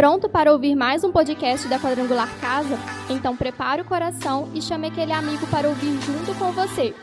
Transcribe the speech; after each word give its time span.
Pronto 0.00 0.30
para 0.30 0.50
ouvir 0.50 0.74
mais 0.74 1.04
um 1.04 1.12
podcast 1.12 1.68
da 1.68 1.78
Quadrangular 1.78 2.40
Casa? 2.40 2.74
Então 3.10 3.36
prepare 3.36 3.82
o 3.82 3.84
coração 3.84 4.50
e 4.54 4.62
chame 4.62 4.86
aquele 4.86 5.12
amigo 5.12 5.46
para 5.48 5.68
ouvir 5.68 5.92
junto 6.00 6.34
com 6.38 6.50
você. 6.52 6.94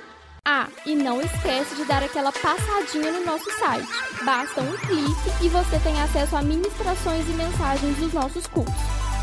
Ah, 0.44 0.68
e 0.84 0.96
não 0.96 1.22
esquece 1.22 1.76
de 1.76 1.86
dar 1.86 2.02
aquela 2.02 2.32
passadinha 2.32 3.12
no 3.12 3.24
nosso 3.24 3.52
site. 3.60 3.88
Basta 4.26 4.62
um 4.62 4.76
clique 4.78 5.46
e 5.46 5.48
você 5.48 5.80
tem 5.84 6.02
acesso 6.02 6.36
a 6.36 6.42
ministrações 6.42 7.30
e 7.30 7.34
mensagens 7.34 7.98
dos 8.00 8.14
nossos 8.14 8.48
cursos. 8.48 8.74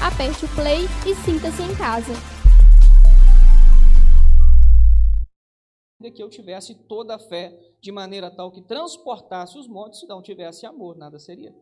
Aperte 0.01 0.45
o 0.45 0.55
play 0.55 0.85
e 1.05 1.15
sinta-se 1.25 1.61
em 1.61 1.75
casa. 1.75 2.13
que 6.15 6.23
eu 6.23 6.31
tivesse 6.31 6.77
toda 6.87 7.17
a 7.17 7.19
fé 7.19 7.51
de 7.81 7.91
maneira 7.91 8.31
tal 8.31 8.53
que 8.53 8.63
transportasse 8.63 9.59
os 9.59 9.67
montes, 9.67 9.99
se 9.99 10.07
não 10.07 10.23
tivesse 10.23 10.65
amor, 10.65 10.97
nada 10.97 11.19
seria. 11.19 11.53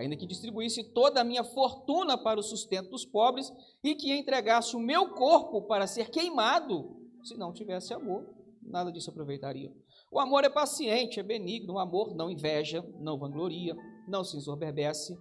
Ainda 0.00 0.16
que 0.16 0.26
distribuísse 0.26 0.82
toda 0.94 1.20
a 1.20 1.24
minha 1.24 1.44
fortuna 1.44 2.16
para 2.16 2.40
o 2.40 2.42
sustento 2.42 2.88
dos 2.88 3.04
pobres 3.04 3.52
e 3.84 3.94
que 3.94 4.10
entregasse 4.10 4.74
o 4.74 4.80
meu 4.80 5.10
corpo 5.10 5.66
para 5.66 5.86
ser 5.86 6.10
queimado, 6.10 6.96
se 7.22 7.36
não 7.36 7.52
tivesse 7.52 7.92
amor, 7.92 8.26
nada 8.62 8.90
disso 8.90 9.10
aproveitaria. 9.10 9.70
O 10.10 10.18
amor 10.18 10.42
é 10.44 10.48
paciente, 10.48 11.20
é 11.20 11.22
benigno, 11.22 11.74
o 11.74 11.78
amor 11.78 12.14
não 12.14 12.30
inveja, 12.30 12.82
não 12.98 13.18
vangloria, 13.18 13.76
não 14.08 14.24
se 14.24 14.38
ensoberbece, 14.38 15.18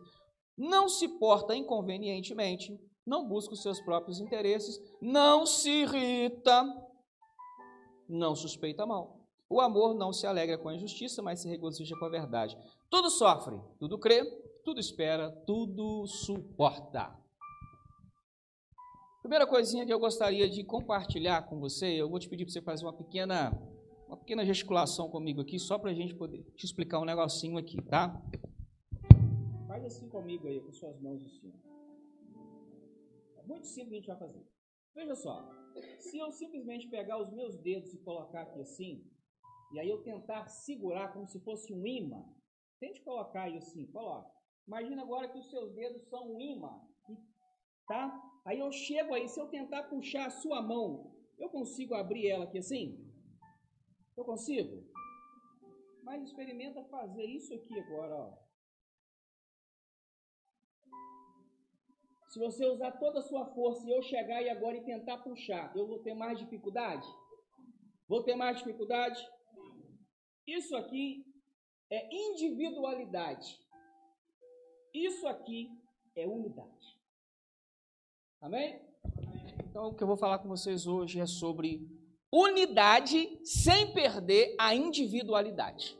não 0.58 0.88
se 0.88 1.10
porta 1.20 1.54
inconvenientemente, 1.54 2.80
não 3.06 3.28
busca 3.28 3.56
os 3.56 3.62
seus 3.62 3.82
próprios 3.82 4.22
interesses, 4.22 4.80
não 5.02 5.46
se 5.46 5.70
irrita, 5.70 6.64
não 8.08 8.34
suspeita 8.34 8.86
mal. 8.86 9.20
O 9.50 9.60
amor 9.60 9.94
não 9.94 10.14
se 10.14 10.26
alegra 10.26 10.58
com 10.58 10.70
a 10.70 10.76
injustiça, 10.76 11.22
mas 11.22 11.42
se 11.42 11.50
regozija 11.50 11.98
com 12.00 12.06
a 12.06 12.10
verdade. 12.10 12.58
Tudo 12.90 13.10
sofre, 13.10 13.60
tudo 13.78 14.00
crê, 14.00 14.24
tudo 14.64 14.80
espera, 14.80 15.32
tudo 15.46 16.06
suporta. 16.08 17.18
Primeira 19.22 19.46
coisinha 19.46 19.86
que 19.86 19.94
eu 19.94 20.00
gostaria 20.00 20.50
de 20.50 20.64
compartilhar 20.64 21.44
com 21.44 21.60
você, 21.60 21.88
eu 21.88 22.10
vou 22.10 22.20
te 22.20 22.30
pedir 22.30 22.46
para 22.46 22.54
você 22.54 22.62
fazer 22.62 22.86
uma 22.86 22.94
pequena, 22.94 23.52
uma 24.08 24.18
pequena 24.18 24.46
gesticulação 24.46 25.10
comigo 25.10 25.42
aqui, 25.42 25.60
só 25.60 25.78
para 25.78 25.92
a 25.92 25.94
gente 25.94 26.16
poder 26.16 26.44
te 26.56 26.66
explicar 26.66 27.00
um 27.00 27.06
negocinho 27.06 27.58
aqui, 27.58 27.82
tá? 27.84 28.22
Faz 29.68 29.86
assim 29.86 30.10
comigo 30.10 30.48
aí, 30.48 30.60
com 30.62 30.72
suas 30.72 31.00
mãos 31.00 31.24
assim. 31.24 31.54
É 33.38 33.44
muito 33.44 33.68
simples 33.68 33.94
a 33.94 33.96
gente 33.96 34.08
vai 34.08 34.18
fazer. 34.18 34.48
Veja 34.96 35.16
só, 35.16 35.50
se 36.00 36.18
eu 36.18 36.32
simplesmente 36.32 36.88
pegar 36.88 37.22
os 37.22 37.32
meus 37.32 37.58
dedos 37.58 37.94
e 37.94 38.00
colocar 38.00 38.42
aqui 38.42 38.62
assim, 38.62 39.06
e 39.72 39.80
aí 39.80 39.90
eu 39.90 40.02
tentar 40.02 40.48
segurar 40.48 41.14
como 41.14 41.28
se 41.28 41.40
fosse 41.42 41.74
um 41.74 41.86
imã, 41.86 42.26
tente 42.80 43.02
colocar 43.02 43.44
aí 43.44 43.58
assim, 43.58 43.86
coloca. 43.88 44.39
Imagina 44.70 45.02
agora 45.02 45.28
que 45.28 45.40
os 45.40 45.50
seus 45.50 45.74
dedos 45.74 46.08
são 46.10 46.32
um 46.32 46.40
imã, 46.40 46.80
tá? 47.88 48.04
Aí 48.46 48.60
eu 48.60 48.72
chego 48.72 49.16
aí, 49.16 49.28
se 49.28 49.40
eu 49.40 49.48
tentar 49.48 49.90
puxar 49.90 50.28
a 50.28 50.30
sua 50.30 50.62
mão, 50.62 51.12
eu 51.40 51.50
consigo 51.50 51.96
abrir 51.96 52.28
ela 52.28 52.44
aqui 52.44 52.60
assim? 52.60 53.04
Eu 54.16 54.24
consigo? 54.24 54.88
Mas 56.04 56.22
experimenta 56.22 56.84
fazer 56.84 57.26
isso 57.26 57.52
aqui 57.56 57.80
agora, 57.80 58.16
ó. 58.16 58.38
Se 62.28 62.38
você 62.38 62.64
usar 62.68 62.92
toda 62.92 63.22
a 63.22 63.24
sua 63.24 63.48
força 63.56 63.84
e 63.88 63.90
eu 63.90 64.04
chegar 64.04 64.40
e 64.44 64.52
agora 64.52 64.78
e 64.78 64.86
tentar 64.86 65.18
puxar, 65.24 65.76
eu 65.76 65.88
vou 65.88 65.98
ter 66.04 66.14
mais 66.14 66.38
dificuldade? 66.38 67.08
Vou 68.08 68.24
ter 68.24 68.36
mais 68.36 68.60
dificuldade? 68.60 69.20
Isso 70.46 70.76
aqui 70.78 71.26
é 71.90 72.08
individualidade. 72.16 73.68
Isso 74.94 75.28
aqui 75.28 75.70
é 76.16 76.28
unidade. 76.28 76.98
Amém? 78.42 78.82
Então, 79.70 79.90
o 79.90 79.94
que 79.94 80.04
eu 80.04 80.08
vou 80.08 80.18
falar 80.18 80.40
com 80.40 80.48
vocês 80.48 80.88
hoje 80.88 81.20
é 81.20 81.26
sobre 81.26 81.88
unidade 82.32 83.40
sem 83.44 83.94
perder 83.94 84.56
a 84.58 84.74
individualidade. 84.74 85.98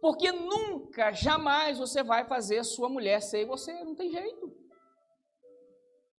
Porque 0.00 0.32
nunca, 0.32 1.12
jamais 1.12 1.78
você 1.78 2.02
vai 2.02 2.26
fazer 2.26 2.64
sua 2.64 2.88
mulher 2.88 3.20
ser 3.20 3.44
você, 3.44 3.72
não 3.84 3.94
tem 3.94 4.10
jeito. 4.10 4.56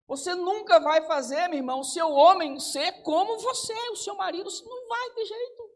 Você 0.07 0.35
nunca 0.35 0.79
vai 0.79 1.01
fazer, 1.05 1.47
meu 1.47 1.57
irmão, 1.57 1.79
o 1.79 1.85
seu 1.85 2.11
homem 2.11 2.59
ser 2.59 3.01
como 3.01 3.39
você, 3.39 3.73
o 3.91 3.95
seu 3.95 4.15
marido, 4.15 4.49
não 4.65 4.87
vai 4.87 5.09
ter 5.11 5.25
jeito. 5.25 5.70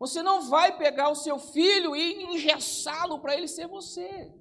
Você 0.00 0.22
não 0.22 0.48
vai 0.48 0.78
pegar 0.78 1.10
o 1.10 1.14
seu 1.14 1.38
filho 1.38 1.94
e 1.94 2.24
engessá-lo 2.24 3.20
para 3.20 3.36
ele 3.36 3.46
ser 3.46 3.68
você. 3.68 4.32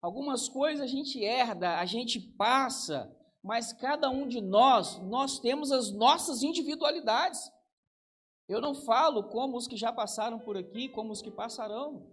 Algumas 0.00 0.48
coisas 0.48 0.80
a 0.80 0.86
gente 0.86 1.22
herda, 1.22 1.78
a 1.78 1.84
gente 1.84 2.18
passa, 2.18 3.14
mas 3.42 3.74
cada 3.74 4.08
um 4.08 4.26
de 4.26 4.40
nós, 4.40 4.98
nós 5.02 5.38
temos 5.38 5.70
as 5.70 5.92
nossas 5.92 6.42
individualidades. 6.42 7.40
Eu 8.48 8.58
não 8.58 8.74
falo 8.74 9.24
como 9.24 9.58
os 9.58 9.68
que 9.68 9.76
já 9.76 9.92
passaram 9.92 10.38
por 10.38 10.56
aqui, 10.56 10.88
como 10.88 11.12
os 11.12 11.20
que 11.20 11.30
passarão. 11.30 12.10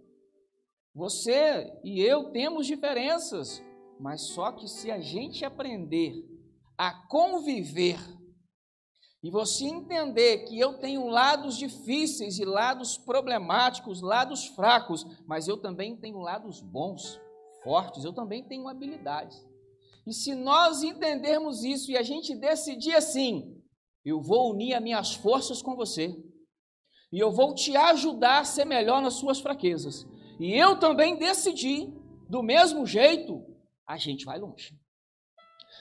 Você 0.94 1.80
e 1.82 2.02
eu 2.02 2.32
temos 2.32 2.66
diferenças, 2.66 3.62
mas 3.98 4.28
só 4.28 4.52
que 4.52 4.68
se 4.68 4.90
a 4.90 5.00
gente 5.00 5.42
aprender 5.42 6.22
a 6.76 6.92
conviver 7.08 7.98
e 9.22 9.30
você 9.30 9.66
entender 9.66 10.38
que 10.46 10.58
eu 10.58 10.78
tenho 10.78 11.06
lados 11.06 11.56
difíceis 11.56 12.38
e 12.38 12.44
lados 12.44 12.98
problemáticos, 12.98 14.00
lados 14.00 14.46
fracos, 14.46 15.06
mas 15.26 15.46
eu 15.46 15.56
também 15.56 15.96
tenho 15.96 16.18
lados 16.18 16.60
bons, 16.60 17.20
fortes, 17.62 18.04
eu 18.04 18.12
também 18.12 18.42
tenho 18.42 18.66
habilidades. 18.66 19.46
E 20.04 20.12
se 20.12 20.34
nós 20.34 20.82
entendermos 20.82 21.62
isso 21.62 21.92
e 21.92 21.96
a 21.96 22.02
gente 22.02 22.34
decidir 22.34 22.94
assim, 22.96 23.62
eu 24.04 24.20
vou 24.20 24.50
unir 24.50 24.74
as 24.74 24.82
minhas 24.82 25.14
forças 25.14 25.62
com 25.62 25.76
você. 25.76 26.16
E 27.12 27.20
eu 27.20 27.30
vou 27.30 27.54
te 27.54 27.76
ajudar 27.76 28.40
a 28.40 28.44
ser 28.44 28.64
melhor 28.64 29.00
nas 29.00 29.14
suas 29.14 29.38
fraquezas. 29.38 30.04
E 30.40 30.52
eu 30.54 30.80
também 30.80 31.16
decidi, 31.16 31.92
do 32.28 32.42
mesmo 32.42 32.84
jeito, 32.84 33.44
a 33.86 33.96
gente 33.96 34.24
vai 34.24 34.40
longe. 34.40 34.76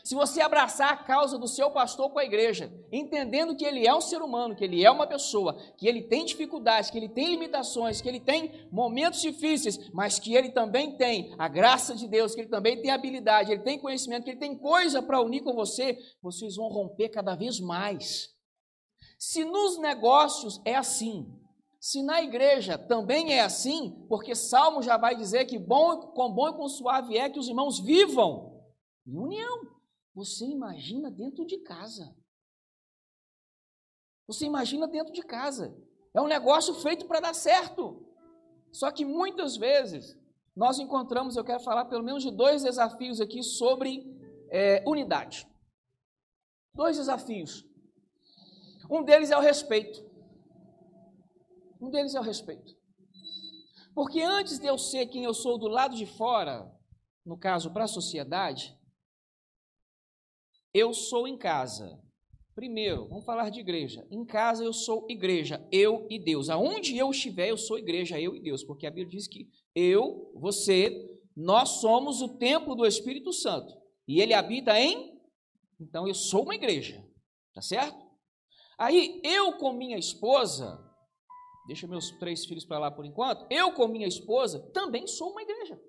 Se 0.04 0.16
você 0.16 0.42
abraçar 0.42 0.94
a 0.94 0.98
causa 0.98 1.38
do 1.38 1.48
seu 1.48 1.70
pastor 1.72 2.10
com 2.10 2.20
a 2.20 2.26
igreja, 2.26 2.72
entendendo 2.92 3.56
que 3.56 3.66
ele 3.66 3.88
é 3.88 3.94
um 3.94 4.02
ser 4.02 4.22
humano, 4.22 4.56
que 4.56 4.64
ele 4.64 4.84
é 4.84 4.90
uma 4.90 5.06
pessoa, 5.06 5.58
que 5.78 5.88
ele 5.88 6.04
tem 6.04 6.26
dificuldades, 6.26 6.90
que 6.90 6.98
ele 6.98 7.10
tem 7.10 7.30
limitações, 7.30 8.02
que 8.02 8.10
ele 8.10 8.20
tem 8.20 8.68
momentos 8.72 9.22
difíceis, 9.22 9.92
mas 9.94 10.20
que 10.20 10.36
ele 10.36 10.50
também 10.50 10.98
tem 10.98 11.34
a 11.38 11.48
graça 11.48 11.96
de 11.96 12.08
Deus, 12.08 12.34
que 12.34 12.42
ele 12.42 12.50
também 12.50 12.82
tem 12.82 12.92
habilidade, 12.92 13.52
ele 13.52 13.64
tem 13.64 13.80
conhecimento, 13.80 14.24
que 14.24 14.32
ele 14.32 14.40
tem 14.40 14.58
coisa 14.58 15.02
para 15.02 15.22
unir 15.22 15.44
com 15.44 15.54
você, 15.54 15.98
vocês 16.22 16.56
vão 16.56 16.68
romper 16.68 17.10
cada 17.10 17.36
vez 17.36 17.60
mais. 17.60 18.30
Se 19.20 19.46
nos 19.46 19.78
negócios 19.80 20.60
é 20.66 20.76
assim, 20.76 21.28
se 21.80 22.04
na 22.04 22.22
igreja 22.22 22.78
também 22.78 23.34
é 23.34 23.42
assim, 23.42 24.06
porque 24.08 24.36
Salmo 24.36 24.82
já 24.84 24.98
vai 24.98 25.16
dizer 25.16 25.46
que 25.46 25.58
bom, 25.58 25.98
com 26.14 26.32
bom 26.32 26.50
e 26.50 26.54
com 26.54 26.70
suave 26.70 27.18
é 27.18 27.30
que 27.30 27.40
os 27.40 27.48
irmãos 27.48 27.80
vivam 27.80 28.64
em 29.06 29.18
união. 29.18 29.62
Você 30.14 30.46
imagina 30.46 31.10
dentro 31.10 31.46
de 31.46 31.58
casa. 31.60 32.16
Você 34.28 34.46
imagina 34.46 34.88
dentro 34.88 35.14
de 35.14 35.22
casa. 35.24 35.76
É 36.14 36.22
um 36.22 36.28
negócio 36.28 36.74
feito 36.76 37.06
para 37.08 37.20
dar 37.20 37.34
certo. 37.34 38.06
Só 38.72 38.92
que 38.92 39.06
muitas 39.06 39.58
vezes 39.58 40.18
nós 40.56 40.80
encontramos, 40.80 41.36
eu 41.36 41.44
quero 41.44 41.64
falar 41.64 41.86
pelo 41.86 42.04
menos 42.04 42.24
de 42.24 42.32
dois 42.32 42.64
desafios 42.64 43.22
aqui 43.22 43.42
sobre 43.42 44.06
é, 44.50 44.84
unidade. 44.88 45.48
Dois 46.74 46.98
desafios. 46.98 47.66
Um 48.90 49.04
deles 49.04 49.32
é 49.32 49.38
o 49.38 49.42
respeito. 49.42 50.06
Um 51.80 51.90
deles 51.90 52.14
é 52.14 52.20
o 52.20 52.24
respeito. 52.24 52.76
Porque 53.94 54.22
antes 54.22 54.60
de 54.60 54.68
eu 54.68 54.78
ser 54.78 55.08
quem 55.08 55.24
eu 55.24 55.34
sou 55.34 55.58
do 55.58 55.68
lado 55.68 55.96
de 55.96 56.06
fora, 56.06 56.70
no 57.26 57.38
caso 57.38 57.72
para 57.72 57.86
a 57.86 57.88
sociedade, 57.88 58.78
eu 60.74 60.94
sou 60.94 61.28
em 61.28 61.38
casa. 61.38 62.00
Primeiro, 62.54 63.08
vamos 63.08 63.26
falar 63.26 63.50
de 63.50 63.60
igreja. 63.60 64.06
Em 64.12 64.26
casa 64.26 64.64
eu 64.64 64.74
sou 64.74 65.06
igreja, 65.10 65.66
eu 65.72 66.06
e 66.10 66.20
Deus. 66.20 66.50
Aonde 66.50 66.98
eu 66.98 67.10
estiver, 67.10 67.50
eu 67.50 67.58
sou 67.58 67.80
igreja, 67.80 68.20
eu 68.20 68.36
e 68.36 68.42
Deus, 68.42 68.64
porque 68.64 68.86
a 68.86 68.92
Bíblia 68.92 69.18
diz 69.18 69.28
que 69.28 69.50
eu, 69.74 70.32
você, 70.36 71.20
nós 71.36 71.82
somos 71.82 72.22
o 72.22 72.38
templo 72.38 72.76
do 72.76 72.86
Espírito 72.86 73.32
Santo 73.32 73.74
e 74.08 74.20
ele 74.22 74.34
habita 74.34 74.78
em. 74.80 75.18
Então 75.80 76.08
eu 76.08 76.14
sou 76.14 76.44
uma 76.44 76.56
igreja, 76.56 77.04
tá 77.54 77.62
certo? 77.62 77.98
Aí 78.78 79.22
eu 79.24 79.54
com 79.58 79.72
minha 79.74 79.98
esposa, 79.98 80.78
deixa 81.68 81.88
meus 81.88 82.12
três 82.20 82.46
filhos 82.46 82.66
para 82.66 82.80
lá 82.80 82.92
por 82.92 83.06
enquanto, 83.06 83.48
eu 83.50 83.72
com 83.74 83.88
minha 83.88 84.08
esposa 84.08 84.60
também 84.74 85.08
sou 85.08 85.32
uma 85.32 85.42
igreja. 85.42 85.82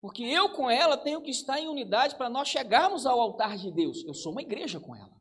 Porque 0.00 0.22
eu 0.22 0.50
com 0.50 0.70
ela 0.70 0.96
tenho 0.96 1.20
que 1.20 1.30
estar 1.30 1.58
em 1.58 1.68
unidade 1.68 2.14
para 2.16 2.30
nós 2.30 2.48
chegarmos 2.48 3.04
ao 3.04 3.20
altar 3.20 3.56
de 3.56 3.70
Deus. 3.70 4.04
Eu 4.04 4.14
sou 4.14 4.32
uma 4.32 4.42
igreja 4.42 4.78
com 4.78 4.94
ela. 4.94 5.16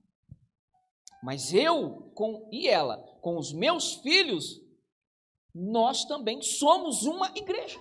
Mas 1.24 1.52
eu 1.54 2.12
com 2.14 2.48
e 2.52 2.68
ela, 2.68 2.98
com 3.22 3.38
os 3.38 3.52
meus 3.52 3.96
filhos, 3.96 4.62
nós 5.54 6.06
também 6.06 6.42
somos 6.42 7.04
uma 7.04 7.36
igreja. 7.36 7.80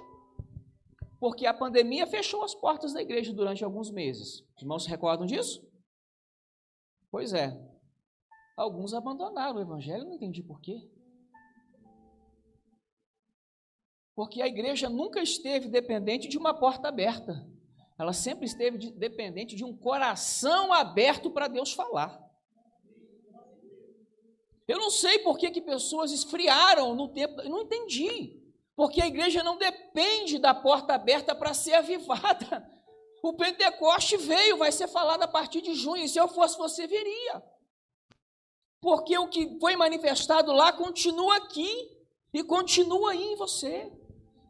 porque 1.19 1.47
a 1.47 1.55
pandemia 1.55 2.07
fechou 2.07 2.45
as 2.45 2.55
portas 2.55 2.93
da 2.93 3.01
igreja 3.01 3.33
durante 3.33 3.65
alguns 3.65 3.91
meses. 3.91 4.45
Os 4.55 4.63
irmãos 4.63 4.85
se 4.85 4.89
recordam 4.89 5.27
disso? 5.27 5.67
Pois 7.11 7.33
é. 7.33 7.59
Alguns 8.57 8.95
abandonaram 8.95 9.57
o 9.57 9.61
evangelho, 9.61 10.05
não 10.05 10.15
entendi 10.15 10.43
por 10.43 10.61
Porque 14.17 14.41
a 14.41 14.47
igreja 14.47 14.89
nunca 14.89 15.23
esteve 15.23 15.69
dependente 15.69 16.27
de 16.27 16.39
uma 16.39 16.55
porta 16.55 16.89
aberta. 16.89 17.47
Ela 17.99 18.15
sempre 18.15 18.47
esteve 18.47 18.79
de, 18.79 18.91
dependente 18.91 19.55
de 19.55 19.63
um 19.63 19.77
coração 19.77 20.73
aberto 20.73 21.31
para 21.31 21.49
Deus 21.49 21.75
falar. 21.75 22.19
Eu 24.67 24.79
não 24.79 24.91
sei 24.91 25.19
por 25.19 25.37
que, 25.37 25.51
que 25.51 25.61
pessoas 25.61 26.11
esfriaram 26.11 26.95
no 26.95 27.09
tempo, 27.09 27.43
eu 27.43 27.51
não 27.51 27.63
entendi. 27.63 28.43
Porque 28.75 29.03
a 29.03 29.07
igreja 29.07 29.43
não 29.43 29.59
depende 29.59 30.39
da 30.39 30.55
porta 30.55 30.95
aberta 30.95 31.35
para 31.35 31.53
ser 31.53 31.75
avivada. 31.75 32.75
O 33.23 33.35
Pentecoste 33.35 34.17
veio, 34.17 34.57
vai 34.57 34.73
ser 34.73 34.89
falado 34.89 35.23
a 35.23 35.29
partir 35.29 35.61
de 35.61 35.75
junho. 35.75 36.05
E 36.05 36.09
se 36.09 36.19
eu 36.19 36.29
fosse 36.29 36.57
você, 36.57 36.87
veria. 36.87 37.43
Porque 38.81 39.17
o 39.19 39.29
que 39.29 39.59
foi 39.59 39.77
manifestado 39.77 40.53
lá 40.53 40.73
continua 40.73 41.37
aqui 41.37 41.91
e 42.33 42.43
continua 42.43 43.12
aí 43.12 43.33
em 43.33 43.37
você. 43.37 43.93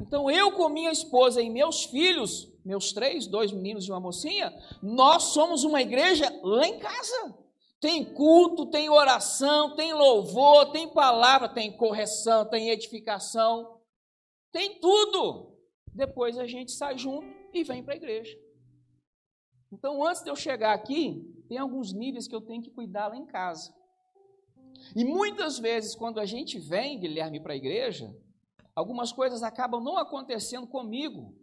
Então 0.01 0.31
eu 0.31 0.53
com 0.53 0.69
minha 0.69 0.91
esposa 0.91 1.41
e 1.41 1.49
meus 1.49 1.85
filhos, 1.85 2.53
meus 2.65 2.93
três, 2.93 3.27
dois 3.27 3.53
meninos 3.53 3.87
e 3.87 3.91
uma 3.91 4.01
mocinha, 4.01 4.53
nós 4.83 5.25
somos 5.25 5.65
uma 5.65 5.81
igreja 5.81 6.29
lá 6.43 6.67
em 6.67 6.79
casa. 6.79 7.35
Tem 7.81 8.05
culto, 8.05 8.67
tem 8.67 8.89
oração, 8.89 9.77
tem 9.77 9.93
louvor, 9.93 10.73
tem 10.73 10.89
palavra, 10.89 11.49
tem 11.49 11.77
correção, 11.77 12.45
tem 12.49 12.71
edificação, 12.71 13.81
tem 14.51 14.81
tudo. 14.81 15.55
Depois 15.95 16.39
a 16.39 16.47
gente 16.47 16.73
sai 16.73 16.99
junto 16.99 17.27
e 17.53 17.63
vem 17.63 17.83
para 17.83 17.95
a 17.95 17.97
igreja. 17.97 18.37
Então, 19.73 20.05
antes 20.05 20.23
de 20.23 20.31
eu 20.31 20.37
chegar 20.37 20.73
aqui, 20.73 21.23
tem 21.49 21.59
alguns 21.59 21.93
níveis 21.93 22.27
que 22.27 22.35
eu 22.35 22.41
tenho 22.41 22.63
que 22.63 22.71
cuidar 22.71 23.09
lá 23.09 23.17
em 23.17 23.27
casa. 23.27 23.75
E 24.95 25.05
muitas 25.05 25.59
vezes, 25.59 25.95
quando 25.95 26.21
a 26.21 26.25
gente 26.25 26.59
vem, 26.59 26.99
Guilherme, 26.99 27.41
para 27.41 27.53
a 27.53 27.57
igreja, 27.57 28.15
algumas 28.76 29.11
coisas 29.11 29.43
acabam 29.43 29.82
não 29.82 29.96
acontecendo 29.96 30.67
comigo. 30.67 31.34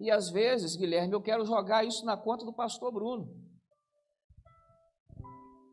E 0.00 0.10
às 0.10 0.30
vezes, 0.30 0.74
Guilherme, 0.74 1.12
eu 1.12 1.22
quero 1.22 1.44
jogar 1.44 1.84
isso 1.84 2.04
na 2.04 2.16
conta 2.16 2.44
do 2.44 2.54
pastor 2.54 2.90
Bruno. 2.90 3.28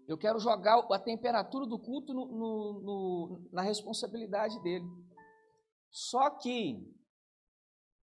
Eu 0.05 0.17
quero 0.17 0.37
jogar 0.37 0.79
a 0.91 0.99
temperatura 0.99 1.65
do 1.65 1.79
culto 1.79 2.13
no, 2.13 2.25
no, 2.27 2.81
no, 2.81 3.49
na 3.53 3.61
responsabilidade 3.61 4.61
dele. 4.61 4.85
Só 5.89 6.29
que 6.29 6.93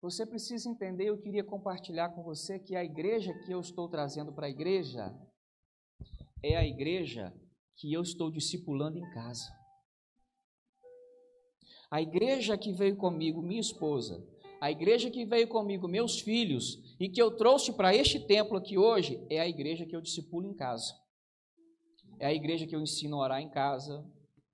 você 0.00 0.24
precisa 0.24 0.70
entender, 0.70 1.08
eu 1.08 1.18
queria 1.18 1.42
compartilhar 1.42 2.10
com 2.10 2.22
você 2.22 2.58
que 2.58 2.76
a 2.76 2.84
igreja 2.84 3.34
que 3.44 3.50
eu 3.50 3.60
estou 3.60 3.88
trazendo 3.88 4.32
para 4.32 4.46
a 4.46 4.50
igreja 4.50 5.12
é 6.42 6.56
a 6.56 6.64
igreja 6.64 7.34
que 7.76 7.92
eu 7.92 8.02
estou 8.02 8.30
discipulando 8.30 8.96
em 8.96 9.10
casa. 9.10 9.57
A 11.90 12.02
igreja 12.02 12.56
que 12.58 12.72
veio 12.72 12.96
comigo, 12.96 13.40
minha 13.40 13.60
esposa, 13.60 14.22
a 14.60 14.70
igreja 14.70 15.10
que 15.10 15.24
veio 15.24 15.48
comigo, 15.48 15.88
meus 15.88 16.20
filhos, 16.20 16.96
e 16.98 17.08
que 17.08 17.22
eu 17.22 17.30
trouxe 17.30 17.72
para 17.72 17.94
este 17.94 18.18
templo 18.20 18.58
aqui 18.58 18.76
hoje, 18.76 19.24
é 19.30 19.40
a 19.40 19.48
igreja 19.48 19.86
que 19.86 19.94
eu 19.94 20.00
discipulo 20.00 20.46
em 20.46 20.54
casa. 20.54 20.94
É 22.18 22.26
a 22.26 22.34
igreja 22.34 22.66
que 22.66 22.74
eu 22.74 22.80
ensino 22.80 23.16
a 23.16 23.20
orar 23.20 23.40
em 23.40 23.48
casa, 23.48 24.04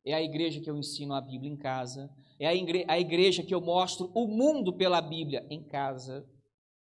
é 0.04 0.12
a 0.12 0.22
igreja 0.22 0.60
que 0.60 0.70
eu 0.70 0.76
ensino 0.76 1.14
a 1.14 1.20
Bíblia 1.20 1.50
em 1.50 1.56
casa, 1.56 2.10
é 2.38 2.46
a 2.46 2.98
igreja, 3.00 3.42
que 3.42 3.54
eu 3.54 3.60
mostro 3.60 4.10
o 4.14 4.26
mundo 4.26 4.72
pela 4.72 5.00
Bíblia 5.00 5.46
em 5.48 5.62
casa. 5.62 6.28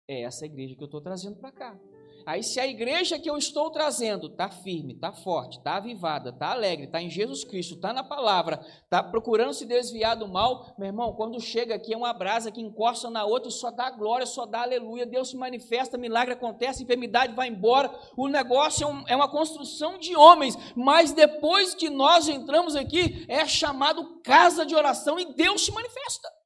É 0.09 0.23
essa 0.23 0.47
igreja 0.47 0.75
que 0.75 0.83
eu 0.83 0.87
estou 0.87 1.01
trazendo 1.01 1.37
para 1.37 1.53
cá. 1.53 1.81
Aí, 2.27 2.43
se 2.43 2.61
a 2.61 2.67
igreja 2.67 3.19
que 3.19 3.29
eu 3.29 3.37
estou 3.37 3.71
trazendo 3.71 4.29
está 4.29 4.49
firme, 4.49 4.95
está 4.95 5.13
forte, 5.13 5.59
está 5.59 5.77
avivada, 5.77 6.31
está 6.31 6.51
alegre, 6.51 6.87
está 6.87 7.01
em 7.03 7.11
Jesus 7.11 7.45
Cristo, 7.45 7.75
está 7.75 7.93
na 7.93 8.05
palavra, 8.05 8.61
está 8.85 9.03
procurando 9.03 9.53
se 9.53 9.65
desviar 9.65 10.17
do 10.17 10.29
mal, 10.29 10.75
meu 10.79 10.87
irmão, 10.87 11.13
quando 11.15 11.41
chega 11.41 11.75
aqui 11.75 11.95
é 11.95 11.97
uma 11.97 12.13
brasa 12.13 12.51
que 12.51 12.61
encosta 12.61 13.11
na 13.11 13.25
outra, 13.25 13.51
só 13.51 13.71
dá 13.71 13.91
glória, 13.91 14.27
só 14.27 14.47
dá 14.47 14.63
aleluia, 14.63 15.07
Deus 15.07 15.31
se 15.31 15.37
manifesta, 15.37 15.99
milagre 15.99 16.35
acontece, 16.35 16.83
enfermidade 16.83 17.35
vai 17.35 17.49
embora. 17.49 17.91
O 18.17 18.29
negócio 18.29 18.85
é, 18.85 18.87
um, 18.87 19.05
é 19.09 19.17
uma 19.17 19.31
construção 19.31 19.99
de 19.99 20.17
homens, 20.17 20.57
mas 20.77 21.13
depois 21.13 21.75
que 21.75 21.91
nós 21.91 22.29
entramos 22.29 22.77
aqui, 22.77 23.25
é 23.29 23.47
chamado 23.47 24.21
casa 24.23 24.65
de 24.65 24.75
oração 24.75 25.19
e 25.19 25.35
Deus 25.35 25.65
se 25.65 25.73
manifesta. 25.73 26.42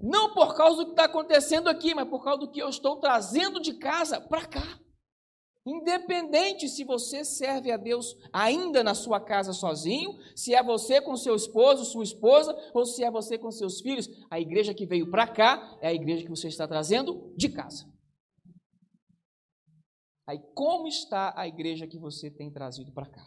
Não 0.00 0.32
por 0.32 0.56
causa 0.56 0.78
do 0.78 0.86
que 0.86 0.90
está 0.92 1.04
acontecendo 1.04 1.68
aqui, 1.68 1.94
mas 1.94 2.08
por 2.08 2.24
causa 2.24 2.40
do 2.40 2.50
que 2.50 2.60
eu 2.60 2.68
estou 2.68 2.96
trazendo 2.96 3.60
de 3.60 3.74
casa 3.74 4.20
para 4.20 4.46
cá. 4.46 4.80
Independente 5.66 6.68
se 6.68 6.84
você 6.84 7.22
serve 7.22 7.70
a 7.70 7.76
Deus 7.76 8.16
ainda 8.32 8.82
na 8.82 8.94
sua 8.94 9.20
casa 9.20 9.52
sozinho, 9.52 10.18
se 10.34 10.54
é 10.54 10.62
você 10.62 11.02
com 11.02 11.16
seu 11.16 11.34
esposo, 11.34 11.84
sua 11.84 12.02
esposa, 12.02 12.56
ou 12.72 12.86
se 12.86 13.04
é 13.04 13.10
você 13.10 13.36
com 13.36 13.50
seus 13.50 13.80
filhos, 13.80 14.08
a 14.30 14.40
igreja 14.40 14.72
que 14.72 14.86
veio 14.86 15.10
para 15.10 15.26
cá 15.26 15.78
é 15.82 15.88
a 15.88 15.94
igreja 15.94 16.22
que 16.22 16.30
você 16.30 16.48
está 16.48 16.66
trazendo 16.66 17.32
de 17.36 17.50
casa. 17.50 17.86
Aí, 20.26 20.38
como 20.54 20.86
está 20.86 21.34
a 21.36 21.46
igreja 21.46 21.86
que 21.86 21.98
você 21.98 22.30
tem 22.30 22.50
trazido 22.50 22.92
para 22.92 23.06
cá? 23.06 23.26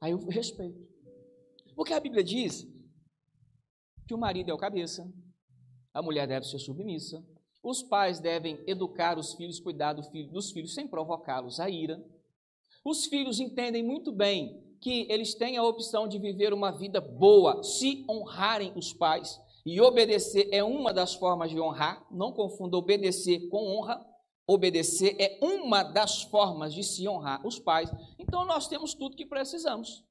Aí 0.00 0.12
eu 0.12 0.18
respeito. 0.26 0.86
Porque 1.74 1.94
a 1.94 2.00
Bíblia 2.00 2.22
diz 2.22 2.66
que 4.08 4.14
o 4.14 4.18
marido 4.18 4.50
é 4.50 4.54
o 4.54 4.58
cabeça, 4.58 5.06
a 5.92 6.00
mulher 6.00 6.26
deve 6.26 6.46
ser 6.46 6.58
submissa, 6.58 7.22
os 7.62 7.82
pais 7.82 8.18
devem 8.18 8.58
educar 8.66 9.18
os 9.18 9.34
filhos, 9.34 9.60
cuidar 9.60 9.92
do 9.92 10.02
filho, 10.02 10.32
dos 10.32 10.50
filhos 10.50 10.72
sem 10.72 10.88
provocá-los 10.88 11.60
à 11.60 11.68
ira. 11.68 12.02
Os 12.82 13.04
filhos 13.04 13.38
entendem 13.38 13.82
muito 13.82 14.10
bem 14.10 14.64
que 14.80 15.06
eles 15.10 15.34
têm 15.34 15.58
a 15.58 15.62
opção 15.62 16.08
de 16.08 16.18
viver 16.18 16.54
uma 16.54 16.70
vida 16.70 17.02
boa 17.02 17.62
se 17.62 18.06
honrarem 18.08 18.72
os 18.74 18.94
pais. 18.94 19.38
E 19.66 19.78
obedecer 19.78 20.48
é 20.50 20.64
uma 20.64 20.94
das 20.94 21.14
formas 21.14 21.50
de 21.50 21.60
honrar, 21.60 22.06
não 22.10 22.32
confunda 22.32 22.78
obedecer 22.78 23.48
com 23.50 23.76
honra. 23.76 24.02
Obedecer 24.46 25.14
é 25.18 25.38
uma 25.42 25.82
das 25.82 26.22
formas 26.22 26.72
de 26.72 26.82
se 26.82 27.06
honrar 27.06 27.46
os 27.46 27.58
pais. 27.58 27.90
Então 28.18 28.46
nós 28.46 28.66
temos 28.66 28.94
tudo 28.94 29.16
que 29.16 29.26
precisamos 29.26 30.07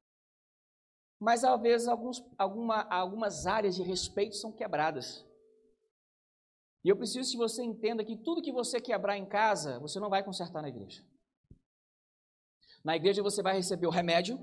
mas 1.19 1.43
às 1.43 1.59
vezes 1.61 1.87
alguns, 1.87 2.23
alguma, 2.37 2.81
algumas 2.89 3.47
áreas 3.47 3.75
de 3.75 3.83
respeito 3.83 4.35
são 4.35 4.51
quebradas. 4.51 5.25
E 6.83 6.89
eu 6.89 6.95
preciso 6.95 7.31
que 7.31 7.37
você 7.37 7.63
entenda 7.63 8.05
que 8.05 8.15
tudo 8.15 8.41
que 8.41 8.51
você 8.51 8.79
quebrar 8.79 9.17
em 9.17 9.25
casa, 9.25 9.79
você 9.79 9.99
não 9.99 10.09
vai 10.09 10.23
consertar 10.23 10.61
na 10.61 10.69
igreja. 10.69 11.03
Na 12.83 12.95
igreja 12.95 13.23
você 13.23 13.41
vai 13.41 13.55
receber 13.55 13.87
o 13.87 13.91
remédio, 13.91 14.39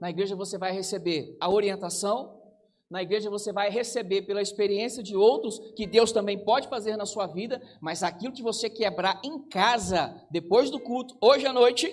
na 0.00 0.10
igreja 0.10 0.34
você 0.34 0.58
vai 0.58 0.72
receber 0.72 1.36
a 1.40 1.48
orientação, 1.48 2.42
na 2.90 3.02
igreja 3.02 3.28
você 3.28 3.52
vai 3.52 3.68
receber 3.68 4.22
pela 4.22 4.40
experiência 4.40 5.02
de 5.02 5.16
outros 5.16 5.58
que 5.74 5.86
Deus 5.86 6.12
também 6.12 6.44
pode 6.44 6.68
fazer 6.68 6.96
na 6.96 7.04
sua 7.04 7.26
vida, 7.26 7.60
mas 7.80 8.02
aquilo 8.02 8.32
que 8.32 8.42
você 8.42 8.70
quebrar 8.70 9.20
em 9.24 9.46
casa, 9.48 10.26
depois 10.30 10.70
do 10.70 10.80
culto, 10.80 11.16
hoje 11.20 11.46
à 11.46 11.52
noite, 11.52 11.88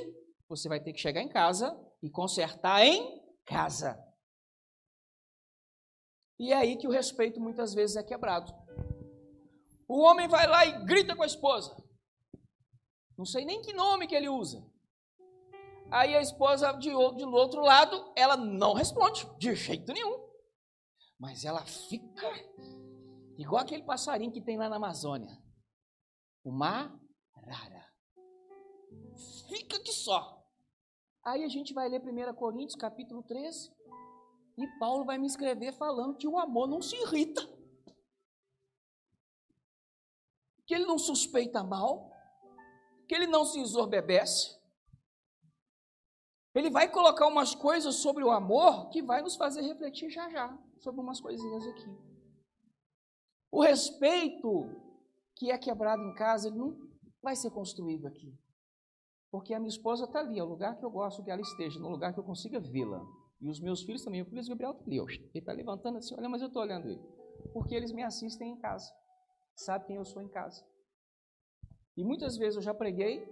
você 0.47 0.69
vai 0.69 0.79
ter 0.79 0.93
que 0.93 1.01
chegar 1.01 1.21
em 1.21 1.29
casa 1.29 1.75
e 2.01 2.09
consertar 2.09 2.85
em 2.85 3.22
casa. 3.45 3.97
E 6.39 6.51
é 6.51 6.57
aí 6.57 6.77
que 6.77 6.87
o 6.87 6.91
respeito 6.91 7.39
muitas 7.39 7.73
vezes 7.73 7.95
é 7.95 8.03
quebrado. 8.03 8.53
O 9.87 10.01
homem 10.01 10.27
vai 10.27 10.47
lá 10.47 10.65
e 10.65 10.85
grita 10.85 11.15
com 11.15 11.23
a 11.23 11.27
esposa. 11.27 11.75
Não 13.17 13.25
sei 13.25 13.45
nem 13.45 13.61
que 13.61 13.73
nome 13.73 14.07
que 14.07 14.15
ele 14.15 14.27
usa. 14.27 14.65
Aí 15.91 16.15
a 16.15 16.21
esposa 16.21 16.71
de, 16.73 16.89
de 16.89 17.25
outro 17.25 17.61
lado, 17.61 18.11
ela 18.15 18.35
não 18.35 18.73
responde 18.73 19.25
de 19.37 19.53
jeito 19.55 19.93
nenhum. 19.93 20.27
Mas 21.19 21.45
ela 21.45 21.63
fica 21.65 22.27
igual 23.37 23.61
aquele 23.61 23.83
passarinho 23.83 24.31
que 24.31 24.41
tem 24.41 24.57
lá 24.57 24.67
na 24.67 24.77
Amazônia. 24.77 25.37
Uma 26.43 26.99
rara. 27.47 27.93
Fica 29.47 29.79
que 29.81 29.93
só. 29.93 30.42
Aí 31.25 31.43
a 31.43 31.47
gente 31.47 31.73
vai 31.73 31.87
ler 31.87 32.01
1 32.01 32.33
Coríntios 32.35 32.75
capítulo 32.75 33.23
13, 33.23 33.71
e 34.57 34.67
Paulo 34.77 35.05
vai 35.05 35.17
me 35.17 35.25
escrever 35.25 35.73
falando 35.73 36.17
que 36.17 36.27
o 36.27 36.37
amor 36.37 36.67
não 36.67 36.81
se 36.81 36.95
irrita. 36.95 37.41
Que 40.65 40.75
ele 40.75 40.85
não 40.85 40.99
suspeita 40.99 41.63
mal, 41.63 42.11
que 43.07 43.15
ele 43.15 43.27
não 43.27 43.45
se 43.45 43.59
exorbebece. 43.59 44.61
Ele 46.53 46.69
vai 46.69 46.91
colocar 46.91 47.27
umas 47.27 47.55
coisas 47.55 47.95
sobre 47.95 48.23
o 48.23 48.29
amor 48.29 48.89
que 48.89 49.01
vai 49.01 49.21
nos 49.21 49.35
fazer 49.35 49.61
refletir 49.61 50.09
já 50.09 50.29
já 50.29 50.55
sobre 50.79 51.01
umas 51.01 51.19
coisinhas 51.19 51.65
aqui. 51.67 51.89
O 53.49 53.61
respeito 53.61 54.69
que 55.35 55.49
é 55.49 55.57
quebrado 55.57 56.03
em 56.03 56.13
casa, 56.13 56.47
ele 56.47 56.57
não 56.57 56.77
vai 57.21 57.35
ser 57.35 57.49
construído 57.49 58.07
aqui. 58.07 58.37
Porque 59.33 59.51
a 59.51 59.59
minha 59.59 59.69
esposa 59.69 60.03
está 60.03 60.19
ali, 60.19 60.37
é 60.37 60.43
o 60.43 60.45
lugar 60.45 60.77
que 60.77 60.85
eu 60.85 60.91
gosto 60.91 61.23
que 61.23 61.31
ela 61.31 61.41
esteja, 61.41 61.79
no 61.79 61.89
lugar 61.89 62.13
que 62.13 62.19
eu 62.19 62.23
consiga 62.23 62.59
vê-la. 62.59 63.03
E 63.41 63.49
os 63.49 63.59
meus 63.59 63.81
filhos 63.81 64.03
também, 64.03 64.21
o 64.21 64.25
filho 64.25 64.47
Gabriel 64.47 64.73
está 64.73 64.83
ali, 64.85 64.99
ele 64.99 65.29
está 65.33 65.51
levantando 65.51 65.97
assim, 65.97 66.13
olha, 66.15 66.29
mas 66.29 66.43
eu 66.43 66.49
estou 66.49 66.61
olhando 66.61 66.87
ele. 66.87 67.01
Porque 67.51 67.73
eles 67.73 67.91
me 67.91 68.03
assistem 68.03 68.51
em 68.51 68.55
casa. 68.55 68.93
Sabe 69.55 69.87
quem 69.87 69.95
eu 69.95 70.05
sou 70.05 70.21
em 70.21 70.27
casa. 70.27 70.63
E 71.97 72.03
muitas 72.03 72.37
vezes 72.37 72.57
eu 72.57 72.61
já 72.61 72.75
preguei 72.75 73.27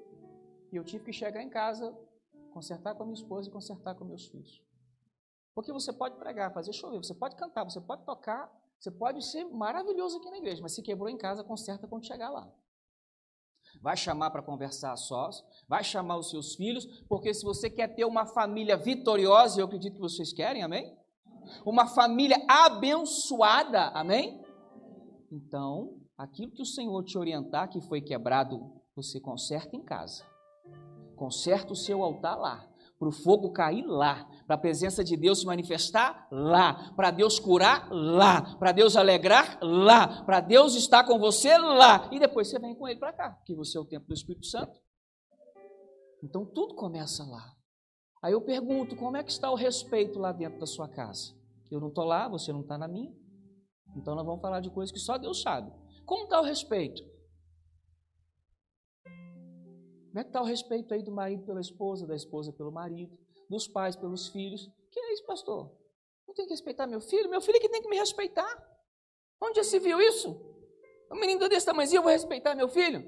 e 0.71 0.75
eu 0.75 0.83
tive 0.83 1.03
que 1.05 1.13
chegar 1.13 1.43
em 1.43 1.49
casa, 1.51 1.95
consertar 2.51 2.95
com 2.95 3.03
a 3.03 3.05
minha 3.05 3.21
esposa 3.21 3.47
e 3.47 3.51
consertar 3.51 3.93
com 3.93 4.03
meus 4.03 4.25
filhos. 4.25 4.59
Porque 5.53 5.71
você 5.71 5.93
pode 5.93 6.15
pregar, 6.15 6.51
fazer 6.51 6.73
chover, 6.73 6.97
você 6.97 7.13
pode 7.13 7.35
cantar, 7.35 7.63
você 7.63 7.79
pode 7.79 8.03
tocar, 8.05 8.51
você 8.79 8.89
pode 8.89 9.23
ser 9.23 9.45
maravilhoso 9.45 10.17
aqui 10.17 10.31
na 10.31 10.39
igreja, 10.39 10.63
mas 10.63 10.73
se 10.73 10.81
quebrou 10.81 11.09
em 11.09 11.17
casa, 11.17 11.43
conserta 11.43 11.87
quando 11.87 12.07
chegar 12.07 12.31
lá. 12.31 12.51
Vai 13.79 13.95
chamar 13.95 14.31
para 14.31 14.41
conversar 14.41 14.95
sós, 14.97 15.43
vai 15.67 15.83
chamar 15.83 16.17
os 16.17 16.29
seus 16.29 16.55
filhos, 16.55 16.85
porque 17.07 17.33
se 17.33 17.43
você 17.43 17.69
quer 17.69 17.95
ter 17.95 18.05
uma 18.05 18.25
família 18.25 18.75
vitoriosa, 18.75 19.59
eu 19.59 19.65
acredito 19.65 19.95
que 19.95 20.01
vocês 20.01 20.33
querem, 20.33 20.63
amém? 20.63 20.95
Uma 21.65 21.87
família 21.87 22.37
abençoada, 22.47 23.89
amém? 23.89 24.41
Então, 25.31 25.97
aquilo 26.17 26.51
que 26.51 26.61
o 26.61 26.65
Senhor 26.65 27.03
te 27.03 27.17
orientar 27.17 27.69
que 27.69 27.81
foi 27.81 28.01
quebrado, 28.01 28.71
você 28.95 29.19
conserta 29.19 29.75
em 29.75 29.83
casa. 29.83 30.25
Conserta 31.15 31.73
o 31.73 31.75
seu 31.75 32.03
altar 32.03 32.37
lá 32.37 32.70
para 33.01 33.09
o 33.09 33.11
fogo 33.11 33.51
cair 33.51 33.83
lá, 33.83 34.29
para 34.45 34.55
a 34.55 34.59
presença 34.59 35.03
de 35.03 35.17
Deus 35.17 35.39
se 35.39 35.45
manifestar 35.47 36.27
lá, 36.31 36.93
para 36.95 37.09
Deus 37.09 37.39
curar 37.39 37.89
lá, 37.91 38.55
para 38.57 38.71
Deus 38.71 38.95
alegrar 38.95 39.57
lá, 39.59 40.23
para 40.23 40.39
Deus 40.39 40.75
estar 40.75 41.03
com 41.03 41.17
você 41.17 41.57
lá, 41.57 42.07
e 42.11 42.19
depois 42.19 42.47
você 42.47 42.59
vem 42.59 42.75
com 42.75 42.87
ele 42.87 42.99
para 42.99 43.11
cá, 43.11 43.41
que 43.43 43.55
você 43.55 43.75
é 43.75 43.81
o 43.81 43.85
templo 43.85 44.07
do 44.07 44.13
Espírito 44.13 44.45
Santo. 44.45 44.79
Então 46.23 46.45
tudo 46.45 46.75
começa 46.75 47.23
lá. 47.23 47.43
Aí 48.21 48.33
eu 48.33 48.41
pergunto, 48.41 48.95
como 48.95 49.17
é 49.17 49.23
que 49.23 49.31
está 49.31 49.49
o 49.49 49.55
respeito 49.55 50.19
lá 50.19 50.31
dentro 50.31 50.59
da 50.59 50.67
sua 50.67 50.87
casa? 50.87 51.33
Eu 51.71 51.79
não 51.79 51.87
estou 51.87 52.05
lá, 52.05 52.29
você 52.29 52.53
não 52.53 52.61
está 52.61 52.77
na 52.77 52.87
minha. 52.87 53.11
Então 53.97 54.13
nós 54.13 54.23
vamos 54.23 54.41
falar 54.41 54.59
de 54.59 54.69
coisas 54.69 54.93
que 54.93 54.99
só 54.99 55.17
Deus 55.17 55.41
sabe. 55.41 55.73
Como 56.05 56.25
está 56.25 56.39
o 56.39 56.43
respeito? 56.43 57.01
É 60.15 60.21
está 60.21 60.41
o 60.41 60.45
respeito 60.45 60.93
aí 60.93 61.01
do 61.01 61.11
marido 61.11 61.43
pela 61.43 61.61
esposa, 61.61 62.05
da 62.05 62.15
esposa 62.15 62.51
pelo 62.51 62.71
marido, 62.71 63.17
dos 63.49 63.67
pais 63.67 63.95
pelos 63.95 64.27
filhos? 64.27 64.69
Que 64.91 64.99
é 64.99 65.13
isso, 65.13 65.25
pastor? 65.25 65.71
Não 66.27 66.33
tem 66.33 66.45
que 66.45 66.51
respeitar 66.51 66.85
meu 66.85 67.01
filho? 67.01 67.29
Meu 67.29 67.41
filho 67.41 67.57
é 67.57 67.59
que 67.59 67.69
tem 67.69 67.81
que 67.81 67.89
me 67.89 67.97
respeitar. 67.97 68.67
Onde 69.41 69.57
já 69.57 69.63
se 69.63 69.79
viu 69.79 69.99
isso? 70.01 70.39
Um 71.11 71.19
menino 71.19 71.47
desse 71.49 71.65
tamanhozinho, 71.65 71.99
eu 71.99 72.03
vou 72.03 72.11
respeitar 72.11 72.55
meu 72.55 72.67
filho? 72.67 73.03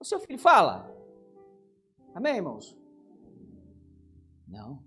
O 0.00 0.04
seu 0.04 0.18
filho 0.18 0.38
fala? 0.38 0.94
Amém, 2.14 2.36
irmãos? 2.36 2.76
Não. 4.46 4.82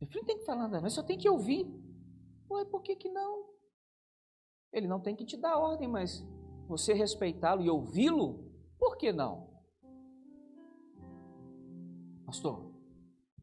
Meu 0.00 0.08
filho 0.08 0.20
não 0.20 0.26
tem 0.26 0.38
que 0.38 0.44
falar 0.44 0.62
nada, 0.62 0.80
mas 0.80 0.92
só 0.92 1.02
tem 1.02 1.18
que 1.18 1.28
ouvir. 1.28 1.66
Ué, 2.50 2.64
por 2.64 2.82
que, 2.82 2.96
que 2.96 3.08
não? 3.08 3.50
Ele 4.72 4.86
não 4.86 5.00
tem 5.00 5.14
que 5.14 5.24
te 5.24 5.36
dar 5.36 5.58
ordem, 5.58 5.88
mas 5.88 6.24
você 6.66 6.92
respeitá-lo 6.92 7.62
e 7.62 7.70
ouvi-lo, 7.70 8.50
por 8.78 8.96
que 8.96 9.12
não? 9.12 9.51
Pastor, 12.32 12.72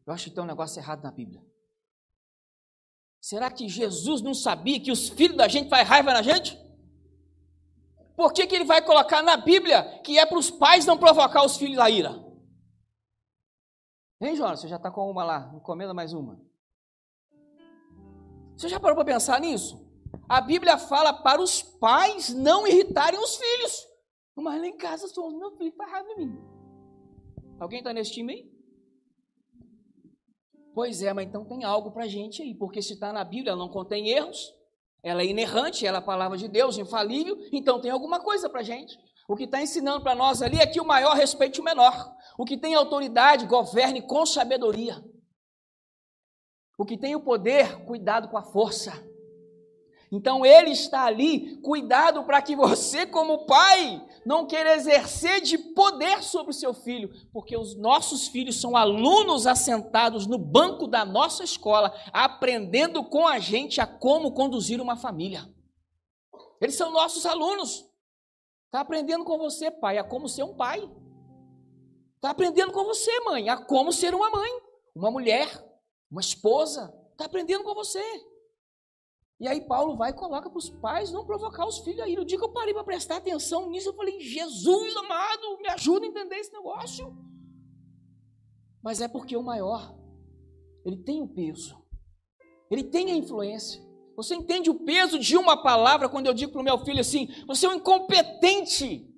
eu 0.04 0.12
acho 0.12 0.24
que 0.24 0.34
tem 0.34 0.42
um 0.42 0.46
negócio 0.48 0.80
errado 0.80 1.04
na 1.04 1.12
Bíblia. 1.12 1.40
Será 3.20 3.48
que 3.48 3.68
Jesus 3.68 4.20
não 4.20 4.34
sabia 4.34 4.82
que 4.82 4.90
os 4.90 5.10
filhos 5.10 5.36
da 5.36 5.46
gente 5.46 5.68
fazem 5.68 5.86
raiva 5.86 6.12
na 6.12 6.22
gente? 6.22 6.58
Por 8.16 8.32
que, 8.32 8.48
que 8.48 8.54
ele 8.56 8.64
vai 8.64 8.84
colocar 8.84 9.22
na 9.22 9.36
Bíblia 9.36 10.00
que 10.00 10.18
é 10.18 10.26
para 10.26 10.36
os 10.36 10.50
pais 10.50 10.86
não 10.86 10.98
provocar 10.98 11.44
os 11.44 11.56
filhos 11.56 11.78
a 11.78 11.88
ira? 11.88 12.10
Hein, 14.20 14.34
Jonas? 14.34 14.60
Você 14.60 14.66
já 14.66 14.74
está 14.74 14.90
com 14.90 15.08
uma 15.08 15.22
lá, 15.22 15.52
encomenda 15.54 15.94
mais 15.94 16.12
uma. 16.12 16.42
Você 18.56 18.68
já 18.68 18.80
parou 18.80 18.96
para 18.96 19.04
pensar 19.04 19.40
nisso? 19.40 19.88
A 20.28 20.40
Bíblia 20.40 20.76
fala 20.76 21.12
para 21.12 21.40
os 21.40 21.62
pais 21.62 22.30
não 22.30 22.66
irritarem 22.66 23.20
os 23.20 23.36
filhos. 23.36 23.86
Mas 24.34 24.60
lá 24.60 24.66
em 24.66 24.76
casa 24.76 25.06
são 25.06 25.28
os 25.28 25.34
meus 25.34 25.56
filhos 25.56 25.76
faz 25.76 25.92
raiva 25.92 26.08
de 26.08 26.26
mim. 26.26 26.40
Alguém 27.60 27.78
está 27.78 27.92
nesse 27.92 28.10
time 28.10 28.32
aí? 28.32 28.59
Pois 30.74 31.02
é, 31.02 31.12
mas 31.12 31.26
então 31.26 31.44
tem 31.44 31.64
algo 31.64 31.90
para 31.90 32.04
a 32.04 32.08
gente 32.08 32.42
aí, 32.42 32.54
porque 32.54 32.80
se 32.80 32.94
está 32.94 33.12
na 33.12 33.24
Bíblia, 33.24 33.52
ela 33.52 33.58
não 33.58 33.68
contém 33.68 34.08
erros, 34.08 34.54
ela 35.02 35.22
é 35.22 35.26
inerrante, 35.26 35.86
ela 35.86 35.98
é 35.98 36.00
a 36.00 36.04
palavra 36.04 36.38
de 36.38 36.48
Deus, 36.48 36.78
infalível, 36.78 37.36
então 37.52 37.80
tem 37.80 37.90
alguma 37.90 38.20
coisa 38.20 38.48
para 38.48 38.60
a 38.60 38.64
gente. 38.64 38.98
O 39.28 39.36
que 39.36 39.44
está 39.44 39.62
ensinando 39.62 40.02
para 40.02 40.14
nós 40.14 40.42
ali 40.42 40.58
é 40.58 40.66
que 40.66 40.80
o 40.80 40.84
maior 40.84 41.14
respeite 41.14 41.60
o 41.60 41.64
menor. 41.64 42.12
O 42.36 42.44
que 42.44 42.56
tem 42.56 42.74
autoridade, 42.74 43.46
governe 43.46 44.02
com 44.02 44.26
sabedoria. 44.26 45.02
O 46.76 46.84
que 46.84 46.98
tem 46.98 47.14
o 47.14 47.20
poder, 47.20 47.84
cuidado 47.84 48.28
com 48.28 48.36
a 48.36 48.42
força. 48.42 48.92
Então 50.10 50.44
ele 50.44 50.70
está 50.70 51.04
ali, 51.04 51.58
cuidado 51.58 52.24
para 52.24 52.42
que 52.42 52.56
você, 52.56 53.06
como 53.06 53.46
pai, 53.46 54.04
não 54.24 54.46
queira 54.46 54.74
exercer 54.74 55.40
de 55.40 55.56
poder 55.56 56.22
sobre 56.22 56.50
o 56.50 56.54
seu 56.54 56.74
filho, 56.74 57.10
porque 57.32 57.56
os 57.56 57.76
nossos 57.76 58.28
filhos 58.28 58.60
são 58.60 58.76
alunos 58.76 59.46
assentados 59.46 60.26
no 60.26 60.38
banco 60.38 60.86
da 60.86 61.04
nossa 61.04 61.42
escola, 61.44 61.94
aprendendo 62.12 63.02
com 63.04 63.26
a 63.26 63.38
gente 63.38 63.80
a 63.80 63.86
como 63.86 64.32
conduzir 64.32 64.80
uma 64.80 64.96
família. 64.96 65.48
Eles 66.60 66.74
são 66.74 66.90
nossos 66.90 67.24
alunos. 67.24 67.88
Está 68.66 68.80
aprendendo 68.80 69.24
com 69.24 69.38
você, 69.38 69.70
pai, 69.70 69.98
a 69.98 70.04
como 70.04 70.28
ser 70.28 70.44
um 70.44 70.54
pai. 70.54 70.88
Está 72.16 72.30
aprendendo 72.30 72.72
com 72.72 72.84
você, 72.84 73.20
mãe, 73.20 73.48
a 73.48 73.56
como 73.56 73.92
ser 73.92 74.14
uma 74.14 74.30
mãe, 74.30 74.50
uma 74.94 75.10
mulher, 75.10 75.48
uma 76.10 76.20
esposa. 76.20 76.94
Está 77.12 77.24
aprendendo 77.24 77.64
com 77.64 77.74
você. 77.74 78.02
E 79.40 79.48
aí 79.48 79.62
Paulo 79.62 79.96
vai 79.96 80.10
e 80.10 80.14
coloca 80.14 80.50
para 80.50 80.58
os 80.58 80.68
pais 80.68 81.10
não 81.10 81.24
provocar 81.24 81.66
os 81.66 81.78
filhos 81.78 82.00
aí. 82.00 82.14
No 82.14 82.26
dia 82.26 82.36
que 82.36 82.44
eu 82.44 82.52
parei 82.52 82.74
para 82.74 82.84
prestar 82.84 83.16
atenção 83.16 83.70
nisso, 83.70 83.88
eu 83.88 83.94
falei, 83.94 84.20
Jesus 84.20 84.94
amado, 84.96 85.58
me 85.62 85.68
ajuda 85.70 86.04
a 86.04 86.08
entender 86.08 86.36
esse 86.36 86.52
negócio. 86.52 87.16
Mas 88.82 89.00
é 89.00 89.08
porque 89.08 89.34
o 89.34 89.42
maior, 89.42 89.98
ele 90.84 90.98
tem 90.98 91.22
o 91.22 91.28
peso, 91.28 91.82
ele 92.70 92.84
tem 92.84 93.10
a 93.12 93.16
influência. 93.16 93.82
Você 94.14 94.34
entende 94.34 94.68
o 94.68 94.84
peso 94.84 95.18
de 95.18 95.34
uma 95.38 95.62
palavra 95.62 96.06
quando 96.06 96.26
eu 96.26 96.34
digo 96.34 96.52
para 96.52 96.60
o 96.60 96.64
meu 96.64 96.78
filho 96.84 97.00
assim, 97.00 97.26
você 97.46 97.64
é 97.64 97.70
um 97.70 97.74
incompetente. 97.76 99.08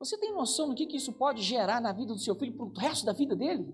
Você 0.00 0.18
tem 0.18 0.32
noção 0.32 0.70
do 0.70 0.74
que, 0.74 0.86
que 0.86 0.96
isso 0.96 1.12
pode 1.12 1.40
gerar 1.40 1.80
na 1.80 1.92
vida 1.92 2.12
do 2.12 2.18
seu 2.18 2.34
filho 2.34 2.56
para 2.56 2.66
o 2.66 2.72
resto 2.72 3.06
da 3.06 3.12
vida 3.12 3.36
dele? 3.36 3.72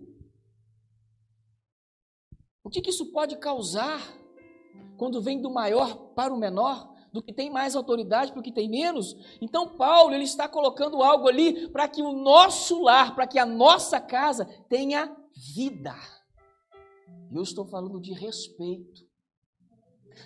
O 2.63 2.69
que, 2.69 2.83
que 2.83 2.91
isso 2.91 3.11
pode 3.11 3.39
causar 3.39 3.99
quando 4.97 5.23
vem 5.23 5.41
do 5.41 5.51
maior 5.51 5.95
para 6.15 6.33
o 6.33 6.39
menor, 6.39 6.95
do 7.13 7.23
que 7.23 7.33
tem 7.33 7.51
mais 7.51 7.75
autoridade 7.75 8.33
para 8.33 8.41
o 8.41 8.43
que 8.43 8.53
tem 8.53 8.69
menos. 8.69 9.17
Então 9.41 9.69
Paulo 9.77 10.15
ele 10.15 10.25
está 10.25 10.49
colocando 10.49 11.03
algo 11.03 11.29
ali 11.29 11.69
para 11.71 11.89
que 11.89 12.03
o 12.03 12.13
nosso 12.13 12.83
lar, 12.83 13.15
para 13.15 13.27
que 13.27 13.39
a 13.39 13.47
nossa 13.47 14.01
casa 14.01 14.45
tenha 14.69 15.15
vida. 15.55 15.95
Eu 17.33 17.43
estou 17.43 17.67
falando 17.67 18.01
de 18.01 18.13
respeito. 18.13 19.07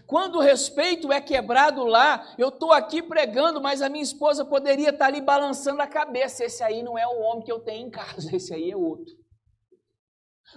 Quando 0.06 0.36
o 0.36 0.40
respeito 0.40 1.12
é 1.12 1.20
quebrado 1.20 1.84
lá, 1.84 2.34
eu 2.38 2.48
estou 2.48 2.72
aqui 2.72 3.02
pregando, 3.02 3.60
mas 3.60 3.82
a 3.82 3.88
minha 3.88 4.02
esposa 4.02 4.44
poderia 4.44 4.88
estar 4.88 5.06
ali 5.06 5.20
balançando 5.20 5.82
a 5.82 5.86
cabeça. 5.86 6.44
Esse 6.44 6.62
aí 6.62 6.82
não 6.82 6.96
é 6.96 7.06
o 7.06 7.20
homem 7.20 7.44
que 7.44 7.52
eu 7.52 7.60
tenho 7.60 7.86
em 7.86 7.90
casa, 7.90 8.28
esse 8.34 8.54
aí 8.54 8.70
é 8.70 8.76
outro. 8.76 9.14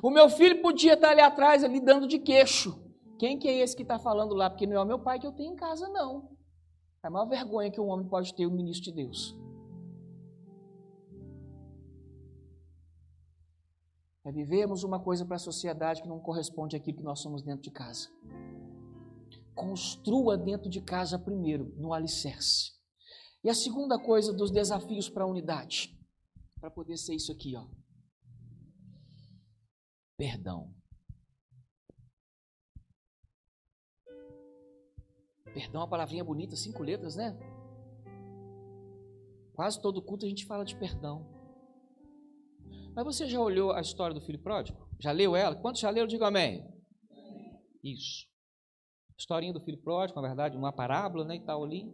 O 0.02 0.10
meu 0.10 0.30
filho 0.30 0.62
podia 0.62 0.94
estar 0.94 1.10
ali 1.10 1.22
atrás, 1.22 1.64
ali 1.64 1.80
dando 1.80 2.08
de 2.08 2.20
queixo. 2.20 2.85
Quem 3.18 3.40
que 3.40 3.48
é 3.48 3.60
esse 3.60 3.76
que 3.76 3.84
está 3.84 3.98
falando 3.98 4.34
lá? 4.34 4.50
Porque 4.50 4.68
não 4.68 4.76
é 4.76 4.82
o 4.82 4.86
meu 4.86 5.00
pai 5.00 5.20
que 5.20 5.28
eu 5.28 5.32
tenho 5.32 5.54
em 5.54 5.56
casa, 5.56 5.88
não. 5.90 6.30
É 7.04 7.08
a 7.08 7.10
maior 7.10 7.28
vergonha 7.28 7.72
que 7.72 7.80
um 7.80 7.88
homem 7.88 8.08
pode 8.08 8.34
ter, 8.34 8.46
o 8.46 8.50
um 8.50 8.56
ministro 8.56 8.86
de 8.86 8.92
Deus. 8.92 9.38
É 14.26 14.32
vivermos 14.32 14.84
uma 14.84 15.00
coisa 15.00 15.24
para 15.24 15.36
a 15.36 15.40
sociedade 15.40 16.02
que 16.02 16.08
não 16.08 16.20
corresponde 16.20 16.76
àquilo 16.76 16.98
que 16.98 17.04
nós 17.04 17.22
somos 17.22 17.44
dentro 17.44 17.62
de 17.62 17.72
casa. 17.72 18.10
Construa 19.54 20.36
dentro 20.36 20.68
de 20.68 20.82
casa 20.82 21.20
primeiro, 21.20 21.72
no 21.78 21.94
alicerce. 21.94 22.74
E 23.44 23.50
a 23.50 23.54
segunda 23.54 24.00
coisa 24.00 24.34
dos 24.34 24.50
desafios 24.50 25.08
para 25.08 25.24
a 25.24 25.28
unidade, 25.28 25.96
para 26.60 26.72
poder 26.72 26.98
ser 26.98 27.14
isso 27.14 27.32
aqui, 27.32 27.56
ó. 27.56 27.68
Perdão. 30.18 30.74
Perdão, 35.56 35.80
uma 35.80 35.88
palavrinha 35.88 36.22
bonita, 36.22 36.54
cinco 36.58 36.84
letras, 36.84 37.16
né? 37.16 37.34
Quase 39.54 39.82
todo 39.82 40.02
culto 40.02 40.26
a 40.26 40.28
gente 40.28 40.46
fala 40.46 40.66
de 40.66 40.76
perdão. 40.76 41.26
Mas 42.94 43.06
você 43.06 43.26
já 43.26 43.40
olhou 43.40 43.72
a 43.72 43.80
história 43.80 44.14
do 44.14 44.20
filho 44.20 44.44
pródigo? 44.44 44.86
Já 45.00 45.14
leu 45.14 45.34
ela? 45.34 45.56
Quantos 45.56 45.80
já 45.80 45.90
leram? 45.90 46.10
Diga 46.10 46.28
amém. 46.28 46.62
Isso. 47.82 48.28
Historinha 49.18 49.54
do 49.54 49.62
filho 49.62 49.82
pródigo, 49.82 50.20
na 50.20 50.28
verdade, 50.28 50.58
uma 50.58 50.74
parábola, 50.74 51.24
né, 51.24 51.38
e 51.38 51.46
tal 51.46 51.64
ali. 51.64 51.90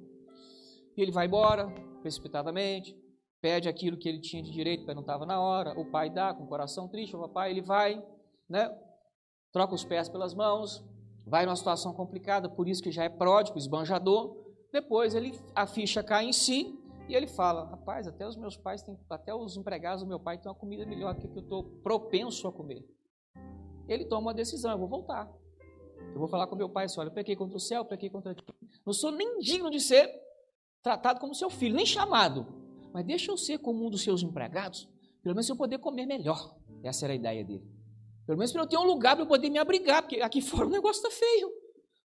E 0.98 1.02
ele 1.02 1.12
vai 1.12 1.28
embora, 1.28 1.70
precipitadamente, 2.02 2.96
pede 3.40 3.70
aquilo 3.70 3.96
que 3.96 4.10
ele 4.10 4.22
tinha 4.22 4.42
de 4.42 4.52
direito, 4.52 4.88
mas 4.88 4.96
não 4.96 5.02
estava 5.02 5.24
na 5.24 5.40
hora. 5.40 5.80
O 5.80 5.92
pai 5.92 6.10
dá, 6.10 6.34
com 6.34 6.46
o 6.46 6.48
coração 6.48 6.90
triste, 6.90 7.16
o 7.16 7.20
papai, 7.20 7.52
ele 7.52 7.62
vai, 7.62 8.04
né, 8.50 8.76
troca 9.54 9.76
os 9.76 9.86
pés 9.86 10.10
pelas 10.10 10.34
mãos, 10.34 10.84
vai 11.32 11.46
numa 11.46 11.56
situação 11.56 11.94
complicada, 11.94 12.50
por 12.50 12.68
isso 12.68 12.84
que 12.84 12.92
já 12.92 13.06
é 13.06 13.10
pródigo, 13.10 13.58
esbanjador, 13.58 14.36
depois 14.70 15.16
ele 15.16 15.34
a 15.56 15.66
ficha 15.66 16.04
cai 16.04 16.26
em 16.26 16.34
si 16.34 16.78
e 17.08 17.16
ele 17.16 17.26
fala: 17.26 17.70
Rapaz, 17.70 18.06
até 18.06 18.28
os 18.28 18.36
meus 18.36 18.58
pais 18.58 18.84
têm, 18.84 19.00
até 19.10 19.34
os 19.34 19.56
empregados 19.56 20.04
do 20.04 20.10
meu 20.10 20.20
pai 20.20 20.38
têm 20.38 20.52
uma 20.52 20.58
comida 20.58 20.86
melhor 20.86 21.16
que, 21.16 21.30
que 21.30 21.38
eu 21.38 21.42
estou 21.42 21.64
propenso 21.82 22.50
a 22.50 22.52
comer. 22.52 22.86
Ele 23.88 24.04
toma 24.04 24.28
uma 24.28 24.34
decisão: 24.34 24.72
eu 24.72 24.78
vou 24.78 24.90
voltar. 24.90 25.32
Eu 26.14 26.20
vou 26.20 26.28
falar 26.28 26.48
com 26.48 26.56
meu 26.58 26.68
pai 26.68 26.86
assim: 26.86 27.00
olha, 27.00 27.08
eu 27.08 27.14
pequei 27.14 27.38
contra 27.38 27.56
o 27.56 27.62
céu, 27.62 27.86
pequei 27.86 28.10
contra 28.10 28.36
ti. 28.36 28.44
Não 28.86 28.92
sou 28.92 29.10
nem 29.10 29.40
digno 29.40 29.72
de 29.72 29.80
ser 29.80 30.14
tratado 30.84 31.22
como 31.22 31.34
seu 31.34 31.50
filho, 31.50 31.76
nem 31.76 31.86
chamado. 31.86 32.46
Mas 32.94 33.06
deixa 33.06 33.32
eu 33.32 33.38
ser 33.38 33.58
como 33.60 33.88
um 33.88 33.90
dos 33.90 34.04
seus 34.04 34.22
empregados, 34.22 34.86
pelo 35.24 35.34
menos 35.34 35.48
eu 35.48 35.56
poder 35.56 35.78
comer 35.78 36.06
melhor. 36.06 36.58
Essa 36.84 37.06
era 37.06 37.14
a 37.14 37.16
ideia 37.16 37.46
dele. 37.46 37.81
Pelo 38.32 38.40
menos 38.40 38.54
para 38.54 38.62
eu 38.62 38.68
ter 38.68 38.78
um 38.78 38.86
lugar 38.86 39.18
para 39.18 39.26
eu 39.26 39.28
poder 39.28 39.50
me 39.50 39.60
abrigar, 39.60 40.04
porque 40.04 40.22
aqui 40.22 40.40
fora 40.42 40.66
o 40.66 40.70
negócio 40.70 41.06
está 41.06 41.12
feio. 41.12 41.52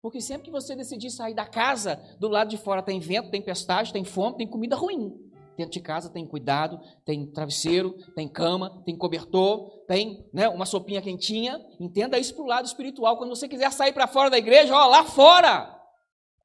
Porque 0.02 0.20
sempre 0.20 0.46
que 0.46 0.52
você 0.52 0.76
decidir 0.76 1.12
sair 1.12 1.36
da 1.36 1.46
casa, 1.46 2.02
do 2.20 2.28
lado 2.28 2.50
de 2.50 2.58
fora 2.58 2.82
tem 2.82 3.00
vento, 3.00 3.30
tem 3.30 3.44
pestagem, 3.44 3.94
tem 3.94 4.04
fome, 4.04 4.36
tem 4.36 4.48
comida 4.48 4.76
ruim. 4.76 5.14
Dentro 5.56 5.74
de 5.74 5.80
casa 5.80 6.10
tem 6.10 6.26
cuidado, 6.26 6.80
tem 7.06 7.32
travesseiro, 7.32 7.94
tem 8.16 8.28
cama, 8.28 8.82
tem 8.84 8.98
cobertor, 8.98 9.70
tem 9.88 10.28
né, 10.34 10.50
uma 10.50 10.66
sopinha 10.66 11.00
quentinha. 11.00 11.64
Entenda 11.80 12.18
isso 12.18 12.34
para 12.34 12.44
o 12.44 12.48
lado 12.48 12.66
espiritual. 12.66 13.18
Quando 13.18 13.30
você 13.30 13.48
quiser 13.48 13.72
sair 13.72 13.94
para 13.94 14.08
fora 14.08 14.32
da 14.32 14.40
igreja, 14.40 14.76
ó, 14.76 14.88
lá 14.88 15.04
fora. 15.04 15.80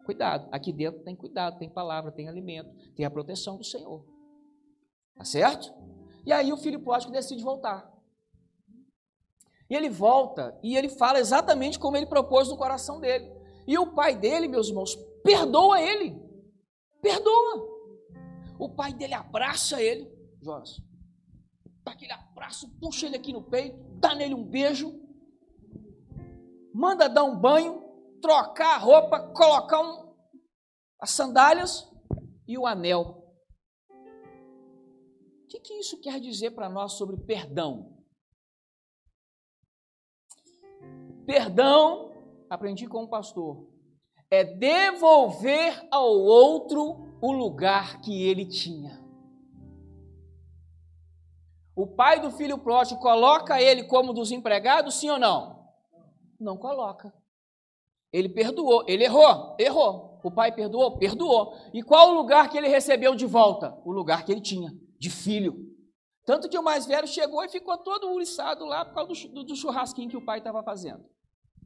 Cuidado. 0.04 0.46
Aqui 0.52 0.75
dentro 0.75 1.02
tem 1.02 1.16
cuidado, 1.16 1.58
tem 1.58 1.70
palavra, 1.70 2.12
tem 2.12 2.28
alimento, 2.28 2.70
tem 2.94 3.06
a 3.06 3.10
proteção 3.10 3.56
do 3.56 3.64
Senhor. 3.64 4.04
Tá 5.16 5.25
certo? 5.25 5.72
E 6.26 6.34
aí 6.34 6.52
o 6.52 6.58
filho 6.58 6.80
pródigo 6.80 7.10
decide 7.10 7.42
voltar. 7.42 7.99
E 9.71 9.77
ele 9.77 9.89
volta 9.89 10.59
e 10.65 10.77
ele 10.77 10.89
fala 10.89 11.21
exatamente 11.21 11.79
como 11.79 11.97
ele 11.97 12.07
propôs 12.07 12.49
no 12.49 12.57
coração 12.57 12.99
dele. 12.99 13.31
E 13.69 13.79
o 13.79 13.95
pai 13.95 14.17
dele, 14.17 14.49
meus 14.49 14.69
irmãos, 14.69 14.97
perdoa 15.23 15.81
ele. 15.81 16.21
Perdoa. 17.00 17.71
O 18.59 18.69
pai 18.69 18.93
dele 18.93 19.15
abraça 19.15 19.81
ele, 19.81 20.11
Jonas. 20.43 20.83
Dá 21.85 21.93
aquele 21.93 22.12
abraço, 22.12 22.69
puxa 22.81 23.07
ele 23.07 23.17
aqui 23.17 23.33
no 23.33 23.43
peito, 23.43 23.79
dá 23.99 24.15
nele 24.15 24.35
um 24.35 24.45
beijo, 24.45 24.93
manda 26.75 27.09
dar 27.09 27.25
um 27.25 27.39
banho, 27.41 27.83
trocar 28.21 28.75
a 28.75 28.79
roupa, 28.79 29.33
colocar 29.33 29.81
um, 29.81 30.15
as 31.00 31.11
sandálias 31.11 31.89
e 32.47 32.59
o 32.59 32.67
anel. 32.67 33.25
O 35.45 35.49
que, 35.49 35.61
que 35.61 35.75
isso 35.75 35.99
quer 36.00 36.21
dizer 36.21 36.50
para 36.50 36.69
nós 36.69 36.95
sobre 36.95 37.17
perdão? 37.17 38.00
Perdão 41.30 42.10
aprendi 42.50 42.88
com 42.88 43.04
um 43.04 43.06
pastor, 43.06 43.64
é 44.28 44.42
devolver 44.42 45.87
ao 45.88 46.10
outro 46.18 47.16
o 47.22 47.30
lugar 47.30 48.00
que 48.00 48.25
ele 48.25 48.44
tinha. 48.44 49.00
O 51.76 51.87
pai 51.87 52.18
do 52.18 52.32
filho 52.32 52.58
pródigo 52.58 53.00
coloca 53.00 53.62
ele 53.62 53.84
como 53.84 54.12
dos 54.12 54.32
empregados, 54.32 54.96
sim 54.96 55.08
ou 55.08 55.20
não? 55.20 55.72
Não 56.40 56.56
coloca. 56.56 57.14
Ele 58.12 58.28
perdoou, 58.28 58.82
ele 58.88 59.04
errou, 59.04 59.54
errou. 59.56 60.18
O 60.25 60.32
pai 60.32 60.50
perdoou, 60.50 60.99
perdoou. 60.99 61.54
E 61.72 61.80
qual 61.80 62.10
o 62.10 62.14
lugar 62.14 62.50
que 62.50 62.58
ele 62.58 62.66
recebeu 62.66 63.14
de 63.14 63.25
volta? 63.25 63.80
O 63.84 63.92
lugar 63.92 64.25
que 64.25 64.32
ele 64.32 64.40
tinha, 64.40 64.72
de 64.99 65.08
filho. 65.08 65.54
Tanto 66.26 66.49
que 66.49 66.58
o 66.58 66.62
mais 66.62 66.87
velho 66.87 67.06
chegou 67.06 67.44
e 67.44 67.49
ficou 67.49 67.78
todo 67.78 68.10
uriçado 68.10 68.64
lá 68.64 68.84
por 68.84 68.94
causa 68.94 69.28
do, 69.28 69.44
do 69.44 69.54
churrasquinho 69.54 70.10
que 70.10 70.16
o 70.16 70.25
pai 70.25 70.38
estava 70.38 70.60
fazendo. 70.64 71.08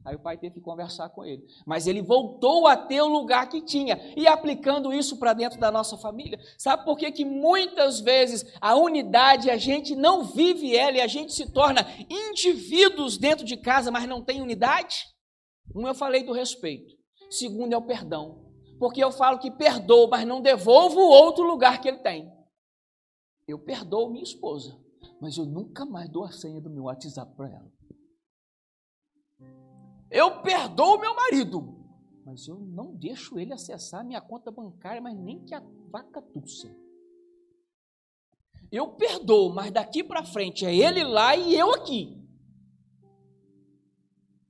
Aí 0.05 0.15
o 0.15 0.19
pai 0.19 0.37
teve 0.37 0.55
que 0.55 0.61
conversar 0.61 1.09
com 1.09 1.25
ele. 1.25 1.43
Mas 1.65 1.87
ele 1.87 1.99
voltou 1.99 2.67
a 2.67 2.77
ter 2.77 3.01
o 3.01 3.07
lugar 3.07 3.49
que 3.49 3.59
tinha. 3.59 3.99
E 4.15 4.27
aplicando 4.27 4.93
isso 4.93 5.17
para 5.17 5.33
dentro 5.33 5.59
da 5.59 5.71
nossa 5.71 5.97
família. 5.97 6.39
Sabe 6.59 6.85
por 6.85 6.95
que, 6.95 7.11
que 7.11 7.25
muitas 7.25 7.99
vezes 7.99 8.45
a 8.61 8.75
unidade, 8.75 9.49
a 9.49 9.57
gente 9.57 9.95
não 9.95 10.23
vive 10.23 10.75
ela 10.75 10.97
e 10.97 11.01
a 11.01 11.07
gente 11.07 11.33
se 11.33 11.51
torna 11.51 11.81
indivíduos 12.07 13.17
dentro 13.17 13.43
de 13.43 13.57
casa, 13.57 13.89
mas 13.89 14.07
não 14.07 14.23
tem 14.23 14.43
unidade? 14.43 15.07
Um, 15.75 15.87
eu 15.87 15.95
falei 15.95 16.23
do 16.23 16.31
respeito. 16.31 16.93
Segundo, 17.31 17.73
é 17.73 17.77
o 17.77 17.81
perdão. 17.81 18.45
Porque 18.77 19.03
eu 19.03 19.11
falo 19.11 19.39
que 19.39 19.49
perdoo, 19.49 20.07
mas 20.07 20.27
não 20.27 20.39
devolvo 20.39 20.99
o 20.99 21.09
outro 21.09 21.43
lugar 21.43 21.81
que 21.81 21.87
ele 21.87 21.97
tem. 21.97 22.31
Eu 23.47 23.57
perdoo 23.57 24.11
minha 24.11 24.23
esposa, 24.23 24.79
mas 25.19 25.37
eu 25.37 25.45
nunca 25.45 25.83
mais 25.83 26.09
dou 26.09 26.23
a 26.23 26.31
senha 26.31 26.61
do 26.61 26.69
meu 26.69 26.83
WhatsApp 26.83 27.35
para 27.35 27.49
ela. 27.49 27.74
Eu 30.09 30.41
perdoo 30.41 30.99
meu 30.99 31.15
marido, 31.15 31.61
mas 32.25 32.47
eu 32.47 32.59
não 32.59 32.95
deixo 32.95 33.39
ele 33.39 33.53
acessar 33.53 34.05
minha 34.05 34.21
conta 34.21 34.51
bancária, 34.51 35.01
mas 35.01 35.17
nem 35.17 35.43
que 35.43 35.53
a 35.53 35.59
vaca 35.89 36.21
tussa. 36.21 36.67
Eu 38.71 38.95
perdoo, 38.95 39.53
mas 39.53 39.71
daqui 39.71 40.03
para 40.03 40.25
frente 40.25 40.65
é 40.65 40.75
ele 40.75 41.03
lá 41.03 41.35
e 41.35 41.55
eu 41.55 41.73
aqui. 41.73 42.21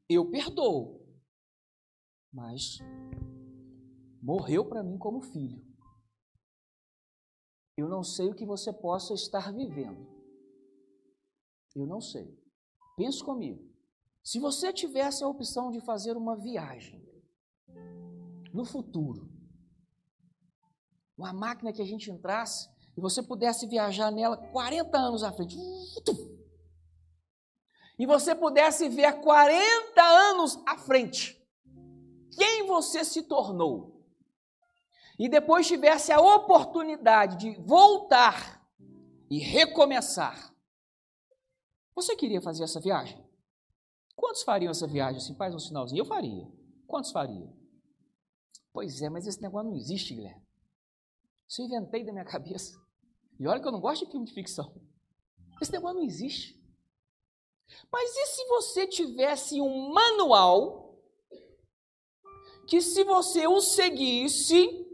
Eu 0.10 0.30
perdoo, 0.30 1.02
mas 2.32 2.78
morreu 4.22 4.65
para 4.65 4.84
mim 4.84 4.98
como 4.98 5.22
filho. 5.22 5.63
Eu 7.78 7.89
não 7.89 8.04
sei 8.04 8.30
o 8.30 8.36
que 8.36 8.46
você 8.46 8.72
possa 8.72 9.13
estar 9.13 9.52
vivendo. 9.52 10.08
Eu 11.76 11.86
não 11.86 12.00
sei. 12.00 12.26
Pense 12.96 13.22
comigo. 13.22 13.75
Se 14.26 14.40
você 14.40 14.74
tivesse 14.74 15.24
a 15.24 15.28
opção 15.28 15.70
de 15.70 15.80
fazer 15.80 16.18
uma 16.18 16.36
viagem 16.36 17.00
no 18.52 18.66
futuro, 18.66 19.30
uma 21.16 21.32
máquina 21.32 21.72
que 21.72 21.80
a 21.82 21.86
gente 21.86 22.10
entrasse 22.10 22.68
e 22.98 23.02
você 23.02 23.22
pudesse 23.22 23.68
viajar 23.68 24.10
nela 24.10 24.36
40 24.36 24.98
anos 24.98 25.22
à 25.22 25.32
frente, 25.32 25.56
e 28.00 28.08
você 28.08 28.34
pudesse 28.34 28.90
ver 28.90 29.22
40 29.22 30.02
anos 30.02 30.60
à 30.66 30.76
frente 30.76 31.40
quem 32.36 32.66
você 32.66 33.06
se 33.06 33.22
tornou, 33.22 34.04
e 35.20 35.30
depois 35.30 35.68
tivesse 35.68 36.12
a 36.12 36.20
oportunidade 36.20 37.38
de 37.38 37.62
voltar 37.62 38.68
e 39.30 39.38
recomeçar, 39.38 40.52
você 41.94 42.16
queria 42.16 42.42
fazer 42.42 42.64
essa 42.64 42.82
viagem? 42.82 43.25
Quantos 44.15 44.43
fariam 44.43 44.71
essa 44.71 44.88
viagem 44.88 45.17
assim? 45.17 45.36
Faz 45.36 45.54
um 45.54 45.60
sinalzinho. 45.60 46.01
Eu 46.01 46.06
faria. 46.06 46.47
Quantos 46.88 47.12
fariam? 47.12 47.54
Pois 48.71 49.01
é, 49.01 49.10
mas 49.10 49.28
esse 49.28 49.41
negócio 49.41 49.69
não 49.69 49.75
existe, 49.78 50.13
Guilherme. 50.13 50.45
Isso 51.47 51.62
eu 51.62 51.65
inventei 51.65 52.04
da 52.06 52.12
minha 52.12 52.25
cabeça. 52.25 52.73
E 53.39 53.47
olha 53.47 53.62
que 53.62 53.67
eu 53.67 53.71
não 53.71 53.82
gosto 53.82 54.06
de 54.06 54.12
filme 54.12 54.25
de 54.25 54.34
ficção. 54.34 54.73
Esse 55.62 55.71
negócio 55.71 55.97
não 55.97 56.06
existe. 56.06 56.56
Mas 57.91 58.15
e 58.15 58.25
se 58.28 58.45
você 58.47 58.88
tivesse 58.88 59.62
um 59.62 59.91
manual 59.91 60.86
que 62.67 62.82
se 62.82 63.04
você 63.04 63.47
o 63.47 63.62
seguisse, 63.62 64.86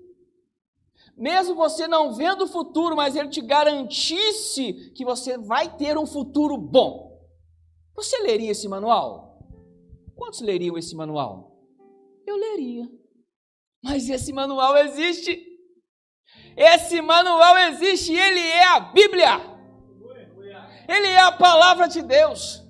mesmo 1.15 1.55
você 1.55 1.87
não 1.87 2.13
vendo 2.13 2.43
o 2.43 2.47
futuro, 2.47 2.95
mas 2.95 3.15
ele 3.15 3.29
te 3.29 3.41
garantisse 3.41 4.91
que 4.91 5.05
você 5.05 5.37
vai 5.37 5.75
ter 5.77 5.97
um 5.97 6.05
futuro 6.05 6.57
bom? 6.57 7.10
Você 7.95 8.17
leria 8.19 8.51
esse 8.51 8.67
manual? 8.67 9.39
Quantos 10.15 10.41
leriam 10.41 10.77
esse 10.77 10.95
manual? 10.95 11.51
Eu 12.25 12.35
leria. 12.35 12.87
Mas 13.83 14.09
esse 14.09 14.31
manual 14.31 14.77
existe. 14.77 15.47
Esse 16.55 17.01
manual 17.01 17.57
existe 17.57 18.13
ele 18.13 18.39
é 18.39 18.67
a 18.67 18.79
Bíblia. 18.79 19.51
Ele 20.87 21.07
é 21.07 21.19
a 21.19 21.31
palavra 21.31 21.87
de 21.87 22.01
Deus. 22.01 22.61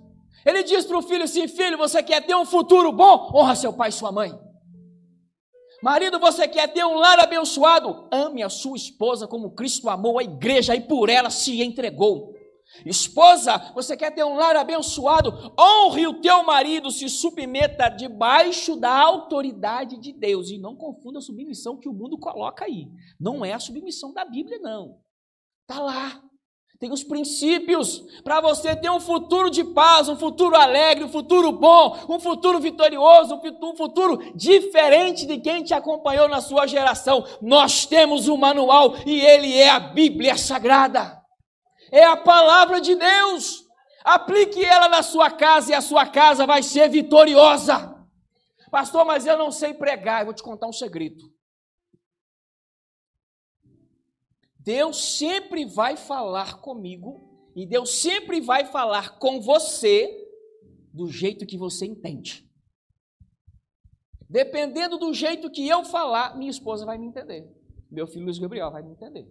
Ele 0.45 0.63
diz 0.63 0.85
para 0.85 0.97
o 0.97 1.01
filho 1.01 1.23
assim: 1.23 1.47
Filho, 1.47 1.77
você 1.77 2.01
quer 2.01 2.25
ter 2.25 2.35
um 2.35 2.45
futuro 2.45 2.91
bom? 2.91 3.31
Honra 3.33 3.55
seu 3.55 3.73
pai 3.73 3.89
e 3.89 3.93
sua 3.93 4.11
mãe. 4.11 4.31
Marido, 5.81 6.19
você 6.19 6.47
quer 6.47 6.71
ter 6.71 6.85
um 6.85 6.95
lar 6.95 7.19
abençoado? 7.19 8.07
Ame 8.11 8.43
a 8.43 8.49
sua 8.49 8.77
esposa 8.77 9.27
como 9.27 9.55
Cristo 9.55 9.89
amou 9.89 10.19
a 10.19 10.23
igreja 10.23 10.75
e 10.75 10.81
por 10.81 11.09
ela 11.09 11.31
se 11.31 11.61
entregou. 11.61 12.35
Esposa, 12.85 13.71
você 13.73 13.95
quer 13.95 14.11
ter 14.11 14.23
um 14.23 14.35
lar 14.35 14.55
abençoado? 14.55 15.53
Honre 15.59 16.07
o 16.07 16.21
teu 16.21 16.43
marido, 16.43 16.89
se 16.89 17.07
submeta 17.09 17.89
debaixo 17.89 18.75
da 18.75 18.91
autoridade 18.91 19.97
de 19.97 20.11
Deus. 20.11 20.49
E 20.49 20.57
não 20.57 20.75
confunda 20.75 21.19
a 21.19 21.21
submissão 21.21 21.77
que 21.77 21.89
o 21.89 21.93
mundo 21.93 22.17
coloca 22.17 22.65
aí. 22.65 22.87
Não 23.19 23.45
é 23.45 23.53
a 23.53 23.59
submissão 23.59 24.13
da 24.13 24.25
Bíblia, 24.25 24.57
não. 24.59 24.97
Está 25.61 25.81
lá. 25.81 26.21
Tem 26.79 26.91
os 26.91 27.03
princípios 27.03 28.03
para 28.23 28.41
você 28.41 28.75
ter 28.75 28.89
um 28.89 28.99
futuro 28.99 29.51
de 29.51 29.63
paz, 29.63 30.09
um 30.09 30.15
futuro 30.15 30.55
alegre, 30.55 31.03
um 31.03 31.09
futuro 31.09 31.51
bom, 31.51 31.95
um 32.09 32.19
futuro 32.19 32.59
vitorioso, 32.59 33.39
um 33.61 33.75
futuro 33.75 34.33
diferente 34.35 35.27
de 35.27 35.37
quem 35.37 35.63
te 35.63 35.75
acompanhou 35.75 36.27
na 36.27 36.41
sua 36.41 36.65
geração. 36.65 37.23
Nós 37.39 37.85
temos 37.85 38.27
um 38.27 38.35
manual 38.35 38.95
e 39.05 39.21
ele 39.21 39.55
é 39.55 39.69
a 39.69 39.79
Bíblia 39.79 40.35
Sagrada 40.35 41.20
é 41.91 42.03
a 42.03 42.15
palavra 42.15 42.79
de 42.79 42.95
Deus. 42.95 43.65
Aplique 44.03 44.63
ela 44.63 44.89
na 44.89 45.03
sua 45.03 45.29
casa 45.29 45.71
e 45.71 45.73
a 45.75 45.81
sua 45.81 46.09
casa 46.09 46.47
vai 46.47 46.63
ser 46.63 46.89
vitoriosa. 46.89 47.95
Pastor, 48.71 49.05
mas 49.05 49.25
eu 49.25 49.37
não 49.37 49.51
sei 49.51 49.73
pregar. 49.73 50.21
Eu 50.21 50.27
vou 50.27 50.33
te 50.33 50.41
contar 50.41 50.67
um 50.67 50.73
segredo. 50.73 51.31
Deus 54.57 55.17
sempre 55.17 55.65
vai 55.65 55.97
falar 55.97 56.61
comigo 56.61 57.51
e 57.55 57.65
Deus 57.65 57.89
sempre 58.01 58.39
vai 58.39 58.65
falar 58.65 59.19
com 59.19 59.41
você 59.41 60.17
do 60.93 61.07
jeito 61.07 61.45
que 61.45 61.57
você 61.57 61.85
entende. 61.85 62.49
Dependendo 64.29 64.97
do 64.97 65.13
jeito 65.13 65.51
que 65.51 65.67
eu 65.67 65.83
falar, 65.83 66.37
minha 66.37 66.49
esposa 66.49 66.85
vai 66.85 66.97
me 66.97 67.07
entender. 67.07 67.51
Meu 67.89 68.07
filho 68.07 68.23
Luiz 68.23 68.39
Gabriel 68.39 68.71
vai 68.71 68.81
me 68.81 68.91
entender. 68.91 69.27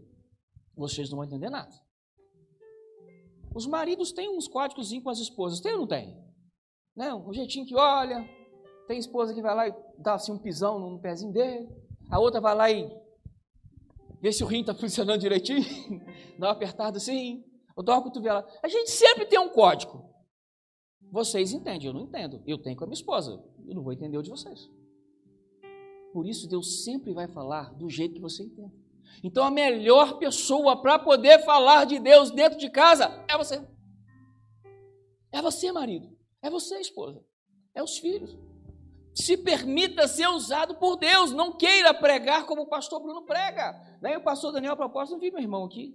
Vocês 0.76 1.08
não 1.08 1.16
vão 1.16 1.26
entender 1.26 1.48
nada. 1.48 1.74
Os 3.54 3.66
maridos 3.66 4.12
têm 4.12 4.28
uns 4.28 4.46
códigos 4.46 4.92
com 5.02 5.10
as 5.10 5.18
esposas, 5.18 5.60
tem 5.60 5.72
ou 5.72 5.80
não 5.80 5.86
tem? 5.86 6.16
Não, 6.94 7.28
um 7.28 7.32
jeitinho 7.32 7.66
que 7.66 7.74
olha, 7.74 8.28
tem 8.86 8.98
esposa 8.98 9.34
que 9.34 9.42
vai 9.42 9.54
lá 9.54 9.68
e 9.68 9.74
dá 9.98 10.14
assim 10.14 10.32
um 10.32 10.38
pisão 10.38 10.78
no 10.78 11.00
pezinho 11.00 11.32
dele, 11.32 11.68
a 12.10 12.18
outra 12.18 12.40
vai 12.40 12.54
lá 12.54 12.70
e 12.70 12.90
vê 14.20 14.32
se 14.32 14.44
o 14.44 14.46
rim 14.46 14.60
está 14.60 14.74
funcionando 14.74 15.20
direitinho, 15.20 15.64
dá 16.38 16.48
uma 16.48 16.52
apertada 16.52 16.98
assim, 16.98 17.44
ou 17.76 17.82
dá 17.82 17.94
uma 17.94 18.02
cotovela. 18.02 18.46
A 18.62 18.68
gente 18.68 18.90
sempre 18.90 19.26
tem 19.26 19.38
um 19.38 19.48
código. 19.48 20.08
Vocês 21.10 21.52
entendem, 21.52 21.88
eu 21.88 21.94
não 21.94 22.02
entendo. 22.02 22.42
Eu 22.46 22.58
tenho 22.58 22.76
com 22.76 22.84
a 22.84 22.86
minha 22.86 22.94
esposa, 22.94 23.42
eu 23.66 23.74
não 23.74 23.82
vou 23.82 23.92
entender 23.92 24.16
o 24.16 24.22
de 24.22 24.30
vocês. 24.30 24.70
Por 26.12 26.26
isso 26.26 26.48
Deus 26.48 26.84
sempre 26.84 27.12
vai 27.12 27.28
falar 27.28 27.72
do 27.74 27.88
jeito 27.88 28.14
que 28.14 28.20
você 28.20 28.42
entende. 28.42 28.74
Então 29.22 29.44
a 29.44 29.50
melhor 29.50 30.18
pessoa 30.18 30.80
para 30.80 30.98
poder 30.98 31.44
falar 31.44 31.84
de 31.84 31.98
Deus 31.98 32.30
dentro 32.30 32.58
de 32.58 32.70
casa 32.70 33.24
é 33.28 33.36
você. 33.36 33.66
É 35.32 35.42
você, 35.42 35.70
marido. 35.72 36.16
É 36.42 36.50
você, 36.50 36.78
esposa. 36.80 37.22
É 37.74 37.82
os 37.82 37.98
filhos. 37.98 38.36
Se 39.14 39.36
permita 39.36 40.08
ser 40.08 40.28
usado 40.28 40.76
por 40.76 40.96
Deus. 40.96 41.32
Não 41.32 41.56
queira 41.56 41.92
pregar 41.92 42.46
como 42.46 42.62
o 42.62 42.68
pastor 42.68 43.00
Bruno 43.00 43.24
prega. 43.24 43.98
Nem 44.00 44.16
o 44.16 44.24
pastor 44.24 44.52
Daniel, 44.52 44.72
a 44.72 44.76
propósito, 44.76 45.14
não 45.14 45.20
vi 45.20 45.30
meu 45.30 45.40
irmão 45.40 45.64
aqui. 45.64 45.94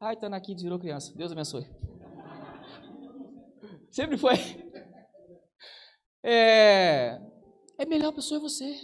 Ai, 0.00 0.14
está 0.14 0.28
aqui, 0.28 0.54
desvirou 0.54 0.78
criança. 0.78 1.12
Deus 1.16 1.32
abençoe. 1.32 1.66
Sempre 3.90 4.16
foi. 4.16 4.34
É, 6.22 7.20
é 7.78 7.86
melhor 7.86 8.08
a 8.08 8.12
pessoa 8.12 8.38
é 8.38 8.42
você. 8.42 8.78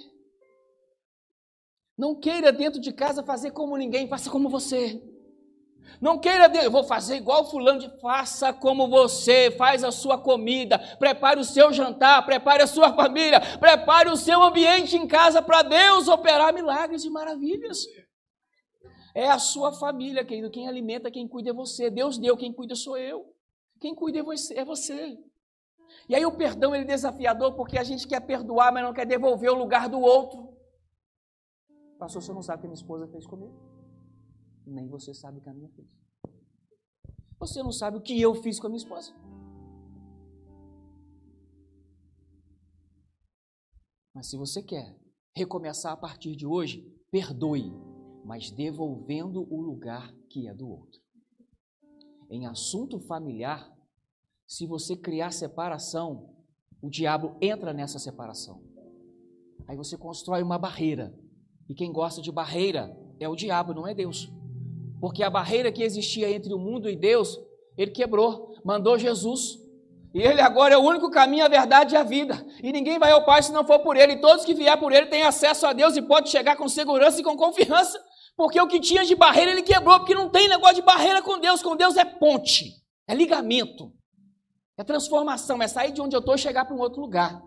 Não 1.97 2.15
queira 2.15 2.53
dentro 2.53 2.81
de 2.81 2.93
casa 2.93 3.23
fazer 3.23 3.53
como 3.53 3.77
ninguém, 3.77 4.09
faça 4.09 4.31
como 4.31 4.49
você. 4.49 5.01
Não 6.01 6.19
queira, 6.19 6.51
eu 6.63 6.71
vou 6.71 6.83
fazer 6.83 7.17
igual 7.17 7.49
fulano 7.49 7.79
de 7.79 8.01
faça 8.01 8.53
como 8.53 8.89
você, 8.89 9.51
faz 9.53 9.85
a 9.85 9.93
sua 9.93 10.19
comida, 10.19 10.79
prepare 10.99 11.39
o 11.39 11.45
seu 11.45 11.73
jantar, 11.73 12.25
prepare 12.25 12.63
a 12.63 12.67
sua 12.67 12.93
família, 12.97 13.41
prepare 13.59 14.09
o 14.09 14.17
seu 14.17 14.43
ambiente 14.43 14.97
em 14.97 15.07
casa 15.07 15.41
para 15.41 15.63
Deus 15.63 16.09
operar 16.09 16.53
milagres 16.53 17.05
e 17.05 17.11
maravilhas. 17.11 17.87
É 19.15 19.29
a 19.31 19.39
sua 19.39 19.73
família, 19.73 20.25
querido, 20.25 20.51
quem 20.51 20.69
alimenta, 20.69 21.11
quem 21.11 21.29
cuida 21.29 21.51
é 21.51 21.53
você. 21.53 21.89
Deus 21.89 22.19
deu, 22.19 22.37
quem 22.37 22.53
cuida 22.53 22.75
sou 22.75 22.99
eu. 22.99 23.33
Quem 23.81 23.95
cuida 23.95 24.19
é 24.19 24.23
você. 24.23 24.55
É 24.55 24.65
e 26.09 26.15
aí 26.15 26.27
o 26.27 26.33
perdão 26.33 26.75
ele 26.75 26.85
é 26.85 26.89
desafiador 26.89 27.55
porque 27.55 27.79
a 27.79 27.85
gente 27.85 28.07
quer 28.07 28.21
perdoar, 28.21 28.73
mas 28.73 28.83
não 28.83 28.93
quer 28.93 29.07
devolver 29.07 29.51
o 29.51 29.55
lugar 29.55 29.89
do 29.89 30.01
outro. 30.01 30.44
Pastor, 31.99 32.23
você 32.23 32.33
não 32.33 32.43
sabe 32.43 32.59
o 32.59 32.61
que 32.61 32.67
a 32.67 32.71
minha 32.71 32.81
esposa 32.81 33.09
fez 33.09 33.27
comigo? 33.27 33.55
Nem 34.67 34.89
você 34.89 35.15
sabe 35.15 35.39
o 35.39 35.41
que 35.41 35.49
a 35.49 35.55
minha 35.55 35.69
fez. 35.71 35.89
Você 37.39 37.63
não 37.63 37.73
sabe 37.73 37.99
o 37.99 38.01
que 38.01 38.21
eu 38.21 38.35
fiz 38.35 38.59
com 38.59 38.67
a 38.67 38.71
minha 38.71 38.79
esposa. 38.79 39.13
Mas 44.15 44.31
se 44.31 44.37
você 44.37 44.63
quer 44.63 44.97
recomeçar 45.37 45.93
a 45.93 45.97
partir 45.97 46.37
de 46.37 46.47
hoje, 46.47 46.83
perdoe, 47.11 47.73
mas 48.25 48.51
devolvendo 48.51 49.43
o 49.53 49.61
lugar 49.61 50.15
que 50.31 50.49
é 50.49 50.55
do 50.55 50.69
outro. 50.69 51.01
Em 52.31 52.47
assunto 52.47 53.01
familiar, 53.01 53.71
se 54.47 54.67
você 54.67 54.97
criar 54.97 55.33
separação, 55.33 56.35
o 56.81 56.89
diabo 56.89 57.37
entra 57.41 57.73
nessa 57.73 57.99
separação. 57.99 58.63
Aí 59.67 59.77
você 59.77 59.97
constrói 59.97 60.43
uma 60.43 60.59
barreira 60.59 61.15
e 61.69 61.75
quem 61.75 61.93
gosta 61.93 62.21
de 62.21 62.31
barreira 62.31 62.97
é 63.19 63.29
o 63.29 63.37
diabo, 63.37 63.75
não 63.75 63.87
é 63.87 63.95
Deus. 63.95 64.31
Porque 65.01 65.23
a 65.23 65.31
barreira 65.31 65.73
que 65.73 65.83
existia 65.83 66.31
entre 66.31 66.53
o 66.53 66.59
mundo 66.59 66.89
e 66.89 66.97
Deus, 66.97 67.39
ele 67.77 67.91
quebrou, 67.91 68.55
mandou 68.65 68.99
Jesus. 68.99 69.59
E 70.15 70.21
ele 70.23 70.41
agora 70.41 70.75
é 70.75 70.79
o 70.79 70.83
único 70.83 71.11
caminho, 71.11 71.45
a 71.45 71.49
verdade 71.49 71.95
e 71.95 71.99
a 71.99 72.03
vida. 72.03 72.47
E 72.63 72.73
ninguém 72.73 72.99
vai 72.99 73.11
ao 73.11 73.25
Pai 73.25 73.43
se 73.43 73.53
não 73.53 73.67
for 73.67 73.81
por 73.81 73.97
ele. 73.97 74.15
E 74.15 74.21
todos 74.21 74.45
que 74.45 74.55
vier 74.55 74.79
por 74.79 74.93
ele 74.93 75.07
têm 75.07 75.23
acesso 75.23 75.67
a 75.67 75.73
Deus 75.73 75.97
e 75.97 76.03
pode 76.03 76.31
chegar 76.31 76.57
com 76.57 76.69
segurança 76.69 77.21
e 77.21 77.25
com 77.25 77.37
confiança. 77.37 78.01
Porque 78.37 78.61
o 78.61 78.67
que 78.67 78.81
tinha 78.81 79.05
de 79.05 79.15
barreira 79.15 79.51
ele 79.51 79.63
quebrou, 79.63 79.99
porque 79.99 80.15
não 80.15 80.29
tem 80.29 80.49
negócio 80.49 80.77
de 80.77 80.83
barreira 80.83 81.21
com 81.21 81.39
Deus. 81.39 81.63
Com 81.63 81.77
Deus 81.77 81.97
é 81.97 82.05
ponte, 82.05 82.73
é 83.09 83.15
ligamento, 83.15 83.93
é 84.77 84.85
transformação, 84.85 85.63
é 85.63 85.69
sair 85.69 85.93
de 85.93 86.01
onde 86.01 86.15
eu 86.15 86.21
estou 86.21 86.35
e 86.35 86.39
chegar 86.39 86.65
para 86.65 86.75
um 86.75 86.81
outro 86.81 87.01
lugar. 87.01 87.41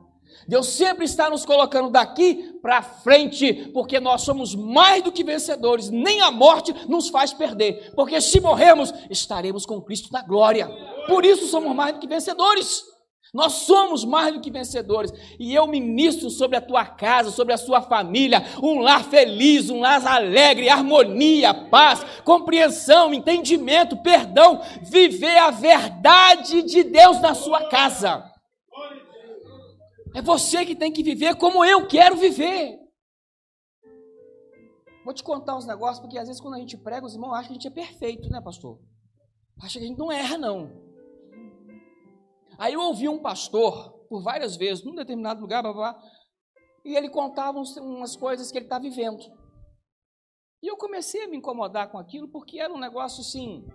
Deus 0.48 0.68
sempre 0.68 1.06
está 1.06 1.30
nos 1.30 1.46
colocando 1.46 1.90
daqui 1.90 2.58
para 2.62 2.82
frente, 2.82 3.70
porque 3.74 4.00
nós 4.00 4.22
somos 4.22 4.56
mais 4.56 5.04
do 5.04 5.12
que 5.12 5.24
vencedores, 5.24 5.90
nem 5.90 6.22
a 6.22 6.32
morte 6.32 6.74
nos 6.88 7.10
faz 7.10 7.34
perder, 7.34 7.94
porque 7.96 8.20
se 8.20 8.40
morrermos, 8.40 8.94
estaremos 9.10 9.66
com 9.66 9.82
Cristo 9.82 10.12
na 10.12 10.22
glória. 10.22 10.68
Por 11.08 11.26
isso 11.26 11.48
somos 11.48 11.76
mais 11.76 11.94
do 11.94 12.00
que 12.00 12.08
vencedores. 12.08 12.84
Nós 13.34 13.54
somos 13.54 14.06
mais 14.06 14.34
do 14.34 14.40
que 14.40 14.50
vencedores. 14.50 15.12
E 15.38 15.54
eu 15.54 15.68
ministro 15.68 16.30
sobre 16.30 16.58
a 16.58 16.62
tua 16.62 16.86
casa, 16.86 17.30
sobre 17.30 17.54
a 17.54 17.58
sua 17.58 17.82
família, 17.82 18.44
um 18.64 18.80
lar 18.80 19.04
feliz, 19.04 19.70
um 19.70 19.82
lar 19.82 20.06
alegre, 20.08 20.70
harmonia, 20.70 21.54
paz, 21.54 22.06
compreensão, 22.24 23.14
entendimento, 23.14 23.98
perdão, 23.98 24.62
viver 24.82 25.38
a 25.38 25.52
verdade 25.52 26.62
de 26.62 26.84
Deus 26.84 27.20
na 27.22 27.34
sua 27.34 27.68
casa. 27.68 28.24
É 30.16 30.22
você 30.22 30.66
que 30.66 30.76
tem 30.76 30.92
que 30.92 31.04
viver 31.04 31.36
como 31.36 31.64
eu 31.64 31.88
quero 31.88 32.16
viver. 32.16 32.80
Vou 35.04 35.14
te 35.14 35.24
contar 35.24 35.56
uns 35.56 35.66
negócios, 35.66 36.00
porque 36.00 36.18
às 36.18 36.28
vezes 36.28 36.42
quando 36.42 36.56
a 36.56 36.60
gente 36.60 36.78
prega, 36.78 37.06
os 37.06 37.14
irmãos 37.14 37.34
acham 37.34 37.48
que 37.48 37.52
a 37.52 37.54
gente 37.54 37.68
é 37.68 37.72
perfeito, 37.72 38.30
né, 38.30 38.42
pastor? 38.42 38.80
Acha 39.62 39.80
que 39.80 39.86
a 39.86 39.88
gente 39.88 39.98
não 39.98 40.12
erra, 40.12 40.38
não. 40.38 40.86
Aí 42.58 42.74
eu 42.74 42.82
ouvi 42.82 43.08
um 43.08 43.22
pastor, 43.22 43.92
por 44.10 44.22
várias 44.22 44.56
vezes, 44.56 44.84
num 44.84 44.96
determinado 44.96 45.40
lugar, 45.40 45.62
blá, 45.62 45.74
blá, 45.74 46.04
e 46.84 46.96
ele 46.96 47.10
contava 47.10 47.60
umas 47.60 48.16
coisas 48.16 48.52
que 48.52 48.58
ele 48.58 48.66
está 48.66 48.80
vivendo. 48.80 49.24
E 50.62 50.68
eu 50.68 50.76
comecei 50.76 51.24
a 51.24 51.28
me 51.28 51.38
incomodar 51.38 51.92
com 51.92 51.98
aquilo, 51.98 52.28
porque 52.30 52.60
era 52.60 52.74
um 52.74 52.80
negócio 52.80 53.22
assim. 53.22 53.66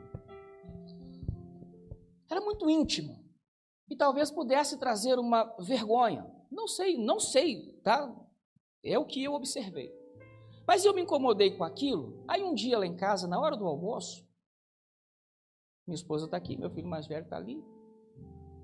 Era 2.29 2.41
muito 2.41 2.69
íntimo 2.69 3.22
e 3.93 3.97
talvez 3.97 4.31
pudesse 4.31 4.79
trazer 4.79 5.19
uma 5.19 5.45
vergonha. 5.59 6.27
Não 6.51 6.67
sei, 6.67 6.97
não 6.97 7.21
sei, 7.21 7.75
tá? 7.85 8.11
É 8.83 8.99
o 8.99 9.05
que 9.05 9.23
eu 9.23 9.35
observei. 9.35 9.93
Mas 10.67 10.83
eu 10.83 10.95
me 10.95 11.03
incomodei 11.03 11.55
com 11.59 11.63
aquilo. 11.63 12.25
Aí 12.27 12.43
um 12.43 12.55
dia 12.55 12.79
lá 12.79 12.87
em 12.87 12.97
casa, 12.97 13.29
na 13.29 13.39
hora 13.39 13.55
do 13.55 13.67
almoço, 13.67 14.27
minha 15.87 15.95
esposa 15.95 16.25
está 16.25 16.39
aqui, 16.39 16.57
meu 16.57 16.71
filho 16.71 16.89
mais 16.89 17.07
velho 17.07 17.25
está 17.25 17.37
ali, 17.37 17.63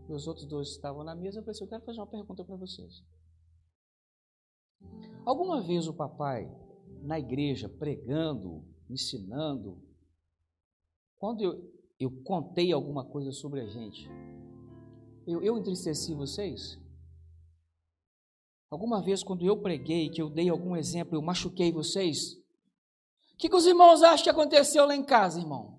os 0.08 0.26
outros 0.26 0.46
dois 0.46 0.68
estavam 0.70 1.04
na 1.04 1.14
mesa. 1.14 1.40
Eu 1.40 1.44
pensei, 1.44 1.66
eu 1.66 1.68
quero 1.68 1.84
fazer 1.84 2.00
uma 2.00 2.06
pergunta 2.06 2.42
para 2.42 2.56
vocês. 2.56 3.04
Alguma 5.26 5.60
vez 5.60 5.86
o 5.86 5.92
papai, 5.92 6.50
na 7.02 7.18
igreja, 7.18 7.68
pregando, 7.68 8.64
ensinando, 8.88 9.78
quando 11.18 11.42
eu, 11.42 11.70
eu 12.00 12.10
contei 12.22 12.72
alguma 12.72 13.04
coisa 13.04 13.30
sobre 13.30 13.60
a 13.60 13.66
gente, 13.66 14.08
eu, 15.28 15.42
eu 15.42 15.58
entristeci 15.58 16.14
vocês? 16.14 16.78
Alguma 18.70 19.02
vez, 19.02 19.22
quando 19.22 19.44
eu 19.44 19.60
preguei, 19.60 20.08
que 20.08 20.22
eu 20.22 20.30
dei 20.30 20.48
algum 20.48 20.74
exemplo, 20.74 21.14
eu 21.14 21.20
machuquei 21.20 21.70
vocês? 21.70 22.32
O 23.34 23.36
que, 23.36 23.48
que 23.48 23.54
os 23.54 23.66
irmãos 23.66 24.02
acham 24.02 24.24
que 24.24 24.30
aconteceu 24.30 24.86
lá 24.86 24.96
em 24.96 25.04
casa, 25.04 25.38
irmão? 25.38 25.78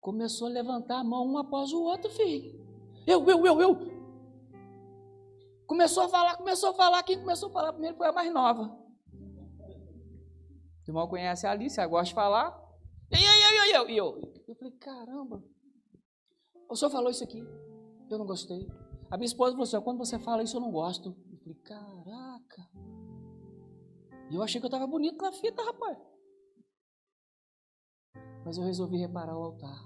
Começou 0.00 0.46
a 0.46 0.50
levantar 0.50 1.00
a 1.00 1.04
mão 1.04 1.26
um 1.26 1.36
após 1.36 1.70
o 1.72 1.82
outro, 1.82 2.10
filho. 2.10 2.58
Eu, 3.06 3.28
eu, 3.28 3.46
eu, 3.46 3.60
eu. 3.60 3.76
Começou 5.66 6.04
a 6.04 6.08
falar, 6.08 6.36
começou 6.38 6.70
a 6.70 6.74
falar. 6.74 7.02
Quem 7.02 7.18
começou 7.18 7.50
a 7.50 7.52
falar 7.52 7.72
primeiro 7.74 7.98
foi 7.98 8.08
a 8.08 8.12
mais 8.12 8.32
nova. 8.32 8.74
O 10.86 10.90
irmão 10.90 11.06
conhece 11.06 11.46
a 11.46 11.50
Alice, 11.50 11.78
ela 11.78 11.88
gosta 11.88 12.06
de 12.06 12.14
falar. 12.14 12.58
E 13.10 13.16
eu, 13.16 13.20
eu, 13.20 13.64
eu, 13.64 13.88
eu, 13.88 13.88
eu. 13.90 14.32
Eu 14.48 14.54
falei, 14.54 14.72
caramba. 14.72 15.44
O 16.70 16.76
senhor 16.76 16.90
falou 16.90 17.10
isso 17.10 17.24
aqui. 17.24 17.44
Eu 18.08 18.16
não 18.16 18.24
gostei. 18.24 18.70
A 19.10 19.16
minha 19.16 19.26
esposa 19.26 19.50
falou 19.50 19.64
assim: 19.64 19.80
quando 19.80 19.98
você 19.98 20.18
fala 20.20 20.42
isso, 20.44 20.56
eu 20.56 20.60
não 20.60 20.70
gosto. 20.70 21.16
Eu 21.32 21.38
falei, 21.38 21.54
caraca. 21.64 22.70
E 24.30 24.36
eu 24.36 24.42
achei 24.42 24.60
que 24.60 24.64
eu 24.64 24.68
estava 24.68 24.86
bonito 24.86 25.20
na 25.20 25.32
fita, 25.32 25.64
rapaz. 25.64 25.98
Mas 28.44 28.56
eu 28.56 28.62
resolvi 28.62 28.98
reparar 28.98 29.36
o 29.36 29.42
altar. 29.42 29.84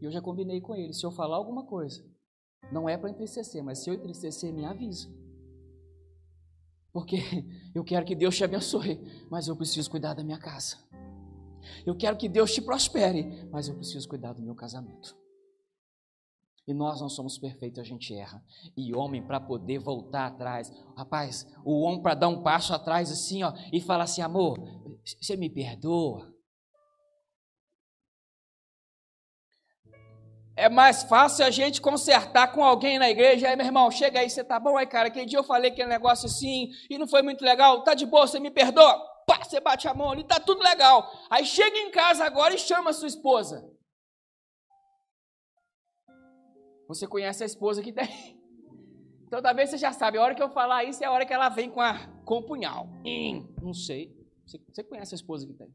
E 0.00 0.04
eu 0.04 0.10
já 0.10 0.20
combinei 0.20 0.60
com 0.60 0.74
ele: 0.74 0.92
se 0.92 1.06
eu 1.06 1.12
falar 1.12 1.36
alguma 1.36 1.64
coisa, 1.64 2.04
não 2.72 2.88
é 2.88 2.98
para 2.98 3.10
entristecer, 3.10 3.62
mas 3.62 3.78
se 3.78 3.88
eu 3.88 3.94
entristecer, 3.94 4.52
me 4.52 4.64
avisa. 4.64 5.08
Porque 6.92 7.18
eu 7.72 7.84
quero 7.84 8.04
que 8.04 8.16
Deus 8.16 8.36
te 8.36 8.42
abençoe, 8.42 9.00
mas 9.30 9.46
eu 9.46 9.56
preciso 9.56 9.88
cuidar 9.88 10.14
da 10.14 10.24
minha 10.24 10.38
casa. 10.38 10.78
Eu 11.84 11.96
quero 11.96 12.16
que 12.16 12.28
Deus 12.28 12.52
te 12.52 12.60
prospere, 12.60 13.48
mas 13.52 13.68
eu 13.68 13.76
preciso 13.76 14.08
cuidar 14.08 14.32
do 14.32 14.42
meu 14.42 14.54
casamento. 14.54 15.25
E 16.66 16.74
nós 16.74 17.00
não 17.00 17.08
somos 17.08 17.38
perfeitos, 17.38 17.78
a 17.78 17.84
gente 17.84 18.12
erra. 18.12 18.42
E 18.76 18.92
homem, 18.94 19.24
para 19.24 19.38
poder 19.38 19.78
voltar 19.78 20.26
atrás, 20.26 20.72
rapaz, 20.96 21.46
o 21.64 21.82
homem 21.82 22.02
para 22.02 22.14
dar 22.14 22.28
um 22.28 22.42
passo 22.42 22.74
atrás 22.74 23.10
assim, 23.10 23.44
ó, 23.44 23.52
e 23.72 23.80
falar 23.80 24.04
assim: 24.04 24.20
amor, 24.20 24.58
você 25.04 25.36
me 25.36 25.48
perdoa? 25.48 26.34
É 30.56 30.70
mais 30.70 31.02
fácil 31.02 31.44
a 31.44 31.50
gente 31.50 31.82
consertar 31.82 32.50
com 32.50 32.64
alguém 32.64 32.98
na 32.98 33.10
igreja. 33.10 33.46
Aí, 33.48 33.54
meu 33.56 33.66
irmão, 33.66 33.90
chega 33.90 34.20
aí, 34.20 34.30
você 34.30 34.42
tá 34.42 34.58
bom? 34.58 34.76
Aí, 34.76 34.86
cara, 34.86 35.08
aquele 35.08 35.26
dia 35.26 35.38
eu 35.38 35.44
falei 35.44 35.70
aquele 35.70 35.88
negócio 35.88 36.26
assim 36.26 36.70
e 36.88 36.96
não 36.96 37.06
foi 37.06 37.20
muito 37.20 37.44
legal. 37.44 37.84
Tá 37.84 37.92
de 37.92 38.06
boa, 38.06 38.26
você 38.26 38.40
me 38.40 38.50
perdoa? 38.50 38.98
Pá, 39.26 39.44
você 39.44 39.60
bate 39.60 39.86
a 39.86 39.92
mão 39.92 40.12
ali, 40.12 40.24
tá 40.24 40.40
tudo 40.40 40.62
legal. 40.62 41.06
Aí 41.28 41.44
chega 41.44 41.76
em 41.76 41.90
casa 41.90 42.24
agora 42.24 42.54
e 42.54 42.58
chama 42.58 42.88
a 42.90 42.92
sua 42.94 43.06
esposa. 43.06 43.75
Você 46.88 47.06
conhece 47.06 47.42
a 47.42 47.46
esposa 47.46 47.82
que 47.82 47.92
tem. 47.92 48.08
Então, 49.26 49.42
talvez 49.42 49.70
você 49.70 49.76
já 49.76 49.92
sabe, 49.92 50.18
a 50.18 50.22
hora 50.22 50.36
que 50.36 50.42
eu 50.42 50.48
falar 50.48 50.84
isso 50.84 51.02
é 51.02 51.06
a 51.08 51.10
hora 51.10 51.26
que 51.26 51.34
ela 51.34 51.48
vem 51.48 51.68
com, 51.68 51.80
a, 51.80 51.98
com 52.24 52.36
o 52.36 52.42
punhal. 52.44 52.88
Hum, 53.04 53.44
não 53.60 53.74
sei. 53.74 54.16
Você, 54.46 54.56
você 54.72 54.84
conhece 54.84 55.14
a 55.14 55.16
esposa 55.16 55.44
que 55.44 55.52
tem. 55.52 55.74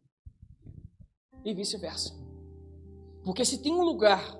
E 1.43 1.53
vice-versa. 1.53 2.15
Porque 3.25 3.43
se 3.43 3.61
tem 3.61 3.73
um 3.73 3.83
lugar 3.83 4.39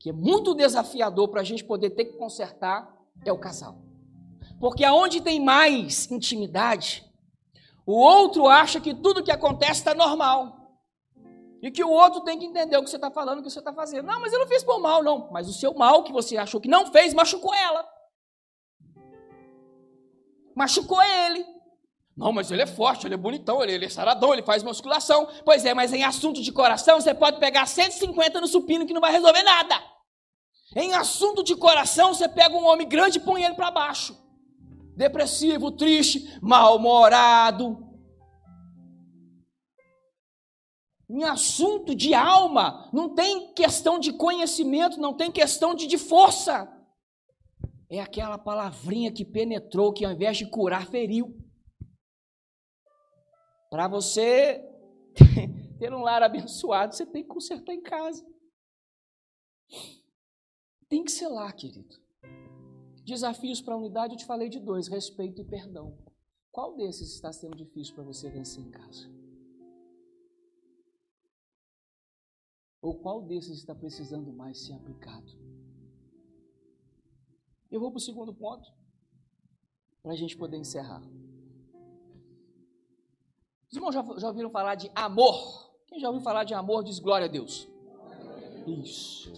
que 0.00 0.08
é 0.08 0.12
muito 0.12 0.54
desafiador 0.54 1.28
para 1.28 1.42
a 1.42 1.44
gente 1.44 1.62
poder 1.62 1.90
ter 1.90 2.06
que 2.06 2.16
consertar, 2.16 2.90
é 3.26 3.32
o 3.32 3.38
casal. 3.38 3.82
Porque 4.58 4.84
aonde 4.84 5.20
tem 5.20 5.38
mais 5.38 6.10
intimidade, 6.10 7.04
o 7.86 7.92
outro 7.92 8.48
acha 8.48 8.80
que 8.80 8.94
tudo 8.94 9.22
que 9.22 9.30
acontece 9.30 9.80
está 9.80 9.94
normal. 9.94 10.63
E 11.64 11.70
que 11.70 11.82
o 11.82 11.88
outro 11.88 12.20
tem 12.20 12.38
que 12.38 12.44
entender 12.44 12.76
o 12.76 12.84
que 12.84 12.90
você 12.90 12.96
está 12.96 13.10
falando, 13.10 13.38
o 13.38 13.42
que 13.42 13.48
você 13.48 13.58
está 13.58 13.72
fazendo. 13.72 14.04
Não, 14.04 14.20
mas 14.20 14.30
eu 14.34 14.38
não 14.38 14.46
fiz 14.46 14.62
por 14.62 14.78
mal, 14.78 15.02
não. 15.02 15.30
Mas 15.32 15.48
o 15.48 15.52
seu 15.54 15.72
mal 15.72 16.04
que 16.04 16.12
você 16.12 16.36
achou 16.36 16.60
que 16.60 16.68
não 16.68 16.92
fez, 16.92 17.14
machucou 17.14 17.54
ela. 17.54 17.88
Machucou 20.54 21.02
ele. 21.02 21.42
Não, 22.14 22.34
mas 22.34 22.50
ele 22.50 22.60
é 22.60 22.66
forte, 22.66 23.06
ele 23.06 23.14
é 23.14 23.16
bonitão, 23.16 23.62
ele, 23.62 23.72
ele 23.72 23.86
é 23.86 23.88
saradão, 23.88 24.34
ele 24.34 24.42
faz 24.42 24.62
musculação. 24.62 25.26
Pois 25.42 25.64
é, 25.64 25.72
mas 25.72 25.94
em 25.94 26.04
assunto 26.04 26.42
de 26.42 26.52
coração, 26.52 27.00
você 27.00 27.14
pode 27.14 27.40
pegar 27.40 27.64
150 27.64 28.42
no 28.42 28.46
supino 28.46 28.86
que 28.86 28.92
não 28.92 29.00
vai 29.00 29.12
resolver 29.12 29.42
nada. 29.42 29.82
Em 30.76 30.92
assunto 30.92 31.42
de 31.42 31.56
coração, 31.56 32.12
você 32.12 32.28
pega 32.28 32.54
um 32.54 32.66
homem 32.66 32.86
grande 32.86 33.16
e 33.16 33.22
põe 33.22 33.42
ele 33.42 33.54
para 33.54 33.70
baixo. 33.70 34.14
Depressivo, 34.94 35.72
triste, 35.72 36.38
mal-humorado. 36.42 37.93
Em 41.14 41.22
assunto 41.22 41.94
de 41.94 42.12
alma, 42.12 42.90
não 42.92 43.14
tem 43.14 43.54
questão 43.54 44.00
de 44.00 44.12
conhecimento, 44.12 45.00
não 45.00 45.16
tem 45.16 45.30
questão 45.30 45.72
de, 45.72 45.86
de 45.86 45.96
força. 45.96 46.68
É 47.88 48.00
aquela 48.00 48.36
palavrinha 48.36 49.12
que 49.12 49.24
penetrou, 49.24 49.92
que 49.92 50.04
ao 50.04 50.10
invés 50.10 50.36
de 50.36 50.50
curar, 50.50 50.88
feriu. 50.88 51.32
Para 53.70 53.86
você 53.86 54.60
ter 55.78 55.94
um 55.94 56.02
lar 56.02 56.20
abençoado, 56.20 56.96
você 56.96 57.06
tem 57.06 57.22
que 57.22 57.28
consertar 57.28 57.72
em 57.72 57.80
casa. 57.80 58.26
Tem 60.88 61.04
que 61.04 61.12
ser 61.12 61.28
lá, 61.28 61.52
querido. 61.52 61.94
Desafios 63.04 63.60
para 63.60 63.74
a 63.74 63.78
unidade, 63.78 64.14
eu 64.14 64.18
te 64.18 64.26
falei 64.26 64.48
de 64.48 64.58
dois: 64.58 64.88
respeito 64.88 65.42
e 65.42 65.44
perdão. 65.44 65.96
Qual 66.50 66.74
desses 66.76 67.14
está 67.14 67.32
sendo 67.32 67.54
difícil 67.54 67.94
para 67.94 68.02
você 68.02 68.28
vencer 68.28 68.64
em 68.64 68.70
casa? 68.72 69.23
Ou 72.84 72.94
qual 72.94 73.22
desses 73.22 73.56
está 73.56 73.74
precisando 73.74 74.30
mais 74.30 74.58
ser 74.58 74.74
aplicado? 74.74 75.32
Eu 77.70 77.80
vou 77.80 77.90
para 77.90 77.96
o 77.96 78.00
segundo 78.00 78.34
ponto, 78.34 78.70
para 80.02 80.12
a 80.12 80.14
gente 80.14 80.36
poder 80.36 80.58
encerrar. 80.58 81.02
Os 83.70 83.74
irmãos 83.74 83.94
já, 83.94 84.04
já 84.18 84.28
ouviram 84.28 84.50
falar 84.50 84.74
de 84.74 84.90
amor? 84.94 85.72
Quem 85.86 85.98
já 85.98 86.08
ouviu 86.08 86.22
falar 86.22 86.44
de 86.44 86.52
amor 86.52 86.84
diz 86.84 86.98
glória 86.98 87.24
a 87.24 87.30
Deus. 87.30 87.66
Isso. 88.66 89.32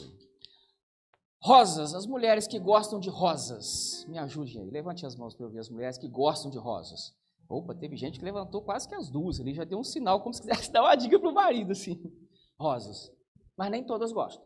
Rosas, 1.40 1.94
as 1.94 2.04
mulheres 2.04 2.48
que 2.48 2.58
gostam 2.58 2.98
de 2.98 3.08
rosas. 3.08 4.04
Me 4.08 4.18
ajude 4.18 4.58
aí, 4.58 4.68
levante 4.68 5.06
as 5.06 5.14
mãos 5.14 5.36
para 5.36 5.46
eu 5.46 5.50
ver 5.50 5.60
as 5.60 5.70
mulheres 5.70 5.96
que 5.96 6.08
gostam 6.08 6.50
de 6.50 6.58
rosas. 6.58 7.14
Opa, 7.48 7.76
teve 7.76 7.96
gente 7.96 8.18
que 8.18 8.24
levantou 8.24 8.60
quase 8.60 8.88
que 8.88 8.94
as 8.96 9.08
duas 9.08 9.38
ali, 9.38 9.54
já 9.54 9.62
deu 9.62 9.78
um 9.78 9.84
sinal 9.84 10.20
como 10.20 10.34
se 10.34 10.42
quisesse 10.42 10.68
dar 10.72 10.82
uma 10.82 10.96
dica 10.96 11.16
para 11.16 11.30
o 11.30 11.32
marido, 11.32 11.70
assim. 11.70 12.12
Rosas. 12.58 13.14
Mas 13.56 13.70
nem 13.70 13.84
todas 13.84 14.12
gostam. 14.12 14.44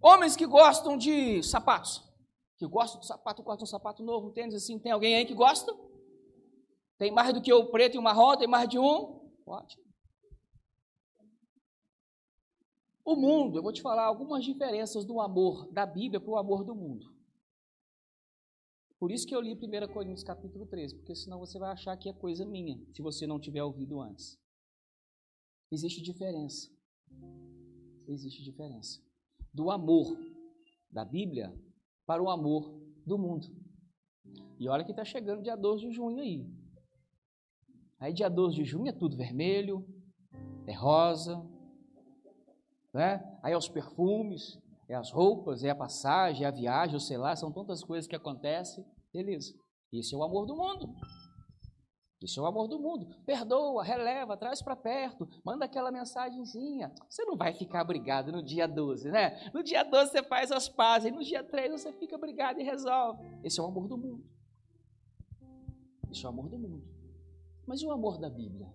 Homens 0.00 0.36
que 0.36 0.46
gostam 0.46 0.96
de 0.96 1.42
sapatos. 1.42 2.04
Que 2.56 2.66
gostam 2.66 3.00
de 3.00 3.06
sapato, 3.06 3.42
gostam 3.42 3.64
de 3.64 3.64
um 3.64 3.66
sapato 3.66 4.02
novo, 4.02 4.28
um 4.28 4.32
tênis 4.32 4.54
assim. 4.54 4.78
Tem 4.78 4.92
alguém 4.92 5.16
aí 5.16 5.26
que 5.26 5.34
gosta? 5.34 5.76
Tem 6.96 7.10
mais 7.10 7.32
do 7.32 7.40
que 7.40 7.52
o 7.52 7.70
preto 7.70 7.94
e 7.94 7.98
o 7.98 8.02
marrom? 8.02 8.36
Tem 8.36 8.48
mais 8.48 8.68
de 8.68 8.78
um? 8.78 9.30
Ótimo. 9.46 9.84
O 13.04 13.16
mundo, 13.16 13.58
eu 13.58 13.62
vou 13.62 13.72
te 13.72 13.80
falar 13.80 14.04
algumas 14.04 14.44
diferenças 14.44 15.04
do 15.04 15.20
amor 15.20 15.66
da 15.72 15.86
Bíblia 15.86 16.20
para 16.20 16.30
o 16.30 16.36
amor 16.36 16.62
do 16.62 16.74
mundo. 16.74 17.10
Por 18.98 19.10
isso 19.10 19.26
que 19.26 19.34
eu 19.34 19.40
li 19.40 19.54
1 19.54 19.92
Coríntios 19.92 20.24
capítulo 20.24 20.66
13, 20.66 20.96
porque 20.96 21.14
senão 21.14 21.38
você 21.38 21.58
vai 21.58 21.70
achar 21.70 21.96
que 21.96 22.08
é 22.08 22.12
coisa 22.12 22.44
minha, 22.44 22.78
se 22.92 23.00
você 23.00 23.26
não 23.26 23.40
tiver 23.40 23.62
ouvido 23.62 24.00
antes. 24.00 24.36
Existe 25.70 26.02
diferença. 26.02 26.68
Existe 28.06 28.42
diferença. 28.42 29.00
Do 29.52 29.70
amor 29.70 30.16
da 30.90 31.04
Bíblia 31.04 31.54
para 32.06 32.22
o 32.22 32.30
amor 32.30 32.74
do 33.04 33.18
mundo. 33.18 33.46
E 34.58 34.68
olha 34.68 34.84
que 34.84 34.90
está 34.90 35.04
chegando 35.04 35.42
dia 35.42 35.56
12 35.56 35.88
de 35.88 35.92
junho 35.92 36.20
aí. 36.20 36.46
Aí 38.00 38.12
dia 38.12 38.28
12 38.28 38.56
de 38.56 38.64
junho 38.64 38.88
é 38.88 38.92
tudo 38.92 39.16
vermelho, 39.16 39.86
é 40.66 40.72
rosa, 40.72 41.44
né? 42.94 43.22
aí 43.42 43.52
é 43.52 43.56
os 43.56 43.68
perfumes, 43.68 44.58
é 44.88 44.94
as 44.94 45.10
roupas, 45.10 45.64
é 45.64 45.70
a 45.70 45.74
passagem, 45.74 46.44
é 46.44 46.48
a 46.48 46.52
viagem, 46.52 46.94
ou 46.94 47.00
sei 47.00 47.18
lá, 47.18 47.34
são 47.36 47.52
tantas 47.52 47.82
coisas 47.82 48.06
que 48.06 48.16
acontecem. 48.16 48.84
Beleza. 49.12 49.54
Isso 49.92 50.14
é 50.14 50.18
o 50.18 50.22
amor 50.22 50.46
do 50.46 50.56
mundo. 50.56 50.94
Isso 52.20 52.40
é 52.40 52.42
o 52.42 52.46
amor 52.46 52.66
do 52.66 52.80
mundo. 52.80 53.06
Perdoa, 53.24 53.84
releva, 53.84 54.36
traz 54.36 54.60
para 54.60 54.74
perto, 54.74 55.28
manda 55.44 55.64
aquela 55.64 55.92
mensagenzinha. 55.92 56.92
Você 57.08 57.24
não 57.24 57.36
vai 57.36 57.54
ficar 57.54 57.84
brigado 57.84 58.32
no 58.32 58.42
dia 58.42 58.66
12, 58.66 59.08
né? 59.10 59.50
No 59.54 59.62
dia 59.62 59.84
12 59.84 60.10
você 60.10 60.22
faz 60.24 60.50
as 60.50 60.68
pazes, 60.68 61.12
no 61.12 61.22
dia 61.22 61.44
3 61.44 61.70
você 61.70 61.92
fica 61.92 62.18
brigado 62.18 62.60
e 62.60 62.64
resolve. 62.64 63.24
Esse 63.44 63.60
é 63.60 63.62
o 63.62 63.66
amor 63.66 63.86
do 63.86 63.96
mundo. 63.96 64.24
Isso 66.10 66.26
é 66.26 66.28
o 66.28 66.32
amor 66.32 66.48
do 66.48 66.58
mundo. 66.58 66.84
Mas 67.64 67.80
e 67.82 67.86
o 67.86 67.92
amor 67.92 68.18
da 68.18 68.28
Bíblia? 68.28 68.66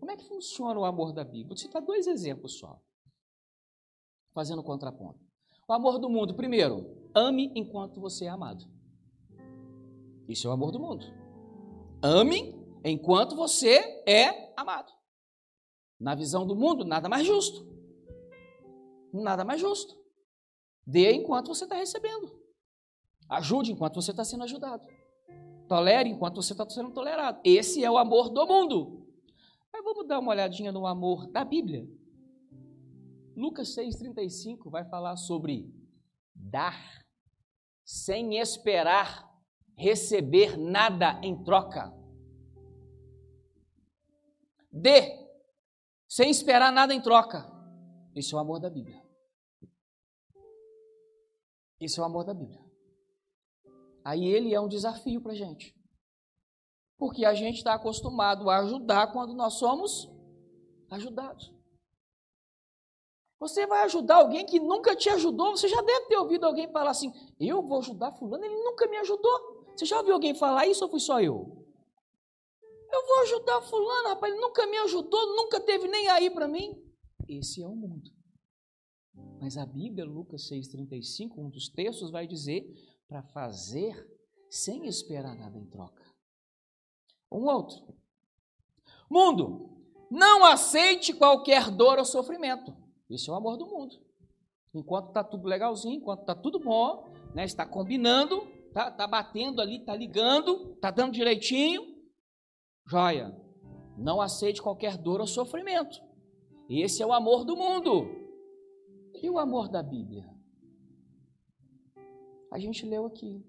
Como 0.00 0.10
é 0.10 0.16
que 0.16 0.26
funciona 0.26 0.80
o 0.80 0.84
amor 0.84 1.12
da 1.12 1.22
Bíblia? 1.22 1.48
Vou 1.48 1.56
citar 1.56 1.80
dois 1.80 2.08
exemplos 2.08 2.58
só, 2.58 2.82
fazendo 4.32 4.64
contraponto. 4.64 5.20
O 5.68 5.72
amor 5.72 6.00
do 6.00 6.10
mundo, 6.10 6.34
primeiro, 6.34 7.08
ame 7.14 7.52
enquanto 7.54 8.00
você 8.00 8.24
é 8.24 8.28
amado. 8.28 8.64
Isso 10.28 10.48
é 10.48 10.50
o 10.50 10.52
amor 10.52 10.72
do 10.72 10.80
mundo. 10.80 11.21
Ame 12.02 12.52
enquanto 12.84 13.36
você 13.36 14.02
é 14.06 14.52
amado. 14.56 14.92
Na 16.00 16.14
visão 16.16 16.44
do 16.44 16.56
mundo, 16.56 16.84
nada 16.84 17.08
mais 17.08 17.24
justo. 17.24 17.70
Nada 19.12 19.44
mais 19.44 19.60
justo. 19.60 19.94
Dê 20.84 21.12
enquanto 21.12 21.48
você 21.48 21.64
está 21.64 21.76
recebendo. 21.76 22.42
Ajude 23.28 23.70
enquanto 23.70 23.94
você 23.94 24.10
está 24.10 24.24
sendo 24.24 24.42
ajudado. 24.44 24.86
Tolere 25.68 26.08
enquanto 26.10 26.42
você 26.42 26.52
está 26.52 26.68
sendo 26.68 26.90
tolerado. 26.90 27.40
Esse 27.44 27.84
é 27.84 27.90
o 27.90 27.96
amor 27.96 28.28
do 28.30 28.46
mundo. 28.46 29.06
Mas 29.72 29.84
vamos 29.84 30.06
dar 30.06 30.18
uma 30.18 30.32
olhadinha 30.32 30.72
no 30.72 30.86
amor 30.86 31.28
da 31.28 31.44
Bíblia. 31.44 31.88
Lucas 33.36 33.74
6,35 33.76 34.70
vai 34.70 34.84
falar 34.84 35.16
sobre 35.16 35.72
dar 36.34 37.06
sem 37.84 38.38
esperar 38.38 39.31
receber 39.76 40.56
nada 40.56 41.20
em 41.22 41.42
troca. 41.42 41.92
Dê 44.70 45.22
sem 46.08 46.30
esperar 46.30 46.72
nada 46.72 46.94
em 46.94 47.00
troca. 47.00 47.50
Esse 48.14 48.34
é 48.34 48.36
o 48.36 48.40
amor 48.40 48.60
da 48.60 48.68
Bíblia. 48.68 49.02
Esse 51.80 51.98
é 51.98 52.02
o 52.02 52.06
amor 52.06 52.24
da 52.24 52.34
Bíblia. 52.34 52.62
Aí 54.04 54.24
ele 54.24 54.54
é 54.54 54.60
um 54.60 54.68
desafio 54.68 55.20
para 55.20 55.32
a 55.32 55.34
gente. 55.34 55.74
Porque 56.98 57.24
a 57.24 57.34
gente 57.34 57.56
está 57.56 57.74
acostumado 57.74 58.48
a 58.48 58.58
ajudar 58.58 59.12
quando 59.12 59.34
nós 59.34 59.54
somos 59.54 60.08
ajudados. 60.90 61.52
Você 63.40 63.66
vai 63.66 63.82
ajudar 63.82 64.16
alguém 64.16 64.46
que 64.46 64.60
nunca 64.60 64.94
te 64.94 65.08
ajudou. 65.08 65.50
Você 65.56 65.66
já 65.66 65.82
deve 65.82 66.06
ter 66.06 66.16
ouvido 66.16 66.46
alguém 66.46 66.70
falar 66.70 66.90
assim: 66.90 67.12
Eu 67.40 67.60
vou 67.60 67.78
ajudar 67.78 68.12
Fulano, 68.12 68.44
ele 68.44 68.54
nunca 68.54 68.86
me 68.86 68.96
ajudou. 68.98 69.61
Você 69.74 69.84
já 69.84 69.98
ouviu 69.98 70.14
alguém 70.14 70.34
falar 70.34 70.66
isso 70.66 70.84
ou 70.84 70.90
fui 70.90 71.00
só 71.00 71.20
eu? 71.20 71.62
Eu 72.92 73.06
vou 73.06 73.20
ajudar 73.22 73.62
Fulano, 73.62 74.08
rapaz, 74.08 74.32
ele 74.32 74.40
nunca 74.40 74.66
me 74.66 74.76
ajudou, 74.78 75.34
nunca 75.34 75.60
teve 75.60 75.88
nem 75.88 76.08
aí 76.08 76.30
para 76.30 76.46
mim. 76.46 76.78
Esse 77.26 77.62
é 77.62 77.66
o 77.66 77.74
mundo. 77.74 78.10
Mas 79.40 79.56
a 79.56 79.64
Bíblia, 79.64 80.04
Lucas 80.04 80.42
6,35, 80.50 81.38
um 81.38 81.48
dos 81.48 81.68
textos, 81.68 82.10
vai 82.10 82.26
dizer 82.26 82.64
para 83.08 83.22
fazer 83.22 84.08
sem 84.50 84.86
esperar 84.86 85.34
nada 85.34 85.58
em 85.58 85.64
troca. 85.66 86.02
Um 87.30 87.46
outro. 87.46 87.96
Mundo, 89.08 89.70
não 90.10 90.44
aceite 90.44 91.14
qualquer 91.14 91.70
dor 91.70 91.98
ou 91.98 92.04
sofrimento. 92.04 92.76
Esse 93.08 93.30
é 93.30 93.32
o 93.32 93.36
amor 93.36 93.56
do 93.56 93.66
mundo. 93.66 93.96
Enquanto 94.74 95.08
está 95.08 95.24
tudo 95.24 95.48
legalzinho, 95.48 95.96
enquanto 95.96 96.20
está 96.20 96.34
tudo 96.34 96.58
bom, 96.58 97.10
né, 97.34 97.44
está 97.44 97.66
combinando, 97.66 98.46
está 98.72 98.90
tá 98.90 99.06
batendo 99.06 99.60
ali, 99.60 99.76
está 99.76 99.94
ligando, 99.94 100.72
está 100.72 100.90
dando 100.90 101.12
direitinho, 101.12 101.82
joia. 102.86 103.36
Não 103.98 104.20
aceite 104.20 104.62
qualquer 104.62 104.96
dor 104.96 105.20
ou 105.20 105.26
sofrimento. 105.26 106.00
Esse 106.68 107.02
é 107.02 107.06
o 107.06 107.12
amor 107.12 107.44
do 107.44 107.54
mundo. 107.54 108.06
E 109.22 109.28
o 109.28 109.38
amor 109.38 109.68
da 109.68 109.82
Bíblia? 109.82 110.26
A 112.50 112.58
gente 112.58 112.86
leu 112.86 113.04
aqui. 113.04 113.44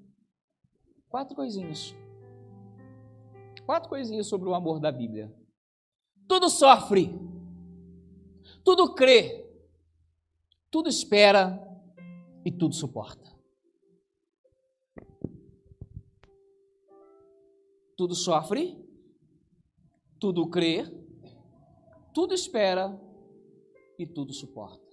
Quatro 1.07 1.33
coisinhas. 1.35 1.95
Quatro 3.65 3.89
coisinhas 3.89 4.27
sobre 4.27 4.49
o 4.49 4.53
amor 4.53 4.79
da 4.81 4.91
Bíblia. 4.91 5.33
Tudo 6.27 6.49
sofre, 6.49 7.09
tudo 8.63 8.93
crê, 8.93 9.49
tudo 10.69 10.89
espera 10.89 11.59
e 12.45 12.51
tudo 12.51 12.75
suporta. 12.75 13.32
Tudo 17.95 18.15
sofre, 18.15 18.77
tudo 20.19 20.49
crê, 20.49 20.83
tudo 22.13 22.33
espera 22.33 22.99
e 23.99 24.07
tudo 24.07 24.33
suporta. 24.33 24.83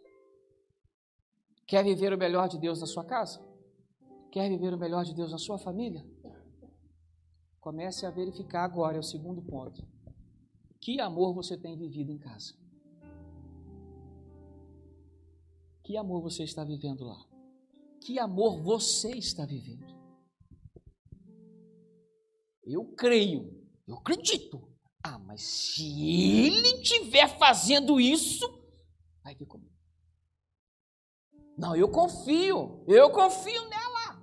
Quer 1.67 1.85
viver 1.85 2.13
o 2.13 2.19
melhor 2.19 2.49
de 2.49 2.59
Deus 2.59 2.81
na 2.81 2.87
sua 2.87 3.05
casa? 3.05 3.41
Quer 4.33 4.49
viver 4.49 4.75
o 4.75 4.79
melhor 4.79 5.05
de 5.05 5.15
Deus 5.15 5.31
na 5.31 5.39
sua 5.39 5.59
família? 5.59 6.05
Comece 7.61 8.07
a 8.07 8.11
verificar 8.11 8.65
agora, 8.65 8.97
é 8.97 9.01
o 9.01 9.05
segundo 9.05 9.43
ponto. 9.43 9.87
Que 10.81 11.01
amor 11.01 11.35
você 11.35 11.57
tem 11.57 11.77
vivido 11.77 12.11
em 12.11 12.19
casa? 12.19 12.55
Que 15.85 15.97
amor 15.97 16.23
você 16.23 16.43
está 16.43 16.65
vivendo 16.65 17.05
lá? 17.05 17.25
Que 18.01 18.19
amor 18.19 18.63
você 18.63 19.11
está 19.11 19.45
vivendo? 19.45 20.00
Eu 22.65 22.85
creio, 22.95 23.67
eu 23.87 23.97
acredito. 23.97 24.69
Ah, 25.03 25.19
mas 25.19 25.43
se 25.43 26.47
ele 26.47 26.83
estiver 26.83 27.39
fazendo 27.39 28.01
isso, 28.01 28.47
vai 29.25 29.35
ver 29.35 29.47
comigo. 29.47 29.73
Não, 31.57 31.75
eu 31.75 31.91
confio, 31.91 32.85
eu 32.87 33.11
confio 33.11 33.69
nela. 33.69 34.21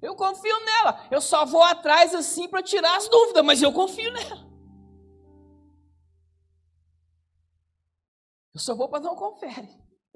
Eu 0.00 0.14
confio 0.14 0.64
nela. 0.64 1.06
Eu 1.10 1.20
só 1.20 1.44
vou 1.44 1.62
atrás 1.62 2.14
assim 2.14 2.48
para 2.48 2.62
tirar 2.62 2.96
as 2.96 3.08
dúvidas, 3.08 3.44
mas 3.44 3.62
eu 3.62 3.72
confio 3.72 4.12
nela. 4.12 4.44
Eu 8.52 8.60
só 8.60 8.74
vou 8.74 8.88
para 8.88 9.00
não 9.00 9.16
confere, 9.16 9.68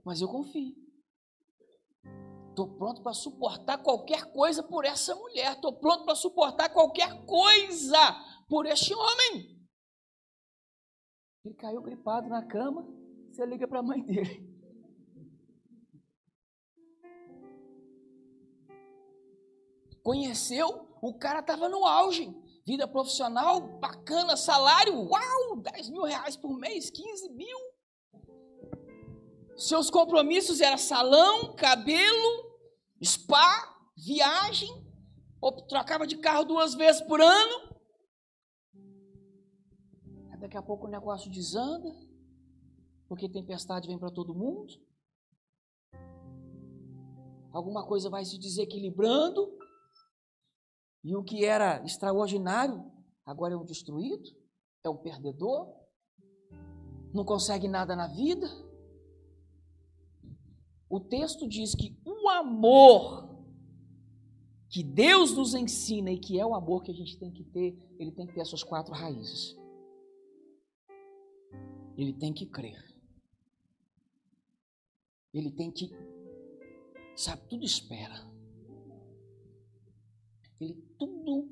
mas 0.05 0.21
eu 0.21 0.29
confio. 0.29 0.88
Estou 2.59 2.77
pronto 2.77 3.01
para 3.03 3.13
suportar 3.13 3.79
qualquer 3.85 4.33
coisa 4.33 4.65
por 4.65 4.85
essa 4.85 5.15
mulher. 5.15 5.53
Estou 5.53 5.73
pronto 5.75 6.05
para 6.05 6.17
suportar 6.17 6.69
qualquer 6.71 7.25
coisa 7.25 8.01
por 8.49 8.67
este 8.67 8.93
homem. 8.93 9.65
Ele 11.45 11.55
caiu 11.55 11.81
gripado 11.81 12.29
na 12.29 12.45
cama. 12.45 12.85
Você 13.31 13.47
liga 13.47 13.69
para 13.69 13.79
a 13.79 13.83
mãe 13.85 14.03
dele. 14.03 14.45
Conheceu, 20.03 20.99
o 21.01 21.17
cara 21.17 21.39
estava 21.39 21.69
no 21.69 21.87
auge. 21.87 22.35
Vida 22.67 22.89
profissional, 22.89 23.61
bacana, 23.79 24.37
salário, 24.37 25.09
uau, 25.09 25.61
10 25.63 25.91
mil 25.91 26.03
reais 26.03 26.37
por 26.37 26.59
mês, 26.59 26.91
15 26.91 27.29
mil. 27.35 27.59
Seus 29.57 29.89
compromissos 29.91 30.61
eram 30.61 30.77
salão, 30.77 31.55
cabelo, 31.55 32.48
spa, 33.03 33.77
viagem, 33.97 34.71
trocava 35.69 36.07
de 36.07 36.17
carro 36.19 36.45
duas 36.45 36.75
vezes 36.75 37.01
por 37.03 37.21
ano. 37.21 37.69
Daqui 40.41 40.57
a 40.57 40.63
pouco 40.63 40.87
o 40.87 40.91
negócio 40.91 41.31
desanda, 41.31 41.93
porque 43.09 43.29
tempestade 43.29 43.89
vem 43.89 43.99
para 43.99 44.11
todo 44.11 44.35
mundo. 44.35 44.73
Alguma 47.53 47.85
coisa 47.87 48.09
vai 48.09 48.25
se 48.25 48.39
desequilibrando, 48.39 49.59
e 51.03 51.17
o 51.17 51.25
que 51.25 51.45
era 51.45 51.85
extraordinário 51.85 52.85
agora 53.25 53.55
é 53.55 53.57
um 53.57 53.65
destruído, 53.65 54.29
é 54.85 54.89
um 54.89 54.97
perdedor, 54.97 55.75
não 57.13 57.25
consegue 57.25 57.67
nada 57.67 57.97
na 57.97 58.07
vida. 58.07 58.47
O 60.89 61.01
texto 61.01 61.49
diz 61.49 61.75
que 61.75 62.01
o 62.29 62.31
amor 62.31 63.27
que 64.69 64.83
Deus 64.83 65.35
nos 65.35 65.55
ensina 65.55 66.11
e 66.11 66.19
que 66.19 66.39
é 66.39 66.45
o 66.45 66.55
amor 66.55 66.83
que 66.83 66.91
a 66.91 66.95
gente 66.95 67.19
tem 67.19 67.31
que 67.33 67.43
ter, 67.43 67.77
ele 67.99 68.13
tem 68.13 68.27
que 68.27 68.35
ter 68.35 68.41
essas 68.41 68.63
quatro 68.63 68.93
raízes. 68.93 69.57
Ele 71.97 72.13
tem 72.13 72.33
que 72.33 72.47
crer. 72.47 72.79
Ele 75.33 75.51
tem 75.51 75.71
que, 75.71 75.91
sabe, 77.17 77.43
tudo 77.49 77.65
espera. 77.65 78.31
Ele 80.61 80.75
tudo 80.99 81.49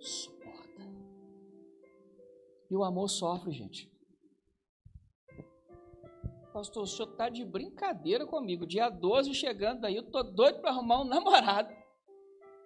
suporta. 0.00 0.82
E 2.70 2.76
o 2.76 2.84
amor 2.84 3.08
sofre, 3.08 3.52
gente. 3.52 3.91
Pastor, 6.52 6.82
o 6.82 6.86
senhor 6.86 7.10
está 7.10 7.28
de 7.30 7.44
brincadeira 7.44 8.26
comigo. 8.26 8.66
Dia 8.66 8.90
12 8.90 9.34
chegando 9.34 9.86
aí, 9.86 9.96
eu 9.96 10.10
tô 10.10 10.22
doido 10.22 10.60
para 10.60 10.70
arrumar 10.70 11.00
um 11.00 11.04
namorado. 11.08 11.74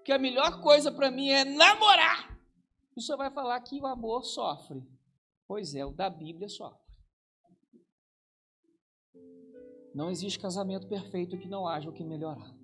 Que 0.05 0.13
a 0.13 0.19
melhor 0.19 0.61
coisa 0.61 0.91
para 0.91 1.11
mim 1.11 1.31
é 1.31 1.45
namorar. 1.45 2.37
E 2.97 3.01
o 3.01 3.03
senhor 3.03 3.19
vai 3.19 3.31
falar 3.31 3.61
que 3.61 3.81
o 3.81 3.87
amor 3.87 4.25
sofre. 4.25 4.83
Pois 5.47 5.75
é, 5.75 5.85
o 5.85 5.93
da 5.93 6.11
Bíblia 6.11 6.49
sofre. 6.49 6.85
Não 9.95 10.11
existe 10.11 10.39
casamento 10.39 10.89
perfeito 10.89 11.39
que 11.39 11.49
não 11.49 11.67
haja 11.67 11.89
o 11.89 11.93
que 11.93 12.05
melhorar. 12.05 12.55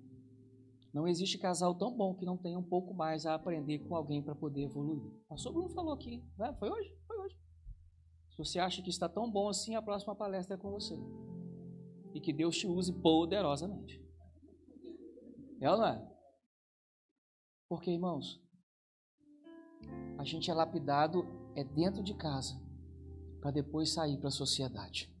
Não 0.93 1.07
existe 1.07 1.39
casal 1.39 1.73
tão 1.73 1.91
bom 1.91 2.13
que 2.13 2.25
não 2.25 2.37
tenha 2.37 2.59
um 2.59 2.63
pouco 2.63 2.93
mais 2.93 3.25
a 3.25 3.33
aprender 3.33 3.79
com 3.79 3.95
alguém 3.95 4.21
para 4.21 4.35
poder 4.35 4.63
evoluir. 4.63 5.01
O 5.01 5.29
pastor 5.29 5.51
Bruno 5.51 5.69
falou 5.69 5.93
aqui, 5.93 6.23
né? 6.37 6.55
foi 6.59 6.69
hoje? 6.69 6.95
Se 8.33 8.37
você 8.39 8.57
acha 8.57 8.81
que 8.81 8.89
está 8.89 9.07
tão 9.07 9.29
bom 9.29 9.47
assim, 9.47 9.75
a 9.75 9.81
próxima 9.81 10.15
palestra 10.15 10.55
é 10.55 10.57
com 10.57 10.71
você. 10.71 10.95
E 12.15 12.19
que 12.19 12.33
Deus 12.33 12.57
te 12.57 12.65
use 12.65 12.91
poderosamente. 12.91 14.03
É 15.61 15.69
ou 15.69 15.77
não 15.77 15.85
é? 15.85 16.11
Porque, 17.69 17.91
irmãos, 17.91 18.41
a 20.17 20.23
gente 20.23 20.49
é 20.49 20.53
lapidado 20.53 21.23
é 21.55 21.63
dentro 21.63 22.01
de 22.01 22.15
casa 22.15 22.59
para 23.39 23.51
depois 23.51 23.93
sair 23.93 24.17
para 24.17 24.29
a 24.29 24.31
sociedade. 24.31 25.15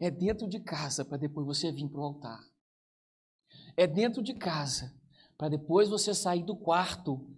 É 0.00 0.10
dentro 0.10 0.48
de 0.48 0.58
casa 0.58 1.04
para 1.04 1.18
depois 1.18 1.46
você 1.46 1.70
vir 1.70 1.90
para 1.90 2.00
o 2.00 2.04
altar. 2.04 2.40
É 3.76 3.86
dentro 3.86 4.22
de 4.22 4.32
casa 4.32 4.98
para 5.36 5.50
depois 5.50 5.90
você 5.90 6.14
sair 6.14 6.42
do 6.42 6.56
quarto 6.56 7.28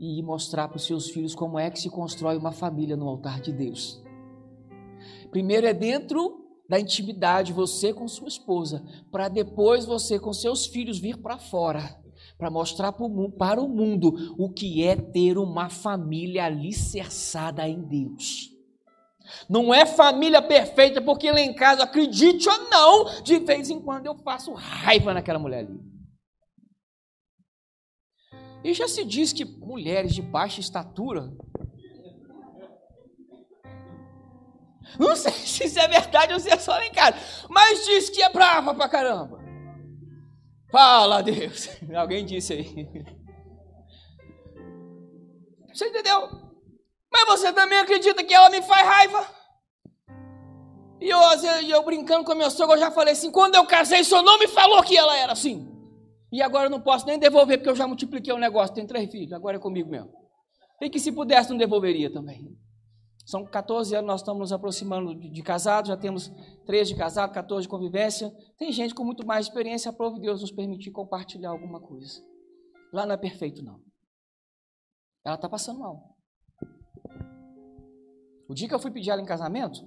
e 0.00 0.22
mostrar 0.22 0.66
para 0.66 0.78
os 0.78 0.86
seus 0.86 1.10
filhos 1.10 1.34
como 1.34 1.58
é 1.58 1.70
que 1.70 1.78
se 1.78 1.90
constrói 1.90 2.38
uma 2.38 2.52
família 2.52 2.96
no 2.96 3.06
altar 3.06 3.38
de 3.40 3.52
Deus. 3.52 4.02
Primeiro 5.30 5.66
é 5.66 5.74
dentro 5.74 6.40
da 6.66 6.80
intimidade, 6.80 7.52
você 7.52 7.92
com 7.92 8.08
sua 8.08 8.28
esposa, 8.28 8.82
para 9.10 9.28
depois 9.28 9.84
você 9.84 10.18
com 10.18 10.32
seus 10.32 10.66
filhos 10.66 10.98
vir 10.98 11.18
para 11.18 11.36
fora, 11.36 12.00
para 12.38 12.50
mostrar 12.50 12.92
para 12.92 13.60
o 13.60 13.68
mundo 13.68 14.34
o 14.38 14.48
que 14.48 14.82
é 14.82 14.96
ter 14.96 15.36
uma 15.36 15.68
família 15.68 16.46
alicerçada 16.46 17.68
em 17.68 17.82
Deus. 17.82 18.50
Não 19.48 19.74
é 19.74 19.84
família 19.84 20.40
perfeita, 20.40 21.02
porque 21.02 21.30
lá 21.30 21.40
em 21.40 21.52
casa, 21.52 21.82
acredite 21.82 22.48
ou 22.48 22.70
não, 22.70 23.22
de 23.22 23.38
vez 23.38 23.68
em 23.68 23.80
quando 23.80 24.06
eu 24.06 24.16
faço 24.16 24.52
raiva 24.52 25.12
naquela 25.12 25.38
mulher 25.38 25.66
ali. 25.66 25.89
E 28.62 28.74
já 28.74 28.86
se 28.86 29.04
diz 29.04 29.32
que 29.32 29.44
mulheres 29.44 30.14
de 30.14 30.22
baixa 30.22 30.60
estatura 30.60 31.32
Não 34.98 35.14
sei 35.14 35.32
se 35.46 35.64
isso 35.64 35.78
é 35.78 35.88
verdade 35.88 36.32
ou 36.32 36.40
se 36.40 36.50
é 36.50 36.58
só 36.58 36.80
em 36.82 36.92
casa. 36.92 37.16
Mas 37.48 37.84
diz 37.84 38.10
que 38.10 38.22
é 38.22 38.28
brava 38.30 38.74
pra 38.74 38.88
caramba. 38.88 39.40
Fala, 40.70 41.22
Deus. 41.22 41.68
Alguém 41.94 42.24
disse 42.24 42.54
aí. 42.54 42.88
Você 45.72 45.86
entendeu? 45.86 46.28
Mas 47.12 47.26
você 47.26 47.52
também 47.52 47.78
acredita 47.78 48.24
que 48.24 48.34
ela 48.34 48.50
me 48.50 48.62
faz 48.62 48.86
raiva? 48.86 49.26
E 51.00 51.08
eu, 51.08 51.18
eu 51.68 51.82
brincando 51.82 52.24
com 52.24 52.32
a 52.32 52.34
minha 52.34 52.50
sogra, 52.50 52.76
eu 52.76 52.80
já 52.80 52.90
falei 52.90 53.14
assim: 53.14 53.30
quando 53.30 53.54
eu 53.54 53.66
casei, 53.66 54.02
o 54.02 54.04
senhor 54.04 54.22
não 54.22 54.38
me 54.38 54.46
falou 54.46 54.82
que 54.82 54.96
ela 54.96 55.16
era 55.16 55.32
assim. 55.32 55.66
E 56.32 56.42
agora 56.42 56.66
eu 56.66 56.70
não 56.70 56.80
posso 56.80 57.06
nem 57.06 57.18
devolver, 57.18 57.58
porque 57.58 57.70
eu 57.70 57.76
já 57.76 57.86
multipliquei 57.86 58.32
o 58.32 58.38
negócio. 58.38 58.74
Tem 58.74 58.86
três 58.86 59.10
filhos, 59.10 59.32
agora 59.32 59.56
é 59.56 59.60
comigo 59.60 59.90
mesmo. 59.90 60.12
E 60.80 60.88
que 60.88 61.00
se 61.00 61.12
pudesse, 61.12 61.50
não 61.50 61.58
devolveria 61.58 62.12
também. 62.12 62.56
São 63.26 63.44
14 63.44 63.94
anos, 63.94 64.08
nós 64.08 64.20
estamos 64.22 64.40
nos 64.40 64.52
aproximando 64.52 65.14
de, 65.14 65.28
de 65.30 65.42
casados, 65.42 65.88
já 65.88 65.96
temos 65.96 66.32
13 66.66 66.94
de 66.94 66.98
casado, 66.98 67.32
14 67.32 67.62
de 67.62 67.68
convivência. 67.68 68.32
Tem 68.58 68.72
gente 68.72 68.94
com 68.94 69.04
muito 69.04 69.26
mais 69.26 69.46
experiência, 69.46 69.90
aprove 69.90 70.18
Deus 70.18 70.40
nos 70.40 70.50
permitir 70.50 70.90
compartilhar 70.90 71.50
alguma 71.50 71.80
coisa. 71.80 72.20
Lá 72.92 73.06
não 73.06 73.14
é 73.14 73.16
perfeito, 73.16 73.62
não. 73.62 73.80
Ela 75.24 75.36
está 75.36 75.48
passando 75.48 75.80
mal. 75.80 76.16
O 78.48 78.54
dia 78.54 78.66
que 78.66 78.74
eu 78.74 78.80
fui 78.80 78.90
pedir 78.90 79.10
ela 79.10 79.22
em 79.22 79.26
casamento, 79.26 79.80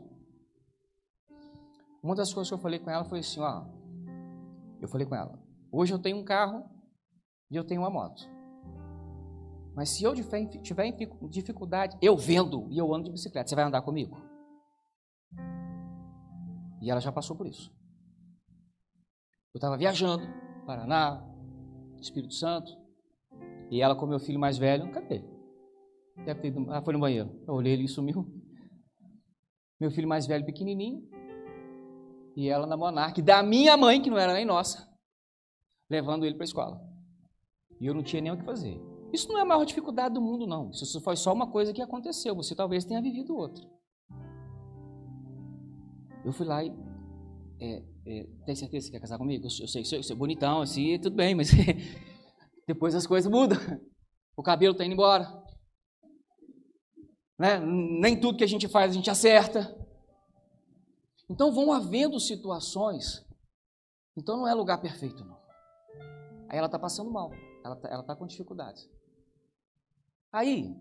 uma 2.02 2.16
das 2.16 2.34
coisas 2.34 2.50
que 2.50 2.54
eu 2.54 2.60
falei 2.60 2.80
com 2.80 2.90
ela 2.90 3.04
foi 3.04 3.20
assim, 3.20 3.42
ó. 3.42 3.66
Eu 4.80 4.88
falei 4.88 5.06
com 5.06 5.16
ela, 5.16 5.38
hoje 5.74 5.94
eu 5.94 6.00
tenho 6.00 6.18
um 6.18 6.24
carro 6.24 6.64
e 7.50 7.56
eu 7.56 7.66
tenho 7.66 7.82
uma 7.82 7.90
moto. 7.90 8.32
Mas 9.76 9.90
se 9.90 10.04
eu 10.04 10.14
tiver 10.14 10.92
dificuldade, 11.30 11.98
eu 12.00 12.16
vendo 12.16 12.68
e 12.70 12.78
eu 12.78 12.94
ando 12.94 13.06
de 13.06 13.12
bicicleta, 13.12 13.50
você 13.50 13.56
vai 13.56 13.66
andar 13.66 13.82
comigo? 13.82 14.16
E 16.80 16.92
ela 16.92 17.00
já 17.00 17.12
passou 17.12 17.36
por 17.36 17.48
isso. 17.48 17.74
Eu 19.54 19.58
estava 19.58 19.78
viajando, 19.78 20.24
Paraná, 20.66 21.28
Espírito 22.00 22.34
Santo, 22.36 22.72
e 23.72 23.82
ela 23.82 23.96
com 23.96 24.06
meu 24.06 24.20
filho 24.20 24.40
mais 24.40 24.58
velho, 24.58 24.92
cadê? 24.92 25.24
Ah, 26.70 26.82
foi 26.84 26.94
no 26.94 27.00
banheiro. 27.00 27.42
Eu 27.48 27.56
olhei 27.56 27.74
ele 27.74 27.86
e 27.86 27.88
sumiu. 27.88 28.32
Meu 29.80 29.90
filho 29.90 30.08
mais 30.08 30.28
velho, 30.28 30.46
pequenininho, 30.46 31.10
e 32.36 32.48
ela 32.48 32.68
na 32.68 32.78
Monarque, 32.78 33.22
da 33.22 33.42
minha 33.42 33.76
mãe, 33.76 34.02
que 34.02 34.10
não 34.10 34.18
era 34.18 34.34
nem 34.34 34.46
nossa, 34.46 34.88
levando 35.90 36.26
ele 36.26 36.36
para 36.36 36.44
a 36.44 36.46
escola. 36.46 36.82
E 37.80 37.86
eu 37.86 37.94
não 37.94 38.04
tinha 38.04 38.22
nem 38.22 38.32
o 38.32 38.38
que 38.38 38.44
fazer. 38.44 38.80
Isso 39.14 39.28
não 39.28 39.38
é 39.38 39.42
a 39.42 39.46
maior 39.46 39.64
dificuldade 39.64 40.14
do 40.16 40.22
mundo, 40.22 40.48
não. 40.48 40.72
Isso 40.72 41.00
foi 41.02 41.16
só 41.16 41.32
uma 41.32 41.52
coisa 41.52 41.72
que 41.72 41.82
aconteceu. 41.82 42.36
Você 42.36 42.56
talvez 42.56 42.84
tenha 42.84 43.02
vivido 43.02 43.36
outra. 43.36 43.64
Eu 46.26 46.32
fui 46.32 46.46
lá 46.46 46.64
e. 46.64 46.74
É, 47.60 47.84
é, 48.06 48.28
tem 48.46 48.56
certeza 48.56 48.88
que 48.88 48.94
quer 48.94 49.00
casar 49.00 49.18
comigo? 49.18 49.46
Eu, 49.46 49.50
eu 49.62 49.68
sei 49.68 49.86
você 49.86 50.14
é 50.14 50.16
bonitão, 50.16 50.62
assim, 50.62 51.00
tudo 51.00 51.16
bem, 51.16 51.36
mas 51.36 51.52
depois 52.68 52.96
as 52.96 53.06
coisas 53.06 53.32
mudam. 53.32 53.58
O 54.36 54.42
cabelo 54.42 54.72
está 54.72 54.84
indo 54.84 54.94
embora. 54.94 55.44
Né? 57.38 57.60
Nem 57.60 58.20
tudo 58.20 58.38
que 58.38 58.44
a 58.44 58.48
gente 58.48 58.68
faz 58.68 58.92
a 58.92 58.96
gente 58.96 59.10
acerta. 59.10 59.78
Então 61.30 61.52
vão 61.52 61.72
havendo 61.72 62.20
situações. 62.20 63.26
Então 64.18 64.38
não 64.38 64.48
é 64.48 64.54
lugar 64.54 64.82
perfeito, 64.82 65.24
não. 65.24 65.43
Aí 66.54 66.60
ela 66.60 66.68
está 66.68 66.78
passando 66.78 67.10
mal. 67.10 67.32
Ela 67.66 67.74
está 67.74 68.04
tá 68.04 68.16
com 68.16 68.28
dificuldades. 68.28 68.88
Aí, 70.32 70.72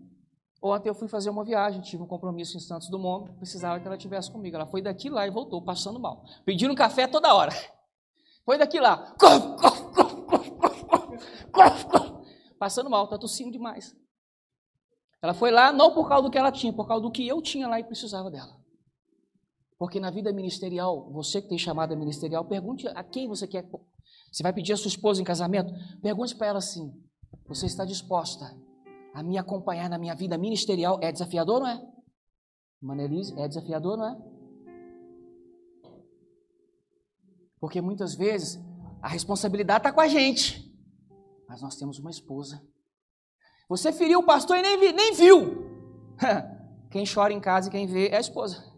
ontem 0.61 0.87
eu 0.87 0.93
fui 0.93 1.07
fazer 1.07 1.31
uma 1.31 1.43
viagem, 1.43 1.81
tive 1.81 2.03
um 2.03 2.05
compromisso 2.05 2.55
em 2.55 2.59
Santos 2.59 2.91
Dumont, 2.91 3.33
precisava 3.37 3.79
que 3.79 3.87
ela 3.87 3.95
estivesse 3.95 4.31
comigo. 4.31 4.55
Ela 4.55 4.67
foi 4.67 4.83
daqui 4.83 5.09
lá 5.09 5.25
e 5.25 5.31
voltou, 5.31 5.63
passando 5.63 5.99
mal. 5.99 6.25
Pedindo 6.45 6.75
café 6.75 7.07
toda 7.07 7.33
hora. 7.33 7.51
Foi 8.45 8.55
daqui 8.55 8.79
lá. 8.79 9.15
Passando 12.59 12.87
mal, 12.91 13.05
está 13.05 13.17
tossindo 13.17 13.49
demais. 13.49 13.95
Ela 15.23 15.33
foi 15.33 15.49
lá 15.49 15.73
não 15.73 15.91
por 15.91 16.07
causa 16.07 16.21
do 16.21 16.29
que 16.29 16.37
ela 16.37 16.51
tinha, 16.51 16.71
por 16.71 16.87
causa 16.87 17.01
do 17.01 17.09
que 17.11 17.27
eu 17.27 17.41
tinha 17.41 17.67
lá 17.67 17.79
e 17.79 17.83
precisava 17.83 18.29
dela. 18.29 18.61
Porque 19.79 19.99
na 19.99 20.11
vida 20.11 20.31
ministerial, 20.31 21.09
você 21.11 21.41
que 21.41 21.49
tem 21.49 21.57
chamada 21.57 21.95
ministerial, 21.95 22.45
pergunte 22.45 22.87
a 22.89 23.03
quem 23.03 23.27
você 23.27 23.47
quer. 23.47 23.67
Você 24.33 24.41
vai 24.41 24.51
pedir 24.51 24.73
a 24.73 24.77
sua 24.77 24.87
esposa 24.87 25.21
em 25.21 25.23
casamento? 25.23 25.71
Pergunte 26.01 26.35
para 26.35 26.47
ela 26.47 26.57
assim: 26.57 26.91
você 27.47 27.67
está 27.67 27.85
disposta 27.85 28.45
a 29.13 29.21
me 29.21 29.37
acompanhar 29.37 29.87
na 29.87 29.99
minha 29.99 30.15
vida 30.15 30.39
ministerial 30.39 30.99
é 31.03 31.11
desafiador, 31.11 31.59
não 31.59 31.67
é? 31.67 31.79
Manelise, 32.81 33.39
é 33.39 33.47
desafiador, 33.47 33.95
não 33.95 34.07
é? 34.07 34.17
Porque 37.59 37.79
muitas 37.79 38.15
vezes 38.15 38.59
a 39.03 39.07
responsabilidade 39.07 39.81
está 39.81 39.93
com 39.93 40.01
a 40.01 40.07
gente, 40.07 40.67
mas 41.47 41.61
nós 41.61 41.75
temos 41.75 41.99
uma 41.99 42.09
esposa. 42.09 42.59
Você 43.69 43.93
feriu 43.93 44.19
o 44.19 44.25
pastor 44.25 44.57
e 44.57 44.63
nem, 44.63 44.79
vi, 44.79 44.91
nem 44.93 45.13
viu. 45.13 45.63
Quem 46.89 47.05
chora 47.05 47.31
em 47.31 47.39
casa 47.39 47.69
e 47.69 47.71
quem 47.71 47.87
vê 47.87 48.09
é 48.09 48.17
a 48.17 48.19
esposa. 48.19 48.72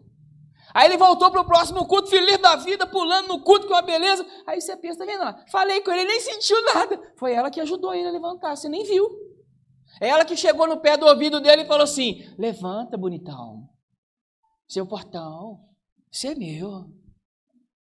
Aí 0.76 0.88
ele 0.88 0.98
voltou 0.98 1.30
para 1.30 1.40
o 1.40 1.44
próximo 1.46 1.86
culto, 1.86 2.10
feliz 2.10 2.36
da 2.36 2.54
vida, 2.54 2.86
pulando 2.86 3.28
no 3.28 3.40
culto 3.40 3.66
com 3.66 3.72
uma 3.72 3.80
beleza. 3.80 4.26
Aí 4.46 4.60
você 4.60 4.76
pensa, 4.76 4.98
tá 4.98 5.06
vendo 5.06 5.20
lá? 5.20 5.42
Falei 5.50 5.80
com 5.80 5.90
ele, 5.90 6.02
ele 6.02 6.10
nem 6.10 6.20
sentiu 6.20 6.62
nada. 6.74 7.00
Foi 7.16 7.32
ela 7.32 7.50
que 7.50 7.62
ajudou 7.62 7.94
ele 7.94 8.08
a 8.08 8.10
levantar, 8.10 8.54
você 8.54 8.68
nem 8.68 8.84
viu. 8.84 9.08
É 10.02 10.08
ela 10.08 10.22
que 10.22 10.36
chegou 10.36 10.68
no 10.68 10.78
pé 10.78 10.98
do 10.98 11.06
ouvido 11.06 11.40
dele 11.40 11.62
e 11.62 11.66
falou 11.66 11.84
assim: 11.84 12.30
Levanta, 12.38 12.98
bonitão. 12.98 13.66
Seu 14.68 14.86
portão. 14.86 15.60
Você 16.12 16.28
é 16.28 16.34
meu. 16.34 16.84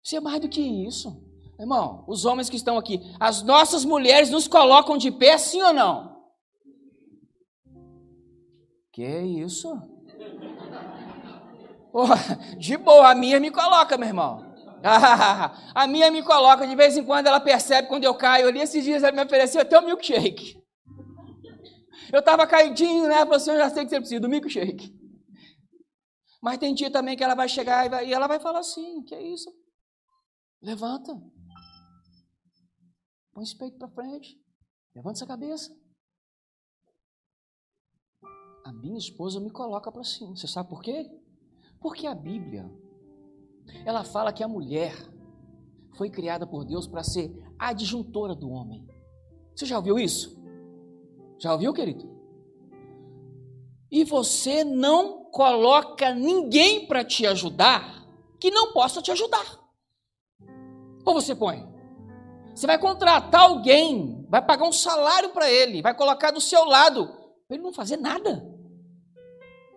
Você 0.00 0.18
é 0.18 0.20
mais 0.20 0.40
do 0.40 0.48
que 0.48 0.60
isso. 0.60 1.20
Irmão, 1.58 2.04
os 2.06 2.24
homens 2.24 2.48
que 2.48 2.56
estão 2.56 2.78
aqui, 2.78 3.00
as 3.18 3.42
nossas 3.42 3.84
mulheres 3.84 4.30
nos 4.30 4.46
colocam 4.46 4.96
de 4.96 5.10
pé, 5.10 5.36
sim 5.36 5.60
ou 5.62 5.74
não? 5.74 6.14
Que 8.92 9.04
isso? 9.04 9.68
Oh, 11.96 12.08
de 12.58 12.76
boa, 12.76 13.12
a 13.12 13.14
minha 13.14 13.38
me 13.38 13.52
coloca, 13.52 13.96
meu 13.96 14.08
irmão. 14.08 14.52
a 15.72 15.86
minha 15.86 16.10
me 16.10 16.24
coloca, 16.24 16.66
de 16.66 16.74
vez 16.74 16.96
em 16.96 17.04
quando 17.04 17.28
ela 17.28 17.38
percebe 17.38 17.86
quando 17.86 18.02
eu 18.02 18.16
caio 18.16 18.48
ali. 18.48 18.58
Esses 18.58 18.82
dias 18.82 19.04
ela 19.04 19.12
me 19.12 19.22
ofereceu 19.22 19.60
até 19.60 19.78
um 19.78 19.86
milkshake. 19.86 20.60
Eu 22.12 22.18
estava 22.18 22.48
caidinho, 22.48 23.06
né? 23.06 23.18
Falou 23.18 23.36
assim: 23.36 23.52
Eu 23.52 23.58
já 23.58 23.70
sei 23.70 23.84
que 23.84 23.90
você 23.90 24.00
precisa 24.00 24.20
do 24.20 24.28
milkshake. 24.28 24.92
Mas 26.42 26.58
tem 26.58 26.74
dia 26.74 26.90
também 26.90 27.16
que 27.16 27.22
ela 27.22 27.36
vai 27.36 27.48
chegar 27.48 27.86
e, 27.86 27.88
vai, 27.88 28.08
e 28.08 28.12
ela 28.12 28.26
vai 28.26 28.40
falar 28.40 28.58
assim: 28.58 29.04
Que 29.04 29.14
é 29.14 29.22
isso? 29.22 29.48
Levanta. 30.60 31.14
Põe 33.32 33.44
esse 33.44 33.56
peito 33.56 33.78
para 33.78 33.88
frente. 33.88 34.36
Levanta 34.96 35.18
essa 35.18 35.26
cabeça. 35.26 35.72
A 38.64 38.72
minha 38.72 38.98
esposa 38.98 39.38
me 39.38 39.50
coloca 39.52 39.92
para 39.92 40.02
cima. 40.02 40.34
Você 40.34 40.48
sabe 40.48 40.68
por 40.68 40.82
quê? 40.82 41.08
Porque 41.84 42.06
a 42.06 42.14
Bíblia, 42.14 42.64
ela 43.84 44.04
fala 44.04 44.32
que 44.32 44.42
a 44.42 44.48
mulher 44.48 44.94
foi 45.98 46.08
criada 46.08 46.46
por 46.46 46.64
Deus 46.64 46.86
para 46.86 47.04
ser 47.04 47.30
adjuntora 47.58 48.34
do 48.34 48.48
homem. 48.48 48.88
Você 49.54 49.66
já 49.66 49.76
ouviu 49.76 49.98
isso? 49.98 50.42
Já 51.38 51.52
ouviu, 51.52 51.74
querido? 51.74 52.10
E 53.90 54.02
você 54.02 54.64
não 54.64 55.26
coloca 55.26 56.14
ninguém 56.14 56.86
para 56.86 57.04
te 57.04 57.26
ajudar 57.26 58.08
que 58.40 58.50
não 58.50 58.72
possa 58.72 59.02
te 59.02 59.10
ajudar. 59.10 59.44
Ou 61.04 61.12
você 61.12 61.34
põe? 61.34 61.68
Você 62.54 62.66
vai 62.66 62.78
contratar 62.78 63.42
alguém, 63.42 64.26
vai 64.30 64.40
pagar 64.40 64.66
um 64.66 64.72
salário 64.72 65.34
para 65.34 65.50
ele, 65.50 65.82
vai 65.82 65.94
colocar 65.94 66.30
do 66.30 66.40
seu 66.40 66.64
lado, 66.64 67.08
para 67.46 67.56
ele 67.56 67.62
não 67.62 67.74
fazer 67.74 67.98
nada. 67.98 68.53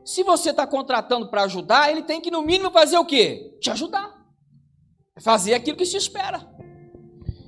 Se 0.08 0.24
você 0.24 0.52
está 0.52 0.66
contratando 0.66 1.30
para 1.30 1.44
ajudar, 1.44 1.92
ele 1.92 2.02
tem 2.02 2.22
que, 2.22 2.32
no 2.32 2.42
mínimo, 2.42 2.72
fazer 2.72 2.98
o 2.98 3.04
quê? 3.04 3.58
Te 3.60 3.70
ajudar. 3.70 4.10
Fazer 5.20 5.54
aquilo 5.54 5.76
que 5.76 5.86
se 5.86 5.98
espera. 5.98 6.50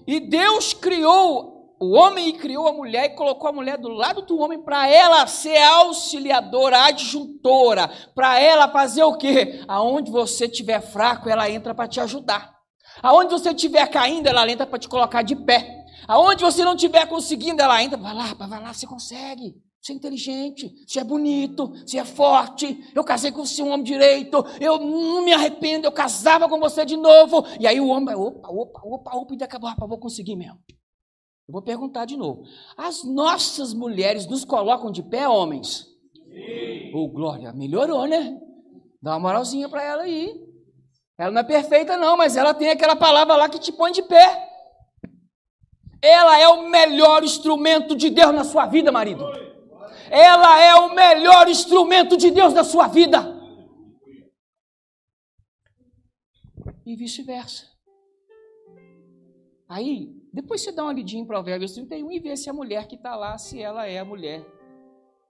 E 0.05 0.19
Deus 0.19 0.73
criou 0.73 1.57
o 1.81 1.95
homem 1.95 2.33
criou 2.33 2.67
a 2.67 2.73
mulher 2.73 3.05
e 3.05 3.15
colocou 3.15 3.49
a 3.49 3.53
mulher 3.53 3.77
do 3.77 3.87
lado 3.87 4.23
do 4.23 4.37
homem 4.37 4.61
para 4.61 4.89
ela 4.89 5.25
ser 5.25 5.55
auxiliadora, 5.55 6.83
adjuntora, 6.83 7.89
para 8.13 8.37
ela 8.37 8.67
fazer 8.67 9.03
o 9.03 9.15
quê? 9.15 9.63
Aonde 9.65 10.11
você 10.11 10.43
estiver 10.43 10.81
fraco, 10.81 11.29
ela 11.29 11.49
entra 11.49 11.73
para 11.73 11.87
te 11.87 12.01
ajudar. 12.01 12.53
Aonde 13.01 13.29
você 13.29 13.51
estiver 13.51 13.87
caindo, 13.87 14.27
ela 14.27 14.45
entra 14.51 14.67
para 14.67 14.77
te 14.77 14.89
colocar 14.89 15.21
de 15.21 15.37
pé. 15.37 15.85
Aonde 16.05 16.43
você 16.43 16.65
não 16.65 16.75
estiver 16.75 17.07
conseguindo, 17.07 17.61
ela 17.61 17.81
entra, 17.81 17.97
vai 17.97 18.13
lá, 18.13 18.33
vai 18.33 18.61
lá, 18.61 18.73
você 18.73 18.85
consegue. 18.85 19.55
Você 19.81 19.93
é 19.93 19.95
inteligente, 19.95 20.75
você 20.85 20.99
é 20.99 21.03
bonito, 21.03 21.67
você 21.67 21.97
é 21.97 22.05
forte. 22.05 22.91
Eu 22.93 23.03
casei 23.03 23.31
com 23.31 23.45
você, 23.45 23.63
um 23.63 23.71
homem 23.71 23.83
direito. 23.83 24.43
Eu 24.59 24.77
não 24.77 25.23
me 25.23 25.31
arrependo, 25.31 25.87
eu 25.87 25.91
casava 25.91 26.49
com 26.49 26.59
você 26.59 26.83
de 26.83 26.97
novo. 26.97 27.45
E 27.59 27.65
aí 27.65 27.79
o 27.79 27.87
homem 27.87 28.05
vai, 28.05 28.15
opa, 28.15 28.49
opa, 28.49 28.81
opa, 28.83 29.15
opa, 29.15 29.33
e 29.33 29.37
daqui 29.37 29.55
a 29.55 29.59
pouco, 29.59 29.87
vou 29.87 29.97
conseguir 29.97 30.35
mesmo. 30.35 30.59
Eu 31.47 31.53
vou 31.53 31.61
perguntar 31.61 32.05
de 32.05 32.17
novo. 32.17 32.43
As 32.77 33.03
nossas 33.03 33.73
mulheres 33.73 34.27
nos 34.27 34.43
colocam 34.43 34.91
de 34.91 35.01
pé, 35.01 35.27
homens? 35.27 35.87
Sim. 36.27 36.91
Oh, 36.93 37.07
glória, 37.07 37.53
melhorou, 37.53 38.05
né? 38.05 38.37
Dá 39.01 39.11
uma 39.11 39.19
moralzinha 39.19 39.69
para 39.69 39.83
ela 39.83 40.03
aí. 40.03 40.45
Ela 41.17 41.31
não 41.31 41.41
é 41.41 41.43
perfeita, 41.43 41.97
não, 41.97 42.17
mas 42.17 42.35
ela 42.35 42.53
tem 42.53 42.69
aquela 42.69 42.95
palavra 42.95 43.35
lá 43.35 43.49
que 43.49 43.59
te 43.59 43.71
põe 43.71 43.91
de 43.91 44.03
pé. 44.03 44.47
Ela 46.01 46.39
é 46.39 46.47
o 46.47 46.69
melhor 46.69 47.23
instrumento 47.23 47.95
de 47.95 48.09
Deus 48.09 48.33
na 48.33 48.43
sua 48.43 48.65
vida, 48.65 48.91
marido. 48.91 49.25
Ela 50.11 50.59
é 50.59 50.75
o 50.75 50.93
melhor 50.93 51.47
instrumento 51.47 52.17
de 52.17 52.31
Deus 52.31 52.53
na 52.53 52.63
sua 52.63 52.87
vida. 52.87 53.37
E 56.85 56.95
vice-versa. 56.95 57.67
Aí, 59.67 60.19
depois 60.33 60.61
você 60.61 60.71
dá 60.71 60.83
uma 60.83 60.93
lidinha 60.93 61.21
em 61.21 61.27
Provérbios 61.27 61.73
31 61.73 62.11
e 62.11 62.19
vê 62.19 62.35
se 62.35 62.49
a 62.49 62.53
mulher 62.53 62.87
que 62.87 62.95
está 62.95 63.15
lá, 63.15 63.37
se 63.37 63.61
ela 63.61 63.85
é 63.85 63.99
a 63.99 64.05
mulher. 64.05 64.43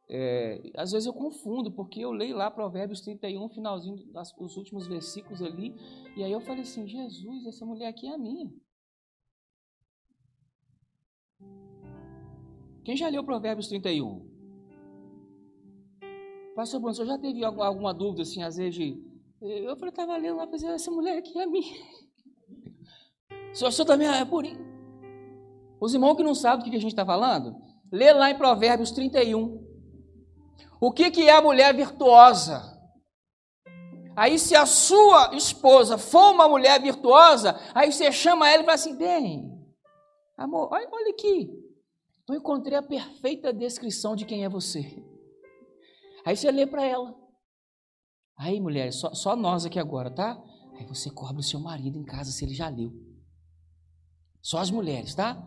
É, 0.10 0.72
às 0.76 0.92
vezes 0.92 1.06
eu 1.06 1.14
confundo, 1.14 1.72
porque 1.72 2.00
eu 2.00 2.12
leio 2.12 2.36
lá 2.36 2.50
Provérbios 2.50 3.02
31, 3.02 3.50
finalzinho 3.50 3.98
dos 3.98 4.58
últimos 4.58 4.88
versículos 4.88 5.42
ali, 5.42 5.76
e 6.18 6.24
aí 6.24 6.32
eu 6.32 6.42
falei 6.42 6.62
assim: 6.62 6.88
Jesus, 6.88 7.46
essa 7.46 7.66
mulher 7.66 7.90
aqui 7.90 8.08
é 8.08 8.16
a 8.16 8.18
minha. 8.18 8.50
Quem 12.84 12.98
já 12.98 13.08
leu 13.08 13.24
Provérbios 13.24 13.68
31? 13.68 14.29
Pastor 16.60 16.82
Bruno, 16.82 16.93
você 16.93 17.05
já 17.05 17.18
teve 17.18 17.41
alguma 17.41 17.93
dúvida, 17.93 18.24
assim, 18.24 18.43
às 18.43 18.57
vezes, 18.57 18.76
de... 18.76 19.01
Eu 19.39 19.78
falei, 19.78 19.91
estava 19.91 20.18
lendo 20.18 20.36
lá, 20.36 20.45
falei, 20.45 20.76
essa 20.76 20.91
mulher 20.91 21.18
aqui 21.18 21.39
é 21.39 21.45
minha. 21.45 21.74
O 23.53 23.72
senhor 23.72 23.86
também 23.86 24.10
é 24.10 24.26
purinho. 24.26 24.60
Os 25.80 25.93
irmãos 25.93 26.16
que 26.16 26.24
não 26.24 26.36
sabem 26.36 26.66
do 26.66 26.70
que 26.70 26.76
a 26.76 26.82
gente 26.82 26.91
está 26.91 27.05
falando, 27.05 27.55
lê 27.89 28.12
lá 28.12 28.30
em 28.30 28.38
Provérbios 28.38 28.91
31. 28.91 29.66
O 30.82 30.91
que, 30.91 31.10
que 31.10 31.30
é 31.30 31.32
a 31.32 31.41
mulher 31.41 31.74
virtuosa? 31.74 32.62
Aí, 34.14 34.38
se 34.38 34.53
a 34.53 34.66
sua 34.66 35.34
esposa 35.36 35.97
for 35.97 36.34
uma 36.34 36.49
mulher 36.49 36.82
virtuosa, 36.82 37.57
aí 37.74 37.89
você 37.89 38.12
chama 38.12 38.49
ela 38.49 38.64
e 38.64 38.66
fala 38.66 38.76
assim: 38.76 38.97
bem, 38.97 39.49
amor, 40.38 40.68
olha, 40.74 40.89
olha 40.91 41.12
aqui, 41.12 41.49
eu 42.28 42.36
encontrei 42.36 42.78
a 42.78 42.84
perfeita 42.84 43.53
descrição 43.53 44.14
de 44.14 44.26
quem 44.26 44.43
é 44.43 44.49
você. 44.49 45.09
Aí 46.26 46.36
você 46.36 46.52
lê 46.52 46.66
para 46.66 46.86
ela. 46.86 47.16
Aí, 48.38 48.60
mulher, 48.60 48.92
só, 48.94 49.14
só 49.14 49.36
nós 49.36 49.66
aqui 49.66 49.80
agora, 49.80 50.10
tá? 50.10 50.42
Aí 50.78 50.86
você 50.86 51.10
cobra 51.10 51.40
o 51.40 51.44
seu 51.44 51.60
marido 51.60 51.98
em 51.98 52.06
casa 52.06 52.32
se 52.32 52.46
ele 52.46 52.54
já 52.54 52.70
leu. 52.70 52.92
Só 54.42 54.60
as 54.60 54.72
mulheres, 54.72 55.14
tá? 55.14 55.38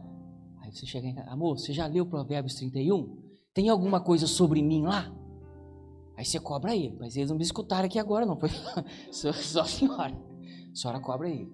Aí 0.60 0.70
você 0.70 0.86
chega 0.86 1.06
em 1.06 1.14
casa, 1.14 1.30
amor, 1.30 1.58
você 1.58 1.72
já 1.72 1.86
leu 1.86 2.06
Provérbios 2.06 2.54
31? 2.56 3.20
Tem 3.54 3.68
alguma 3.68 4.00
coisa 4.00 4.26
sobre 4.26 4.62
mim 4.62 4.82
lá? 4.82 5.10
Aí 6.16 6.24
você 6.24 6.38
cobra 6.38 6.76
ele, 6.76 6.96
mas 6.98 7.16
eles 7.16 7.30
não 7.30 7.36
me 7.36 7.42
escutaram 7.42 7.86
aqui 7.86 7.98
agora, 7.98 8.26
não. 8.26 8.38
Foi 8.38 8.50
só 9.10 9.62
a 9.62 9.64
senhora. 9.64 10.14
A 10.70 10.76
senhora 10.76 11.00
cobra 11.00 11.28
ele. 11.30 11.50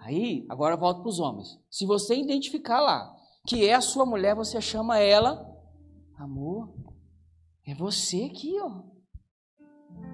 Aí, 0.00 0.46
agora 0.50 0.76
volto 0.76 1.00
para 1.00 1.08
os 1.08 1.18
homens. 1.18 1.58
Se 1.70 1.86
você 1.86 2.14
identificar 2.14 2.80
lá 2.80 3.14
que 3.46 3.66
é 3.66 3.74
a 3.74 3.80
sua 3.80 4.06
mulher, 4.06 4.34
você 4.34 4.60
chama 4.60 4.98
ela, 4.98 5.46
amor, 6.18 6.74
é 7.66 7.74
você 7.74 8.24
aqui, 8.24 8.58
ó. 8.60 8.82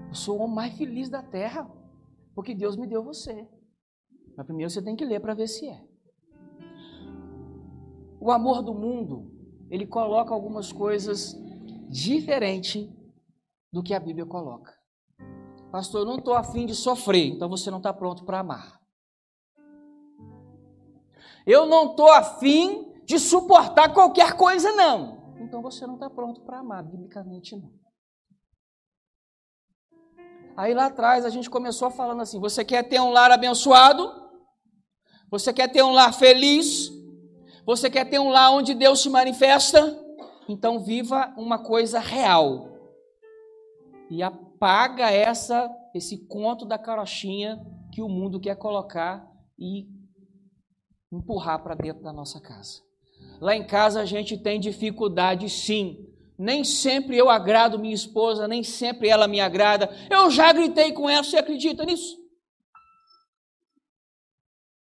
Eu 0.09 0.15
sou 0.15 0.39
o 0.39 0.43
homem 0.43 0.55
mais 0.55 0.77
feliz 0.77 1.09
da 1.09 1.23
terra, 1.23 1.71
porque 2.35 2.55
Deus 2.55 2.77
me 2.77 2.87
deu 2.87 3.03
você. 3.03 3.49
Mas 4.37 4.47
primeiro 4.47 4.71
você 4.71 4.83
tem 4.83 4.97
que 4.97 5.05
ler 5.05 5.21
para 5.21 5.35
ver 5.35 5.49
se 5.49 5.69
é. 5.69 5.85
O 8.21 8.31
amor 8.31 8.63
do 8.63 8.75
mundo, 8.75 9.31
ele 9.71 9.87
coloca 9.87 10.35
algumas 10.35 10.73
coisas 10.73 11.35
diferentes 11.89 12.89
do 13.73 13.83
que 13.83 13.95
a 13.95 14.01
Bíblia 14.01 14.27
coloca. 14.27 14.75
Pastor, 15.71 16.01
eu 16.01 16.07
não 16.07 16.19
estou 16.19 16.35
afim 16.35 16.67
de 16.67 16.75
sofrer, 16.75 17.27
então 17.27 17.49
você 17.49 17.71
não 17.71 17.79
está 17.79 17.93
pronto 17.93 18.25
para 18.25 18.41
amar. 18.41 18.81
Eu 21.47 21.67
não 21.67 21.91
estou 21.91 22.11
afim 22.13 22.93
de 23.05 23.19
suportar 23.19 23.93
qualquer 23.93 24.37
coisa, 24.37 24.73
não. 24.73 25.20
Então 25.51 25.61
você 25.61 25.85
não 25.85 25.95
está 25.95 26.09
pronto 26.09 26.43
para 26.43 26.61
amar, 26.61 26.85
biblicamente 26.85 27.57
não. 27.57 27.73
Aí 30.57 30.73
lá 30.73 30.87
atrás 30.87 31.25
a 31.25 31.29
gente 31.29 31.51
começou 31.51 31.91
falando 31.91 32.23
assim: 32.23 32.39
você 32.39 32.65
quer 32.65 32.85
ter 32.85 33.01
um 33.01 33.11
lar 33.11 33.33
abençoado? 33.33 34.31
Você 35.29 35.53
quer 35.53 35.67
ter 35.67 35.83
um 35.83 35.91
lar 35.91 36.15
feliz? 36.15 36.93
Você 37.67 37.91
quer 37.91 38.09
ter 38.09 38.21
um 38.21 38.29
lar 38.29 38.53
onde 38.53 38.75
Deus 38.75 39.03
se 39.03 39.11
manifesta? 39.11 39.99
Então 40.49 40.85
viva 40.85 41.35
uma 41.37 41.59
coisa 41.59 41.99
real. 41.99 42.69
E 44.09 44.23
apaga 44.23 45.11
essa 45.11 45.69
esse 45.93 46.29
conto 46.29 46.65
da 46.65 46.79
carochinha 46.79 47.61
que 47.93 48.01
o 48.01 48.09
mundo 48.09 48.39
quer 48.39 48.55
colocar 48.55 49.29
e 49.59 49.89
empurrar 51.11 51.61
para 51.61 51.75
dentro 51.75 52.05
da 52.05 52.13
nossa 52.13 52.41
casa. 52.41 52.89
Lá 53.41 53.57
em 53.57 53.67
casa 53.67 54.03
a 54.03 54.05
gente 54.05 54.37
tem 54.37 54.61
dificuldade, 54.61 55.49
sim. 55.49 56.07
Nem 56.39 56.63
sempre 56.63 57.17
eu 57.17 57.31
agrado 57.31 57.79
minha 57.79 57.95
esposa, 57.95 58.47
nem 58.47 58.63
sempre 58.63 59.09
ela 59.09 59.27
me 59.27 59.41
agrada. 59.41 59.89
Eu 60.11 60.31
já 60.31 60.53
gritei 60.53 60.93
com 60.93 61.09
ela, 61.09 61.25
você 61.25 61.39
acredita 61.39 61.85
nisso? 61.85 62.19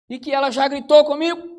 E 0.09 0.19
que 0.19 0.31
ela 0.31 0.51
já 0.51 0.69
gritou 0.69 1.05
comigo? 1.05 1.55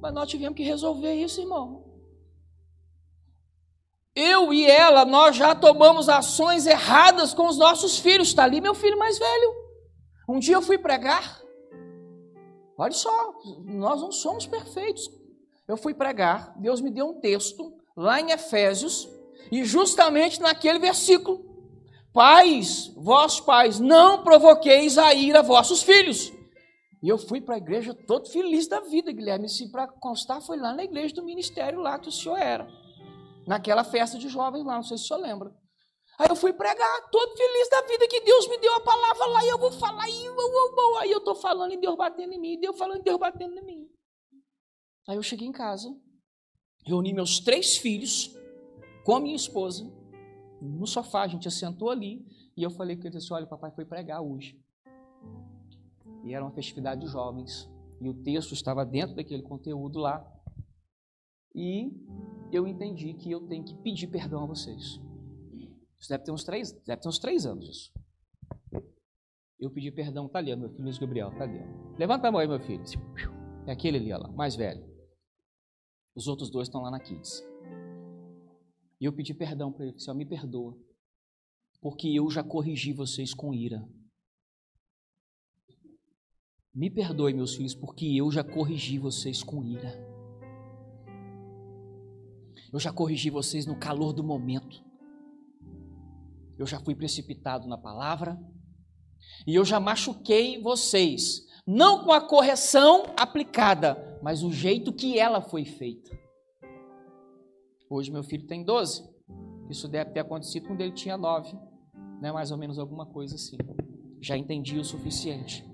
Mas 0.00 0.12
nós 0.12 0.28
tivemos 0.28 0.56
que 0.56 0.62
resolver 0.62 1.14
isso, 1.14 1.40
irmão. 1.40 1.84
Eu 4.14 4.52
e 4.52 4.66
ela, 4.66 5.04
nós 5.04 5.36
já 5.36 5.54
tomamos 5.54 6.08
ações 6.08 6.66
erradas 6.66 7.34
com 7.34 7.48
os 7.48 7.58
nossos 7.58 7.98
filhos. 7.98 8.28
Está 8.28 8.44
ali 8.44 8.60
meu 8.60 8.74
filho 8.74 8.98
mais 8.98 9.18
velho. 9.18 9.54
Um 10.28 10.38
dia 10.38 10.54
eu 10.54 10.62
fui 10.62 10.78
pregar. 10.78 11.43
Olha 12.76 12.92
só, 12.92 13.34
nós 13.64 14.00
não 14.00 14.10
somos 14.10 14.46
perfeitos. 14.46 15.10
Eu 15.66 15.76
fui 15.76 15.94
pregar, 15.94 16.54
Deus 16.58 16.80
me 16.80 16.90
deu 16.90 17.06
um 17.06 17.20
texto 17.20 17.72
lá 17.96 18.20
em 18.20 18.30
Efésios, 18.30 19.08
e 19.50 19.64
justamente 19.64 20.40
naquele 20.40 20.78
versículo: 20.78 21.44
Pais, 22.12 22.92
vós 22.96 23.40
pais, 23.40 23.78
não 23.78 24.22
provoqueis 24.22 24.98
a 24.98 25.14
ira 25.14 25.42
vossos 25.42 25.82
filhos. 25.82 26.32
E 27.02 27.08
eu 27.08 27.18
fui 27.18 27.40
para 27.40 27.56
a 27.56 27.58
igreja 27.58 27.92
todo 27.92 28.30
feliz 28.30 28.66
da 28.66 28.80
vida, 28.80 29.12
Guilherme. 29.12 29.48
Se 29.48 29.70
para 29.70 29.86
constar, 29.86 30.40
foi 30.40 30.56
lá 30.56 30.72
na 30.72 30.84
igreja 30.84 31.14
do 31.14 31.22
ministério 31.22 31.80
lá 31.80 31.98
que 31.98 32.08
o 32.08 32.12
senhor 32.12 32.38
era. 32.38 32.66
Naquela 33.46 33.84
festa 33.84 34.16
de 34.18 34.28
jovens 34.28 34.64
lá, 34.64 34.76
não 34.76 34.82
sei 34.82 34.96
se 34.96 35.04
o 35.04 35.06
senhor 35.08 35.20
lembra. 35.20 35.52
Aí 36.18 36.28
eu 36.28 36.36
fui 36.36 36.52
pregar, 36.52 37.10
todo 37.10 37.36
feliz 37.36 37.68
da 37.68 37.82
vida 37.82 38.06
que 38.06 38.20
Deus 38.20 38.48
me 38.48 38.56
deu 38.58 38.72
a 38.74 38.80
palavra 38.80 39.26
lá 39.26 39.44
e 39.44 39.48
eu 39.48 39.58
vou 39.58 39.72
falar. 39.72 40.08
E 40.08 40.24
eu, 40.24 40.34
eu, 40.36 40.74
eu, 40.76 40.98
aí 40.98 41.10
eu 41.10 41.18
estou 41.18 41.34
falando 41.34 41.72
e 41.72 41.76
Deus 41.76 41.96
batendo 41.96 42.32
em 42.32 42.38
mim, 42.38 42.52
e 42.54 42.60
Deus 42.60 42.78
falando 42.78 43.00
e 43.00 43.02
Deus 43.02 43.18
batendo 43.18 43.58
em 43.58 43.64
mim. 43.64 43.88
Aí 45.08 45.16
eu 45.16 45.22
cheguei 45.22 45.46
em 45.46 45.52
casa, 45.52 45.94
reuni 46.86 47.12
meus 47.12 47.40
três 47.40 47.76
filhos 47.76 48.34
com 49.04 49.16
a 49.16 49.20
minha 49.20 49.36
esposa, 49.36 49.90
no 50.60 50.86
sofá, 50.86 51.22
a 51.22 51.28
gente 51.28 51.46
assentou 51.46 51.90
ali, 51.90 52.24
e 52.56 52.62
eu 52.62 52.70
falei 52.70 52.96
com 52.96 53.06
ele 53.06 53.16
assim: 53.16 53.34
olha, 53.34 53.46
papai 53.46 53.70
foi 53.72 53.84
pregar 53.84 54.22
hoje. 54.22 54.58
E 56.24 56.32
era 56.32 56.42
uma 56.42 56.52
festividade 56.52 57.02
de 57.02 57.06
jovens, 57.08 57.68
e 58.00 58.08
o 58.08 58.14
texto 58.14 58.52
estava 58.52 58.84
dentro 58.84 59.14
daquele 59.14 59.42
conteúdo 59.42 59.98
lá. 59.98 60.24
E 61.54 61.92
eu 62.50 62.66
entendi 62.66 63.14
que 63.14 63.30
eu 63.30 63.46
tenho 63.46 63.64
que 63.64 63.74
pedir 63.74 64.06
perdão 64.06 64.44
a 64.44 64.46
vocês. 64.46 65.00
Isso 66.04 66.10
deve 66.10 66.22
ter 66.22 66.32
uns 66.32 66.44
três, 66.44 66.70
deve 66.70 67.00
ter 67.00 67.08
uns 67.08 67.18
três 67.18 67.46
anos 67.46 67.66
isso. 67.66 67.92
Eu 69.58 69.70
pedi 69.70 69.90
perdão, 69.90 70.28
tá 70.28 70.38
ali, 70.38 70.54
meu 70.54 70.68
filho 70.68 70.84
Luiz 70.84 70.98
Gabriel, 70.98 71.30
tá 71.30 71.44
ali. 71.44 71.58
Levanta 71.98 72.28
a 72.28 72.30
mão 72.30 72.42
aí, 72.42 72.46
meu 72.46 72.60
filho. 72.60 72.84
É 73.66 73.72
aquele 73.72 73.96
ali, 73.96 74.12
ó 74.12 74.18
lá, 74.18 74.30
mais 74.30 74.54
velho. 74.54 74.84
Os 76.14 76.28
outros 76.28 76.50
dois 76.50 76.68
estão 76.68 76.82
lá 76.82 76.90
na 76.90 77.00
Kids. 77.00 77.42
E 79.00 79.06
eu 79.06 79.14
pedi 79.14 79.32
perdão 79.32 79.72
para 79.72 79.86
ele, 79.86 79.98
Senhor, 79.98 80.14
me 80.14 80.26
perdoa. 80.26 80.78
Porque 81.80 82.08
eu 82.08 82.30
já 82.30 82.44
corrigi 82.44 82.92
vocês 82.92 83.32
com 83.32 83.54
ira. 83.54 83.82
Me 86.74 86.90
perdoe, 86.90 87.32
meus 87.32 87.54
filhos, 87.54 87.74
porque 87.74 88.04
eu 88.14 88.30
já 88.30 88.44
corrigi 88.44 88.98
vocês 88.98 89.42
com 89.42 89.64
ira. 89.64 89.90
Eu 92.70 92.78
já 92.78 92.92
corrigi 92.92 93.30
vocês 93.30 93.64
no 93.64 93.78
calor 93.78 94.12
do 94.12 94.22
momento 94.22 94.83
eu 96.58 96.66
já 96.66 96.80
fui 96.80 96.94
precipitado 96.94 97.66
na 97.68 97.76
palavra 97.76 98.38
e 99.46 99.54
eu 99.54 99.64
já 99.64 99.80
machuquei 99.80 100.60
vocês, 100.60 101.46
não 101.66 102.04
com 102.04 102.12
a 102.12 102.20
correção 102.20 103.04
aplicada, 103.16 104.18
mas 104.22 104.42
o 104.42 104.52
jeito 104.52 104.92
que 104.92 105.18
ela 105.18 105.40
foi 105.40 105.64
feita. 105.64 106.10
Hoje 107.90 108.10
meu 108.10 108.22
filho 108.22 108.46
tem 108.46 108.64
12. 108.64 109.02
Isso 109.70 109.88
deve 109.88 110.10
ter 110.10 110.20
acontecido 110.20 110.66
quando 110.66 110.80
ele 110.80 110.92
tinha 110.92 111.16
9, 111.16 111.56
né? 112.20 112.30
Mais 112.32 112.50
ou 112.50 112.58
menos 112.58 112.78
alguma 112.78 113.06
coisa 113.06 113.34
assim. 113.34 113.56
Já 114.20 114.36
entendi 114.36 114.78
o 114.78 114.84
suficiente. 114.84 115.64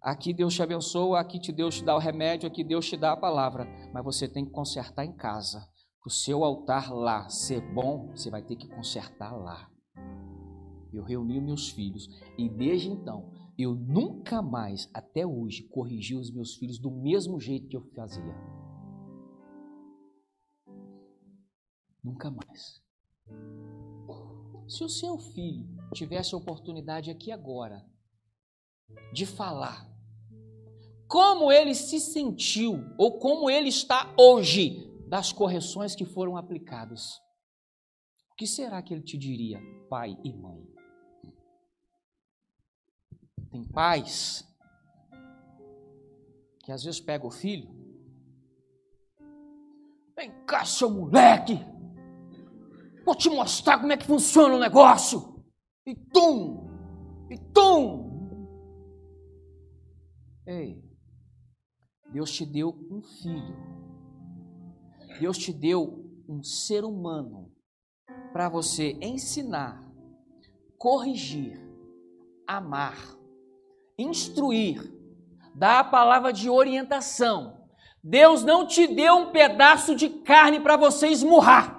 Aqui 0.00 0.32
Deus 0.32 0.54
te 0.54 0.62
abençoa, 0.62 1.20
aqui 1.20 1.38
te 1.38 1.52
Deus 1.52 1.76
te 1.76 1.84
dá 1.84 1.94
o 1.94 1.98
remédio, 1.98 2.46
aqui 2.46 2.64
Deus 2.64 2.88
te 2.88 2.96
dá 2.96 3.12
a 3.12 3.16
palavra, 3.16 3.66
mas 3.92 4.02
você 4.02 4.26
tem 4.26 4.44
que 4.44 4.50
consertar 4.50 5.04
em 5.04 5.12
casa 5.12 5.68
o 6.04 6.10
seu 6.10 6.44
altar 6.44 6.92
lá 6.92 7.28
ser 7.28 7.60
bom, 7.72 8.08
você 8.08 8.30
vai 8.30 8.42
ter 8.42 8.56
que 8.56 8.68
consertar 8.68 9.36
lá. 9.36 9.70
Eu 10.92 11.04
reuni 11.04 11.40
meus 11.40 11.68
filhos 11.68 12.08
e 12.36 12.48
desde 12.48 12.88
então 12.88 13.30
eu 13.58 13.74
nunca 13.74 14.40
mais, 14.40 14.88
até 14.94 15.26
hoje, 15.26 15.64
corrigi 15.64 16.16
os 16.16 16.30
meus 16.32 16.54
filhos 16.54 16.78
do 16.78 16.90
mesmo 16.90 17.38
jeito 17.38 17.68
que 17.68 17.76
eu 17.76 17.82
fazia. 17.94 18.34
Nunca 22.02 22.30
mais. 22.30 22.82
Se 24.66 24.82
o 24.82 24.88
seu 24.88 25.18
filho 25.18 25.68
tivesse 25.92 26.34
a 26.34 26.38
oportunidade 26.38 27.10
aqui 27.10 27.30
agora 27.30 27.84
de 29.12 29.26
falar 29.26 29.86
como 31.06 31.52
ele 31.52 31.74
se 31.74 32.00
sentiu 32.00 32.78
ou 32.96 33.18
como 33.18 33.50
ele 33.50 33.68
está 33.68 34.14
hoje 34.16 34.89
das 35.10 35.32
correções 35.32 35.96
que 35.96 36.04
foram 36.04 36.36
aplicadas, 36.36 37.16
o 38.30 38.36
que 38.36 38.46
será 38.46 38.80
que 38.80 38.94
ele 38.94 39.02
te 39.02 39.18
diria, 39.18 39.60
pai 39.88 40.16
e 40.24 40.32
mãe? 40.32 40.64
Tem 43.50 43.66
pais 43.66 44.48
que 46.60 46.70
às 46.70 46.84
vezes 46.84 47.00
pega 47.00 47.26
o 47.26 47.30
filho. 47.30 47.68
Vem 50.14 50.30
cá, 50.46 50.64
seu 50.64 50.88
moleque! 50.88 51.54
Vou 53.04 53.16
te 53.16 53.28
mostrar 53.28 53.80
como 53.80 53.90
é 53.90 53.96
que 53.96 54.06
funciona 54.06 54.54
o 54.54 54.60
negócio. 54.60 55.44
E 55.84 55.96
tum! 55.96 56.68
E 57.28 57.36
tum! 57.52 58.08
Ei, 60.46 60.80
Deus 62.12 62.30
te 62.30 62.46
deu 62.46 62.68
um 62.88 63.02
filho. 63.02 63.79
Deus 65.20 65.38
te 65.38 65.52
deu 65.52 66.04
um 66.28 66.42
ser 66.42 66.84
humano 66.84 67.52
para 68.32 68.48
você 68.48 68.98
ensinar, 69.00 69.88
corrigir, 70.76 71.60
amar 72.46 73.20
instruir, 74.02 74.92
dar 75.54 75.80
a 75.80 75.84
palavra 75.84 76.32
de 76.32 76.48
orientação. 76.48 77.68
Deus 78.02 78.42
não 78.42 78.66
te 78.66 78.86
deu 78.86 79.16
um 79.16 79.30
pedaço 79.30 79.94
de 79.94 80.08
carne 80.08 80.60
para 80.60 80.76
você 80.76 81.08
esmurrar. 81.08 81.78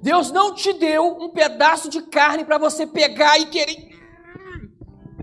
Deus 0.00 0.30
não 0.30 0.54
te 0.54 0.72
deu 0.72 1.04
um 1.04 1.30
pedaço 1.30 1.90
de 1.90 2.02
carne 2.02 2.44
para 2.44 2.56
você 2.56 2.86
pegar 2.86 3.38
e 3.38 3.46
querer. 3.46 3.98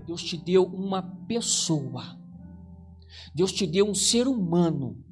Deus 0.06 0.22
te 0.22 0.36
deu 0.36 0.64
uma 0.64 1.02
pessoa. 1.26 2.25
Deus 3.36 3.52
te 3.52 3.66
deu 3.66 3.86
um 3.86 3.94
ser 3.94 4.26
humano. 4.26 5.04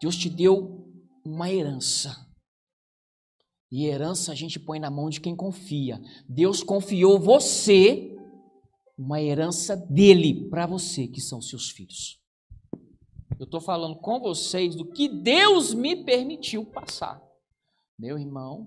Deus 0.00 0.16
te 0.16 0.28
deu 0.28 0.84
uma 1.24 1.48
herança. 1.48 2.28
E 3.70 3.86
herança 3.86 4.32
a 4.32 4.34
gente 4.34 4.58
põe 4.58 4.80
na 4.80 4.90
mão 4.90 5.08
de 5.08 5.20
quem 5.20 5.36
confia. 5.36 6.00
Deus 6.28 6.64
confiou 6.64 7.20
você, 7.20 8.12
uma 8.98 9.22
herança 9.22 9.76
dele 9.76 10.48
para 10.50 10.66
você, 10.66 11.06
que 11.06 11.20
são 11.20 11.40
seus 11.40 11.70
filhos. 11.70 12.20
Eu 13.38 13.44
estou 13.44 13.60
falando 13.60 14.00
com 14.00 14.18
vocês 14.18 14.74
do 14.74 14.90
que 14.90 15.08
Deus 15.08 15.72
me 15.72 16.04
permitiu 16.04 16.66
passar. 16.66 17.22
Meu 17.96 18.18
irmão, 18.18 18.66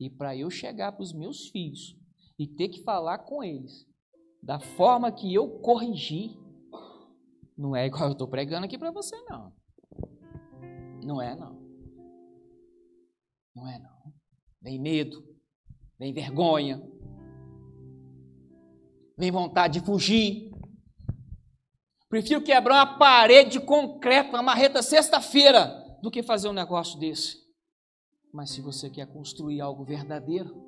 e 0.00 0.10
para 0.10 0.36
eu 0.36 0.50
chegar 0.50 0.90
para 0.90 1.04
os 1.04 1.12
meus 1.12 1.50
filhos 1.50 1.96
e 2.36 2.48
ter 2.48 2.68
que 2.68 2.82
falar 2.82 3.18
com 3.18 3.44
eles 3.44 3.86
da 4.42 4.58
forma 4.58 5.12
que 5.12 5.32
eu 5.32 5.60
corrigi, 5.60 6.36
não 7.62 7.76
é 7.76 7.86
igual 7.86 8.06
eu 8.06 8.12
estou 8.12 8.28
pregando 8.28 8.66
aqui 8.66 8.76
para 8.76 8.90
você, 8.90 9.16
não. 9.28 9.52
Não 11.02 11.22
é, 11.22 11.34
não. 11.34 11.60
Não 13.54 13.68
é, 13.68 13.78
não 13.78 13.92
vem 14.62 14.80
medo, 14.80 15.22
vem 15.98 16.14
vergonha, 16.14 16.80
vem 19.18 19.30
vontade 19.30 19.80
de 19.80 19.84
fugir. 19.84 20.50
Prefiro 22.08 22.42
quebrar 22.42 22.74
uma 22.76 22.98
parede 22.98 23.58
de 23.58 23.60
concreto, 23.60 24.30
uma 24.30 24.42
marreta 24.42 24.82
sexta-feira, 24.82 25.82
do 26.02 26.10
que 26.10 26.22
fazer 26.22 26.48
um 26.48 26.52
negócio 26.52 26.98
desse. 26.98 27.38
Mas 28.32 28.50
se 28.50 28.60
você 28.60 28.88
quer 28.88 29.06
construir 29.06 29.60
algo 29.60 29.84
verdadeiro, 29.84 30.62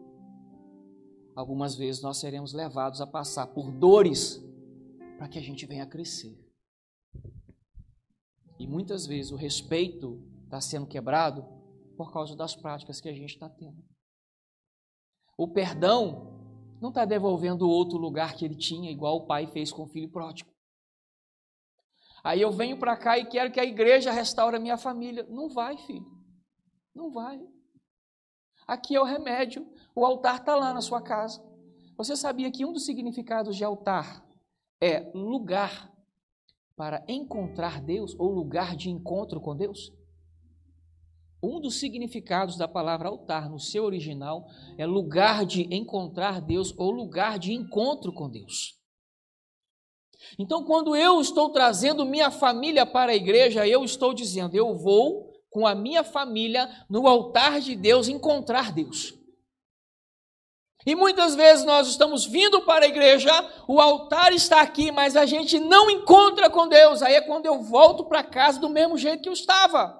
algumas 1.36 1.74
vezes 1.74 2.02
nós 2.02 2.18
seremos 2.18 2.52
levados 2.52 3.00
a 3.00 3.06
passar 3.06 3.46
por 3.48 3.70
dores 3.70 4.42
para 5.18 5.28
que 5.28 5.38
a 5.38 5.42
gente 5.42 5.66
venha 5.66 5.86
crescer. 5.86 6.43
E 8.64 8.66
muitas 8.66 9.06
vezes 9.06 9.30
o 9.30 9.36
respeito 9.36 10.26
está 10.44 10.58
sendo 10.58 10.86
quebrado 10.86 11.44
por 11.98 12.10
causa 12.10 12.34
das 12.34 12.56
práticas 12.56 12.98
que 12.98 13.10
a 13.10 13.12
gente 13.12 13.34
está 13.34 13.46
tendo. 13.46 13.76
O 15.36 15.46
perdão 15.46 16.78
não 16.80 16.88
está 16.88 17.04
devolvendo 17.04 17.66
o 17.66 17.70
outro 17.70 17.98
lugar 17.98 18.34
que 18.34 18.42
ele 18.42 18.56
tinha, 18.56 18.90
igual 18.90 19.16
o 19.16 19.26
pai 19.26 19.46
fez 19.46 19.70
com 19.70 19.82
o 19.82 19.86
filho 19.86 20.10
pródigo. 20.10 20.50
Aí 22.24 22.40
eu 22.40 22.50
venho 22.50 22.78
para 22.78 22.96
cá 22.96 23.18
e 23.18 23.26
quero 23.26 23.52
que 23.52 23.60
a 23.60 23.66
igreja 23.66 24.10
restaure 24.10 24.56
a 24.56 24.60
minha 24.60 24.78
família. 24.78 25.26
Não 25.28 25.50
vai, 25.50 25.76
filho. 25.76 26.10
Não 26.94 27.10
vai. 27.10 27.46
Aqui 28.66 28.96
é 28.96 29.00
o 29.00 29.04
remédio. 29.04 29.70
O 29.94 30.06
altar 30.06 30.38
está 30.38 30.56
lá 30.56 30.72
na 30.72 30.80
sua 30.80 31.02
casa. 31.02 31.38
Você 31.98 32.16
sabia 32.16 32.50
que 32.50 32.64
um 32.64 32.72
dos 32.72 32.86
significados 32.86 33.56
de 33.56 33.62
altar 33.62 34.26
é 34.80 35.12
lugar 35.14 35.93
para 36.76 37.04
encontrar 37.08 37.80
Deus 37.80 38.14
ou 38.18 38.30
lugar 38.30 38.76
de 38.76 38.90
encontro 38.90 39.40
com 39.40 39.56
Deus? 39.56 39.92
Um 41.42 41.60
dos 41.60 41.78
significados 41.78 42.56
da 42.56 42.66
palavra 42.66 43.08
altar 43.08 43.50
no 43.50 43.60
seu 43.60 43.84
original 43.84 44.46
é 44.78 44.86
lugar 44.86 45.44
de 45.44 45.62
encontrar 45.74 46.40
Deus 46.40 46.72
ou 46.78 46.90
lugar 46.90 47.38
de 47.38 47.52
encontro 47.52 48.12
com 48.12 48.30
Deus. 48.30 48.78
Então, 50.38 50.64
quando 50.64 50.96
eu 50.96 51.20
estou 51.20 51.50
trazendo 51.50 52.06
minha 52.06 52.30
família 52.30 52.86
para 52.86 53.12
a 53.12 53.16
igreja, 53.16 53.66
eu 53.68 53.84
estou 53.84 54.14
dizendo, 54.14 54.54
eu 54.54 54.74
vou 54.78 55.34
com 55.50 55.66
a 55.66 55.74
minha 55.74 56.02
família 56.02 56.68
no 56.88 57.06
altar 57.06 57.60
de 57.60 57.76
Deus 57.76 58.08
encontrar 58.08 58.72
Deus. 58.72 59.12
E 60.86 60.94
muitas 60.94 61.34
vezes 61.34 61.64
nós 61.64 61.88
estamos 61.88 62.26
vindo 62.26 62.60
para 62.62 62.84
a 62.84 62.88
igreja, 62.88 63.30
o 63.66 63.80
altar 63.80 64.32
está 64.32 64.60
aqui, 64.60 64.92
mas 64.92 65.16
a 65.16 65.24
gente 65.24 65.58
não 65.58 65.90
encontra 65.90 66.50
com 66.50 66.68
Deus. 66.68 67.00
Aí 67.00 67.14
é 67.14 67.22
quando 67.22 67.46
eu 67.46 67.62
volto 67.62 68.04
para 68.04 68.22
casa 68.22 68.60
do 68.60 68.68
mesmo 68.68 68.98
jeito 68.98 69.22
que 69.22 69.28
eu 69.28 69.32
estava. 69.32 69.98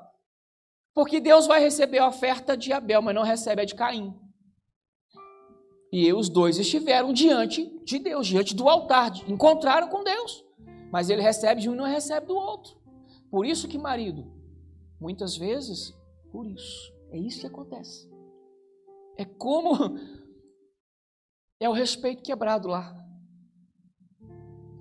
Porque 0.95 1.20
Deus 1.20 1.47
vai 1.47 1.59
receber 1.59 1.99
a 1.99 2.09
oferta 2.09 2.57
de 2.57 2.72
Abel, 2.72 3.01
mas 3.01 3.14
não 3.14 3.22
recebe 3.22 3.62
a 3.62 3.64
de 3.64 3.74
Caim. 3.74 4.14
E 5.91 6.12
os 6.12 6.28
dois 6.28 6.59
estiveram 6.59 7.12
diante 7.12 7.64
de 7.85 7.99
Deus, 7.99 8.26
diante 8.26 8.55
do 8.55 8.68
altar, 8.68 9.12
encontraram 9.28 9.89
com 9.89 10.05
Deus. 10.05 10.45
Mas 10.93 11.09
ele 11.09 11.22
recebe 11.22 11.62
de 11.62 11.70
um 11.70 11.74
e 11.74 11.76
não 11.76 11.85
recebe 11.85 12.26
do 12.26 12.37
outro. 12.37 12.76
Por 13.30 13.47
isso 13.47 13.66
que, 13.66 13.78
marido, 13.78 14.30
muitas 15.01 15.37
vezes, 15.37 15.95
por 16.30 16.47
isso, 16.47 16.93
é 17.11 17.18
isso 17.18 17.41
que 17.41 17.47
acontece. 17.47 18.09
É 19.16 19.24
como 19.24 19.72
é 21.61 21.68
o 21.68 21.72
respeito 21.72 22.22
quebrado 22.22 22.68
lá. 22.68 22.94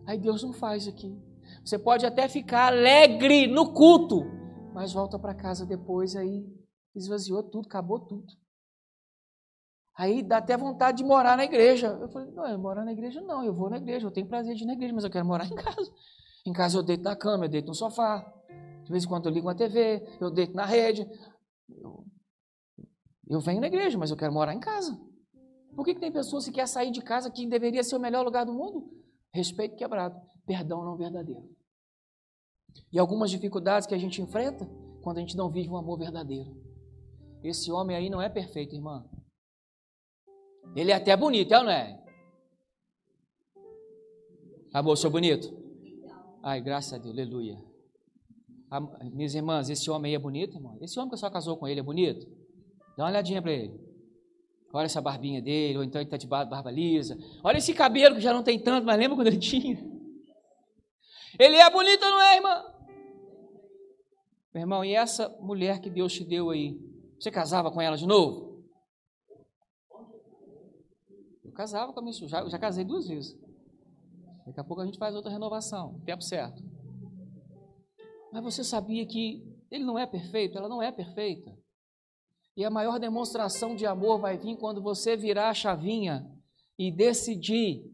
Aí 0.05 0.17
Deus 0.17 0.43
não 0.43 0.53
faz 0.53 0.88
aqui. 0.88 1.17
Você 1.63 1.80
pode 1.80 2.05
até 2.05 2.28
ficar 2.28 2.67
alegre 2.67 3.47
no 3.47 3.74
culto, 3.74 4.24
mas 4.74 4.91
volta 4.91 5.17
para 5.17 5.34
casa 5.34 5.65
depois, 5.65 6.15
aí 6.15 6.45
esvaziou 6.95 7.43
tudo, 7.43 7.67
acabou 7.67 7.99
tudo. 7.99 8.26
Aí 9.95 10.24
dá 10.24 10.38
até 10.38 10.57
vontade 10.57 10.97
de 10.97 11.03
morar 11.03 11.38
na 11.38 11.43
igreja. 11.43 11.88
Eu 11.88 12.09
falei, 12.09 12.32
não, 12.32 12.47
eu 12.47 12.57
morar 12.57 12.84
na 12.84 12.91
igreja 12.91 13.21
não, 13.21 13.43
eu 13.43 13.53
vou 13.53 13.69
na 13.69 13.78
igreja, 13.78 14.07
eu 14.07 14.11
tenho 14.11 14.28
prazer 14.28 14.55
de 14.55 14.63
ir 14.63 14.65
na 14.65 14.74
igreja, 14.74 14.93
mas 14.93 15.03
eu 15.03 15.09
quero 15.09 15.26
morar 15.26 15.45
em 15.45 15.55
casa. 15.55 15.91
Em 16.45 16.51
casa 16.51 16.78
eu 16.78 16.84
deito 16.84 17.03
na 17.03 17.15
cama, 17.15 17.45
eu 17.45 17.49
deito 17.49 17.67
no 17.67 17.76
sofá. 17.76 18.19
De 18.84 18.91
vez 18.91 19.05
em 19.05 19.07
quando 19.07 19.30
eu 19.30 19.32
ligo 19.32 19.47
uma 19.47 19.55
TV, 19.55 20.05
eu 20.19 20.30
deito 20.30 20.53
na 20.53 20.65
rede. 20.65 21.07
Eu, 21.69 22.05
eu 23.30 23.39
venho 23.39 23.61
na 23.61 23.67
igreja, 23.67 23.97
mas 23.97 24.11
eu 24.11 24.17
quero 24.17 24.34
morar 24.34 24.53
em 24.53 24.59
casa. 24.59 24.99
Por 25.76 25.86
que, 25.86 25.93
que 25.95 25.99
tem 25.99 26.11
pessoas 26.11 26.45
que 26.45 26.51
querem 26.51 26.67
sair 26.67 26.91
de 26.91 27.01
casa 27.01 27.32
que 27.32 27.47
deveria 27.47 27.84
ser 27.84 27.95
o 27.95 27.99
melhor 27.99 28.24
lugar 28.24 28.45
do 28.45 28.53
mundo? 28.53 28.91
Respeito 29.34 29.76
quebrado, 29.76 30.19
perdão 30.45 30.84
não 30.84 30.95
verdadeiro. 30.95 31.49
E 32.91 32.99
algumas 32.99 33.32
dificuldades 33.32 33.88
que 33.88 33.93
a 33.93 33.97
gente 33.97 34.21
enfrenta 34.21 34.65
quando 35.01 35.17
a 35.17 35.21
gente 35.21 35.36
não 35.36 35.51
vive 35.51 35.69
um 35.69 35.78
amor 35.78 35.97
verdadeiro. 35.97 36.55
Esse 37.43 37.71
homem 37.71 37.95
aí 37.95 38.09
não 38.09 38.21
é 38.21 38.30
perfeito, 38.30 38.76
irmã. 38.76 39.03
Ele 40.76 40.91
é 40.91 40.95
até 40.95 41.15
bonito, 41.15 41.53
é 41.53 41.57
ou 41.57 41.63
não 41.63 41.71
é? 41.71 42.03
Amor, 44.74 44.95
sou 44.97 45.11
bonito? 45.11 45.51
Ai, 46.41 46.61
graças 46.61 46.93
a 46.93 46.97
Deus, 46.97 47.13
aleluia. 47.13 47.57
minhas 49.13 49.36
irmãs, 49.36 49.69
esse 49.69 49.89
homem 49.89 50.11
aí 50.11 50.15
é 50.15 50.19
bonito, 50.19 50.55
irmão? 50.55 50.78
Esse 50.82 50.99
homem 50.99 51.11
que 51.11 51.17
só 51.17 51.30
casou 51.30 51.57
com 51.57 51.67
ele 51.67 51.80
é 51.80 51.84
bonito? 51.84 52.26
Dá 52.97 53.03
uma 53.03 53.09
olhadinha 53.09 53.41
para 53.41 53.51
ele. 53.51 53.93
Olha 54.74 54.86
essa 54.86 54.99
barbinha 54.99 55.39
dele, 55.39 55.78
ou 55.78 55.84
então 55.84 56.01
ele 56.01 56.07
está 56.07 56.17
de 56.17 56.26
barba 56.26 56.71
lisa. 56.71 57.15
Olha 57.43 57.59
esse 57.59 57.76
cabelo 57.76 58.15
que 58.15 58.21
já 58.21 58.34
não 58.34 58.41
tem 58.41 58.57
tanto, 58.57 58.86
mas 58.86 58.97
lembra 58.97 59.15
quando 59.15 59.28
ele 59.28 59.38
tinha? 59.39 59.78
Ele 61.38 61.57
é 61.57 61.69
bonito, 61.69 62.01
não 62.01 62.19
é, 62.19 62.36
irmã? 62.36 62.65
Meu 64.51 64.61
irmão, 64.61 64.84
e 64.84 64.95
essa 64.95 65.30
mulher 65.39 65.80
que 65.80 65.91
Deus 65.91 66.11
te 66.13 66.24
deu 66.24 66.49
aí, 66.49 66.80
você 67.19 67.30
casava 67.30 67.71
com 67.71 67.80
ela 67.80 67.95
de 67.95 68.07
novo? 68.07 68.63
Eu 71.43 71.51
casava 71.51 71.93
com 71.93 71.99
a 71.99 72.03
minha 72.03 72.13
já, 72.28 72.47
já 72.49 72.57
casei 72.57 72.84
duas 72.84 73.07
vezes. 73.07 73.39
Daqui 74.45 74.59
a 74.59 74.63
pouco 74.63 74.82
a 74.82 74.86
gente 74.86 74.97
faz 74.97 75.15
outra 75.15 75.32
renovação, 75.32 76.01
tempo 76.03 76.24
certo. 76.24 76.63
Mas 78.32 78.43
você 78.43 78.63
sabia 78.63 79.05
que 79.05 79.43
ele 79.69 79.84
não 79.84 79.99
é 79.99 80.07
perfeito, 80.07 80.57
ela 80.57 80.67
não 80.67 80.82
é 80.82 80.91
perfeita. 80.91 81.55
E 82.56 82.64
a 82.64 82.70
maior 82.70 82.99
demonstração 82.99 83.76
de 83.76 83.86
amor 83.86 84.20
vai 84.20 84.38
vir 84.38 84.58
quando 84.58 84.82
você 84.82 85.18
virar 85.18 85.49
a 85.49 85.54
chavinha 85.54 86.30
e 86.78 86.91
decidir 86.91 87.93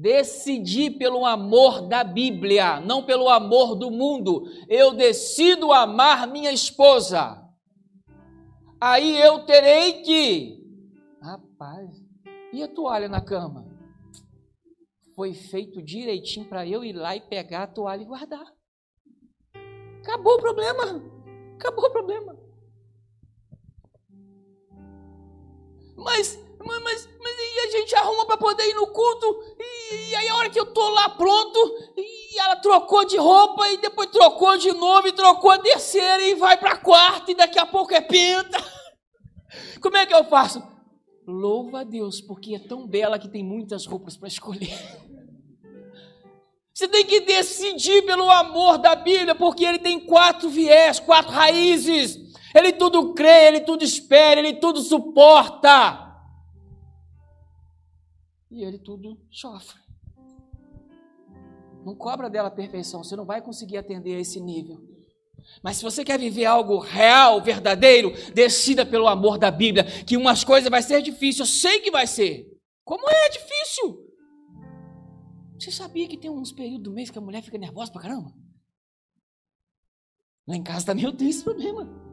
Decidi 0.00 0.92
pelo 0.92 1.26
amor 1.26 1.88
da 1.88 2.04
Bíblia, 2.04 2.78
não 2.78 3.04
pelo 3.04 3.28
amor 3.28 3.74
do 3.74 3.90
mundo. 3.90 4.44
Eu 4.68 4.94
decido 4.94 5.72
amar 5.72 6.28
minha 6.28 6.52
esposa. 6.52 7.44
Aí 8.80 9.20
eu 9.20 9.44
terei 9.44 10.04
que. 10.04 10.64
Rapaz, 11.20 11.90
e 12.52 12.62
a 12.62 12.68
toalha 12.68 13.08
na 13.08 13.20
cama? 13.20 13.66
Foi 15.16 15.34
feito 15.34 15.82
direitinho 15.82 16.48
para 16.48 16.64
eu 16.64 16.84
ir 16.84 16.92
lá 16.92 17.16
e 17.16 17.20
pegar 17.20 17.64
a 17.64 17.66
toalha 17.66 18.02
e 18.02 18.06
guardar. 18.06 18.46
Acabou 20.00 20.34
o 20.34 20.40
problema. 20.40 21.02
Acabou 21.56 21.86
o 21.86 21.90
problema. 21.90 22.37
Mas 25.98 26.38
mas, 26.68 26.82
mas, 26.82 27.08
mas 27.20 27.38
e 27.38 27.60
a 27.60 27.70
gente 27.70 27.94
arruma 27.94 28.26
para 28.26 28.36
poder 28.36 28.68
ir 28.68 28.74
no 28.74 28.88
culto, 28.88 29.56
e, 29.58 30.10
e, 30.10 30.14
aí 30.16 30.28
a 30.28 30.36
hora 30.36 30.50
que 30.50 30.58
eu 30.58 30.66
tô 30.66 30.88
lá 30.90 31.08
pronto, 31.08 31.58
e 31.96 32.38
ela 32.38 32.56
trocou 32.56 33.04
de 33.04 33.16
roupa, 33.16 33.68
e 33.68 33.78
depois 33.78 34.10
trocou 34.10 34.56
de 34.58 34.72
novo, 34.72 35.08
e 35.08 35.12
trocou 35.12 35.50
a 35.50 35.58
terceira, 35.58 36.22
e 36.22 36.34
vai 36.34 36.58
para 36.58 36.76
quarta, 36.76 37.30
e 37.30 37.34
daqui 37.34 37.58
a 37.58 37.64
pouco 37.64 37.94
é 37.94 38.00
pinta. 38.00 38.58
Como 39.80 39.96
é 39.96 40.04
que 40.04 40.14
eu 40.14 40.24
faço? 40.24 40.62
Louva 41.26 41.80
a 41.80 41.84
Deus, 41.84 42.20
porque 42.20 42.54
é 42.54 42.58
tão 42.58 42.86
bela 42.86 43.18
que 43.18 43.28
tem 43.28 43.44
muitas 43.44 43.86
roupas 43.86 44.16
para 44.16 44.28
escolher. 44.28 44.76
Você 46.74 46.86
tem 46.86 47.04
que 47.04 47.20
decidir 47.20 48.02
pelo 48.02 48.30
amor 48.30 48.78
da 48.78 48.94
Bíblia, 48.94 49.34
porque 49.34 49.64
ele 49.64 49.78
tem 49.78 49.98
quatro 49.98 50.48
viés, 50.48 51.00
quatro 51.00 51.32
raízes. 51.32 52.27
Ele 52.58 52.72
tudo 52.72 53.14
crê, 53.14 53.46
ele 53.46 53.60
tudo 53.60 53.84
espera, 53.84 54.40
ele 54.40 54.54
tudo 54.54 54.80
suporta 54.80 56.08
e 58.50 58.64
ele 58.64 58.78
tudo 58.78 59.16
sofre. 59.30 59.80
Não 61.84 61.94
cobra 61.94 62.28
dela 62.28 62.48
a 62.48 62.50
perfeição, 62.50 63.04
você 63.04 63.14
não 63.14 63.24
vai 63.24 63.40
conseguir 63.40 63.78
atender 63.78 64.16
a 64.16 64.20
esse 64.20 64.40
nível. 64.40 64.82
Mas 65.62 65.76
se 65.76 65.84
você 65.84 66.04
quer 66.04 66.18
viver 66.18 66.44
algo 66.44 66.78
real, 66.78 67.40
verdadeiro, 67.40 68.12
decida 68.34 68.84
pelo 68.84 69.06
amor 69.06 69.38
da 69.38 69.50
Bíblia, 69.50 69.84
que 69.84 70.16
umas 70.16 70.42
coisas 70.42 70.68
vai 70.68 70.82
ser 70.82 71.00
difícil, 71.00 71.42
eu 71.42 71.46
sei 71.46 71.80
que 71.80 71.90
vai 71.90 72.06
ser. 72.06 72.46
Como 72.84 73.08
é 73.08 73.28
difícil? 73.28 74.04
Você 75.58 75.70
sabia 75.70 76.08
que 76.08 76.18
tem 76.18 76.30
uns 76.30 76.52
períodos 76.52 76.82
do 76.82 76.92
mês 76.92 77.10
que 77.10 77.18
a 77.18 77.22
mulher 77.22 77.42
fica 77.42 77.56
nervosa 77.56 77.92
pra 77.92 78.02
caramba? 78.02 78.32
Lá 80.46 80.56
em 80.56 80.62
casa 80.62 80.86
também 80.86 81.04
eu 81.04 81.12
tenho 81.12 81.30
esse 81.30 81.44
problema. 81.44 82.07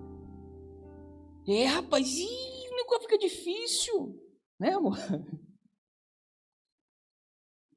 É, 1.48 1.66
rapaz, 1.66 2.08
ih, 2.08 2.70
o 2.72 2.76
negócio 2.76 3.04
fica 3.04 3.18
difícil. 3.18 4.20
Né, 4.60 4.72
amor? 4.72 4.98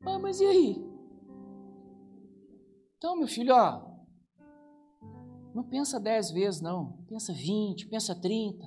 Ah, 0.07 0.17
mas 0.17 0.41
e 0.41 0.47
aí? 0.47 0.77
Então, 2.97 3.17
meu 3.17 3.27
filho, 3.27 3.53
ó, 3.53 3.89
não 5.59 5.65
pensa 5.65 5.99
dez 5.99 6.31
vezes, 6.31 6.61
não. 6.61 7.05
Pensa 7.09 7.33
vinte, 7.33 7.89
pensa 7.89 8.15
trinta. 8.15 8.65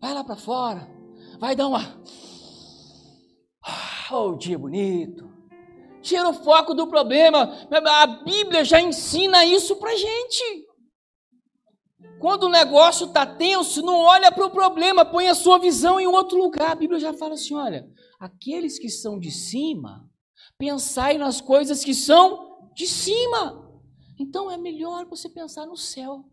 Vai 0.00 0.14
lá 0.14 0.24
para 0.24 0.36
fora. 0.36 0.88
Vai 1.38 1.54
dar 1.54 1.68
uma. 1.68 1.80
Oh, 4.10 4.34
dia 4.36 4.58
bonito. 4.58 5.30
Tira 6.00 6.30
o 6.30 6.32
foco 6.32 6.72
do 6.72 6.86
problema. 6.86 7.68
A 7.70 8.06
Bíblia 8.06 8.64
já 8.64 8.80
ensina 8.80 9.44
isso 9.44 9.76
para 9.76 9.94
gente. 9.94 10.66
Quando 12.20 12.44
o 12.44 12.48
negócio 12.48 13.06
está 13.06 13.24
tenso, 13.24 13.82
não 13.82 14.00
olha 14.00 14.30
para 14.32 14.46
o 14.46 14.50
problema, 14.50 15.04
põe 15.04 15.28
a 15.28 15.34
sua 15.34 15.58
visão 15.58 16.00
em 16.00 16.06
outro 16.06 16.36
lugar. 16.36 16.72
A 16.72 16.74
Bíblia 16.74 16.98
já 16.98 17.12
fala 17.12 17.34
assim: 17.34 17.54
olha, 17.54 17.88
aqueles 18.18 18.78
que 18.78 18.88
são 18.88 19.18
de 19.18 19.30
cima 19.30 20.08
Pensai 20.58 21.16
nas 21.16 21.40
coisas 21.40 21.84
que 21.84 21.94
são 21.94 22.72
de 22.74 22.86
cima. 22.86 23.80
Então 24.18 24.50
é 24.50 24.56
melhor 24.56 25.06
você 25.06 25.28
pensar 25.28 25.64
no 25.66 25.76
céu. 25.76 26.24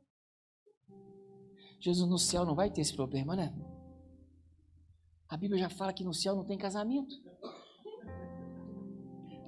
Jesus 1.80 2.10
no 2.10 2.18
céu 2.18 2.44
não 2.44 2.56
vai 2.56 2.72
ter 2.72 2.82
esse 2.82 2.96
problema, 2.96 3.36
né? 3.36 3.56
A 5.30 5.38
Bíblia 5.38 5.60
já 5.60 5.70
fala 5.70 5.94
que 5.94 6.04
no 6.04 6.14
céu 6.14 6.36
não 6.36 6.44
tem 6.44 6.58
casamento. 6.58 7.16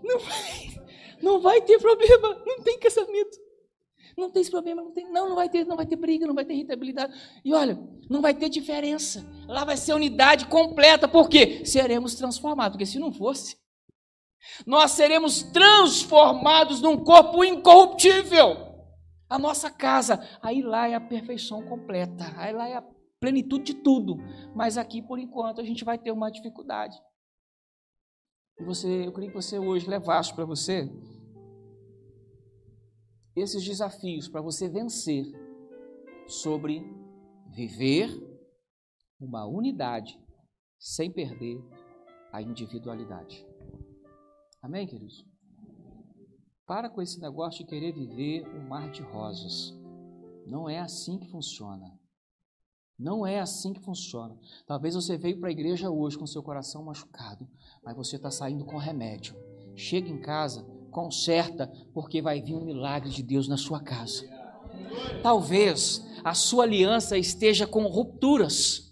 Não 0.04 0.20
vai, 0.20 0.86
não 1.24 1.42
vai 1.42 1.62
ter 1.64 1.80
problema, 1.80 2.36
não 2.46 2.62
tem 2.62 2.80
casamento. 2.80 3.47
Não 4.18 4.32
tem 4.32 4.42
esse 4.42 4.50
problema, 4.50 4.82
não 4.82 4.92
tem, 4.92 5.12
não, 5.12 5.30
não 5.30 5.36
vai 5.36 5.48
ter, 5.48 5.64
não 5.64 5.76
vai 5.76 5.86
ter 5.86 5.96
briga, 5.96 6.26
não 6.26 6.34
vai 6.34 6.44
ter 6.44 6.56
irritabilidade. 6.56 7.14
E 7.46 7.54
olha, 7.54 7.78
não 8.10 8.20
vai 8.20 8.34
ter 8.34 8.50
diferença. 8.50 9.24
Lá 9.48 9.64
vai 9.64 9.78
ser 9.78 9.94
unidade 9.94 10.48
completa, 10.48 11.08
porque 11.08 11.64
seremos 11.64 12.16
transformados, 12.16 12.76
porque 12.76 12.86
se 12.88 12.98
não 12.98 13.14
fosse, 13.14 13.56
nós 14.66 14.92
seremos 14.92 15.44
transformados 15.44 16.82
num 16.82 16.98
corpo 16.98 17.44
incorruptível. 17.44 18.66
A 19.30 19.38
nossa 19.38 19.70
casa, 19.70 20.26
aí 20.42 20.64
lá 20.64 20.88
é 20.88 20.96
a 20.96 21.02
perfeição 21.02 21.62
completa, 21.68 22.34
aí 22.38 22.54
lá 22.54 22.68
é 22.68 22.78
a 22.78 22.84
plenitude 23.20 23.66
de 23.66 23.74
tudo. 23.76 24.16
Mas 24.56 24.80
aqui, 24.80 25.00
por 25.00 25.20
enquanto, 25.20 25.62
a 25.62 25.64
gente 25.64 25.84
vai 25.84 25.98
ter 25.98 26.12
uma 26.12 26.32
dificuldade. 26.32 26.98
E 28.60 28.64
você, 28.64 29.06
eu 29.06 29.14
queria 29.14 29.30
que 29.30 29.36
você 29.36 29.60
hoje 29.60 29.88
levasse 29.88 30.34
para 30.34 30.46
você 30.46 30.90
esses 33.38 33.64
desafios 33.64 34.28
para 34.28 34.42
você 34.42 34.68
vencer 34.68 35.26
sobre 36.28 36.82
viver 37.54 38.10
uma 39.20 39.46
unidade 39.46 40.20
sem 40.80 41.12
perder 41.12 41.58
a 42.32 42.42
individualidade. 42.42 43.46
Amém, 44.62 44.88
queridos? 44.88 45.26
Para 46.66 46.90
com 46.90 47.02
esse 47.02 47.20
negócio 47.20 47.64
de 47.64 47.70
querer 47.70 47.94
viver 47.94 48.48
um 48.50 48.68
mar 48.68 48.92
de 48.92 49.02
rosas. 49.02 49.74
Não 50.46 50.68
é 50.68 50.80
assim 50.80 51.18
que 51.18 51.30
funciona. 51.30 51.98
Não 53.00 53.26
é 53.26 53.40
assim 53.40 53.74
que 53.74 53.80
funciona. 53.80 54.38
Talvez 54.66 54.96
você 54.96 55.18
veio 55.18 55.40
para 55.40 55.50
a 55.50 55.52
igreja 55.52 55.90
hoje 55.90 56.18
com 56.18 56.26
seu 56.26 56.42
coração 56.42 56.84
machucado, 56.84 57.48
mas 57.84 57.96
você 57.96 58.16
está 58.16 58.32
saindo 58.32 58.66
com 58.66 58.78
remédio. 58.78 59.36
Chega 59.76 60.10
em 60.10 60.20
casa, 60.20 60.66
conserta, 60.88 61.72
porque 61.94 62.22
vai 62.22 62.42
vir 62.42 62.56
um 62.56 62.66
milagre 62.66 63.10
de 63.10 63.24
Deus 63.24 63.48
na 63.48 63.58
sua 63.58 63.80
casa. 63.80 64.24
Talvez 65.22 66.06
a 66.24 66.34
sua 66.34 66.64
aliança 66.64 67.18
esteja 67.18 67.66
com 67.66 67.84
rupturas 67.88 68.88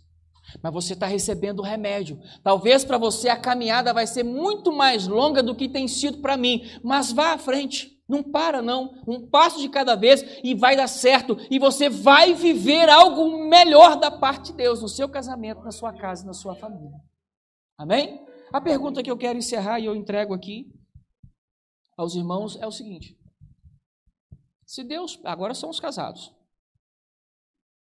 mas 0.62 0.74
você 0.74 0.93
está 0.93 1.06
recebendo 1.06 1.60
o 1.60 1.64
remédio. 1.64 2.20
Talvez 2.43 2.86
para 2.86 2.98
você 2.98 3.30
a 3.30 3.38
caminhada 3.38 3.93
vai 3.93 4.08
ser 4.08 4.24
muito 4.24 4.72
mais 4.72 5.08
longa 5.08 5.43
do 5.43 5.56
que 5.56 5.68
tem 5.68 5.88
sido 5.88 6.20
para 6.20 6.38
mim, 6.38 6.64
mas 6.84 7.12
vá 7.12 7.34
à 7.34 7.38
frente. 7.38 7.93
Não 8.08 8.22
para, 8.22 8.62
não. 8.62 8.93
Um 9.08 9.28
passo 9.28 9.60
de 9.60 9.68
cada 9.68 9.96
vez 9.96 10.24
e 10.43 10.54
vai 10.54 10.76
dar 10.76 10.88
certo. 10.88 11.38
E 11.50 11.58
você 11.58 11.89
vai 11.89 12.34
viver 12.34 12.88
algo 12.88 13.48
melhor 13.48 13.96
da 13.96 14.12
parte 14.12 14.52
de 14.52 14.58
Deus 14.58 14.82
no 14.82 14.88
seu 14.88 15.10
casamento, 15.10 15.64
na 15.64 15.72
sua 15.72 15.91
casa, 15.91 16.26
na 16.26 16.34
sua 16.34 16.56
família. 16.56 17.00
Amém? 17.78 18.24
A 18.54 18.62
pergunta 18.62 19.02
que 19.02 19.10
eu 19.10 19.18
quero 19.18 19.39
encerrar 19.39 19.80
e 19.80 19.86
eu 19.86 19.96
entrego 19.96 20.34
aqui 20.34 20.68
aos 21.98 22.16
irmãos 22.16 22.56
é 22.58 22.68
o 22.68 22.72
seguinte: 22.72 23.18
se 24.66 24.84
Deus, 24.84 25.20
agora 25.24 25.54
somos 25.54 25.80
casados, 25.80 26.34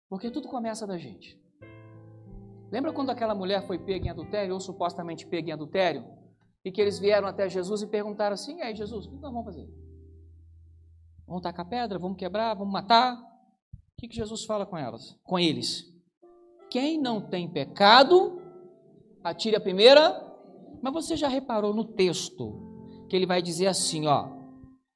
porque 0.10 0.30
tudo 0.30 0.48
começa 0.48 0.86
da 0.86 0.98
gente. 0.98 1.42
Lembra 2.72 2.92
quando 2.92 3.12
aquela 3.12 3.36
mulher 3.36 3.66
foi 3.66 3.78
pega 3.78 4.08
em 4.08 4.10
adultério, 4.10 4.54
ou 4.54 4.60
supostamente 4.60 5.28
pega 5.28 5.50
em 5.50 5.54
adultério? 5.54 6.06
E 6.66 6.72
que 6.72 6.82
eles 6.82 6.98
vieram 6.98 7.28
até 7.28 7.48
Jesus 7.50 7.82
e 7.82 7.88
perguntaram 7.88 8.34
assim: 8.34 8.62
aí, 8.62 8.76
Jesus, 8.76 9.06
o 9.06 9.10
que 9.10 9.16
nós 9.16 9.32
vamos 9.32 9.46
fazer? 9.46 9.70
Vamos 11.28 11.42
tacar 11.42 11.68
pedra? 11.68 12.00
Vamos 12.00 12.18
quebrar? 12.18 12.54
Vamos 12.56 12.74
matar? 12.74 13.16
O 13.16 14.02
que, 14.02 14.08
que 14.08 14.16
Jesus 14.16 14.46
fala 14.46 14.66
com 14.66 14.78
elas? 14.78 15.18
Com 15.24 15.38
eles? 15.40 15.86
Quem 16.70 17.00
não 17.00 17.22
tem 17.22 17.48
pecado, 17.48 18.42
atire 19.24 19.56
a 19.56 19.62
primeira. 19.62 20.32
Mas 20.82 20.94
você 20.94 21.16
já 21.16 21.28
reparou 21.28 21.74
no 21.74 21.86
texto 21.86 22.73
que 23.10 23.16
ele 23.16 23.26
vai 23.26 23.42
dizer 23.42 23.68
assim, 23.68 24.08
ó, 24.08 24.30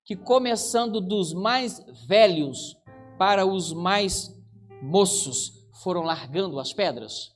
que 0.04 0.16
começando 0.16 1.02
dos 1.02 1.34
mais 1.34 1.86
velhos 2.08 2.78
para 3.18 3.46
os 3.46 3.74
mais 3.74 4.34
moços 4.82 5.68
foram 5.84 6.02
largando 6.02 6.60
as 6.60 6.74
pedras? 6.74 7.36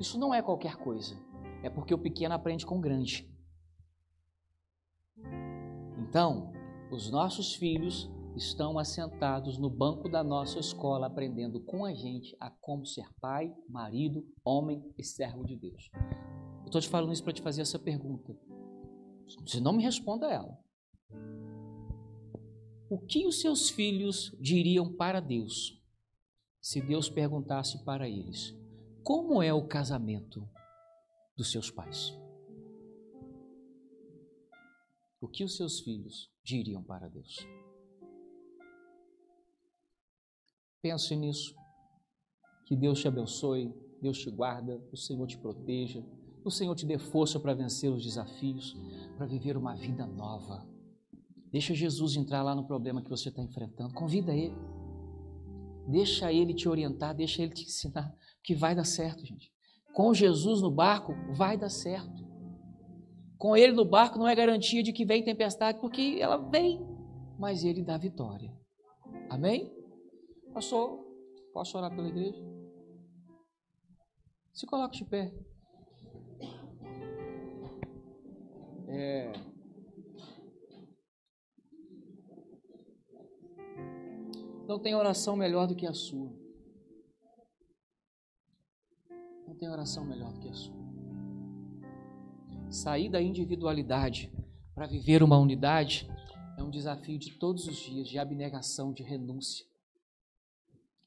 Isso 0.00 0.18
não 0.18 0.34
é 0.34 0.42
qualquer 0.42 0.76
coisa. 0.76 1.16
É 1.62 1.70
porque 1.70 1.94
o 1.94 1.98
pequeno 1.98 2.34
aprende 2.34 2.64
com 2.64 2.78
o 2.78 2.80
grande. 2.80 3.28
Então, 5.98 6.52
os 6.90 7.10
nossos 7.10 7.54
filhos 7.54 8.08
estão 8.36 8.78
assentados 8.78 9.58
no 9.58 9.68
banco 9.68 10.08
da 10.08 10.22
nossa 10.22 10.58
escola 10.58 11.06
aprendendo 11.06 11.60
com 11.60 11.84
a 11.84 11.92
gente 11.92 12.36
a 12.40 12.50
como 12.50 12.86
ser 12.86 13.08
pai, 13.20 13.52
marido, 13.68 14.24
homem 14.44 14.82
e 14.96 15.04
servo 15.04 15.44
de 15.44 15.56
Deus. 15.56 15.90
Eu 16.60 16.66
estou 16.66 16.80
te 16.80 16.88
falando 16.88 17.12
isso 17.12 17.24
para 17.24 17.32
te 17.32 17.42
fazer 17.42 17.62
essa 17.62 17.78
pergunta. 17.78 18.36
Você 19.36 19.60
não 19.60 19.72
me 19.72 19.82
responda 19.82 20.26
ela. 20.30 20.58
O 22.90 22.98
que 22.98 23.26
os 23.26 23.40
seus 23.40 23.68
filhos 23.68 24.34
diriam 24.40 24.92
para 24.92 25.20
Deus 25.20 25.78
se 26.60 26.80
Deus 26.80 27.08
perguntasse 27.08 27.84
para 27.84 28.08
eles: 28.08 28.54
Como 29.02 29.42
é 29.42 29.52
o 29.52 29.66
casamento 29.66 30.48
dos 31.36 31.50
seus 31.50 31.70
pais? 31.70 32.16
O 35.20 35.28
que 35.28 35.44
os 35.44 35.56
seus 35.56 35.80
filhos 35.80 36.30
diriam 36.42 36.82
para 36.82 37.08
Deus? 37.08 37.36
Pense 40.80 41.14
nisso. 41.16 41.54
Que 42.64 42.76
Deus 42.76 43.00
te 43.00 43.08
abençoe, 43.08 43.74
Deus 44.00 44.18
te 44.18 44.30
guarda, 44.30 44.80
o 44.92 44.96
Senhor 44.96 45.26
te 45.26 45.36
proteja, 45.36 46.04
o 46.44 46.50
Senhor 46.50 46.74
te 46.74 46.86
dê 46.86 46.98
força 46.98 47.38
para 47.38 47.54
vencer 47.54 47.90
os 47.90 48.04
desafios, 48.04 48.76
para 49.16 49.26
viver 49.26 49.56
uma 49.56 49.74
vida 49.74 50.06
nova. 50.06 50.66
Deixa 51.50 51.74
Jesus 51.74 52.16
entrar 52.16 52.42
lá 52.42 52.54
no 52.54 52.66
problema 52.66 53.02
que 53.02 53.08
você 53.08 53.30
está 53.30 53.42
enfrentando. 53.42 53.94
Convida 53.94 54.34
Ele. 54.34 54.56
Deixa 55.86 56.32
Ele 56.32 56.52
te 56.52 56.68
orientar, 56.68 57.14
deixa 57.14 57.42
Ele 57.42 57.52
te 57.52 57.64
ensinar, 57.64 58.14
que 58.42 58.54
vai 58.54 58.74
dar 58.74 58.84
certo, 58.84 59.24
gente. 59.24 59.50
Com 59.94 60.12
Jesus 60.12 60.60
no 60.60 60.70
barco, 60.70 61.14
vai 61.32 61.56
dar 61.56 61.70
certo. 61.70 62.26
Com 63.38 63.56
Ele 63.56 63.72
no 63.72 63.84
barco 63.84 64.18
não 64.18 64.28
é 64.28 64.34
garantia 64.34 64.82
de 64.82 64.92
que 64.92 65.06
vem 65.06 65.24
tempestade, 65.24 65.80
porque 65.80 66.18
ela 66.20 66.36
vem, 66.36 66.80
mas 67.38 67.64
Ele 67.64 67.82
dá 67.82 67.96
vitória. 67.96 68.52
Amém? 69.30 69.72
Pastor, 70.52 71.04
posso 71.54 71.78
orar 71.78 71.94
pela 71.94 72.08
igreja? 72.08 72.42
Se 74.52 74.66
coloque 74.66 74.98
de 74.98 75.04
pé. 75.04 75.32
É... 78.88 79.32
Não 84.66 84.78
tem 84.78 84.94
oração 84.94 85.36
melhor 85.36 85.66
do 85.66 85.74
que 85.74 85.86
a 85.86 85.94
sua. 85.94 86.30
Não 89.46 89.54
tem 89.54 89.68
oração 89.70 90.04
melhor 90.04 90.32
do 90.32 90.40
que 90.40 90.48
a 90.48 90.54
sua. 90.54 90.76
Sair 92.70 93.08
da 93.08 93.22
individualidade 93.22 94.30
para 94.74 94.86
viver 94.86 95.22
uma 95.22 95.38
unidade 95.38 96.08
é 96.58 96.62
um 96.62 96.70
desafio 96.70 97.18
de 97.18 97.38
todos 97.38 97.66
os 97.66 97.76
dias, 97.76 98.08
de 98.08 98.18
abnegação, 98.18 98.92
de 98.92 99.02
renúncia 99.02 99.68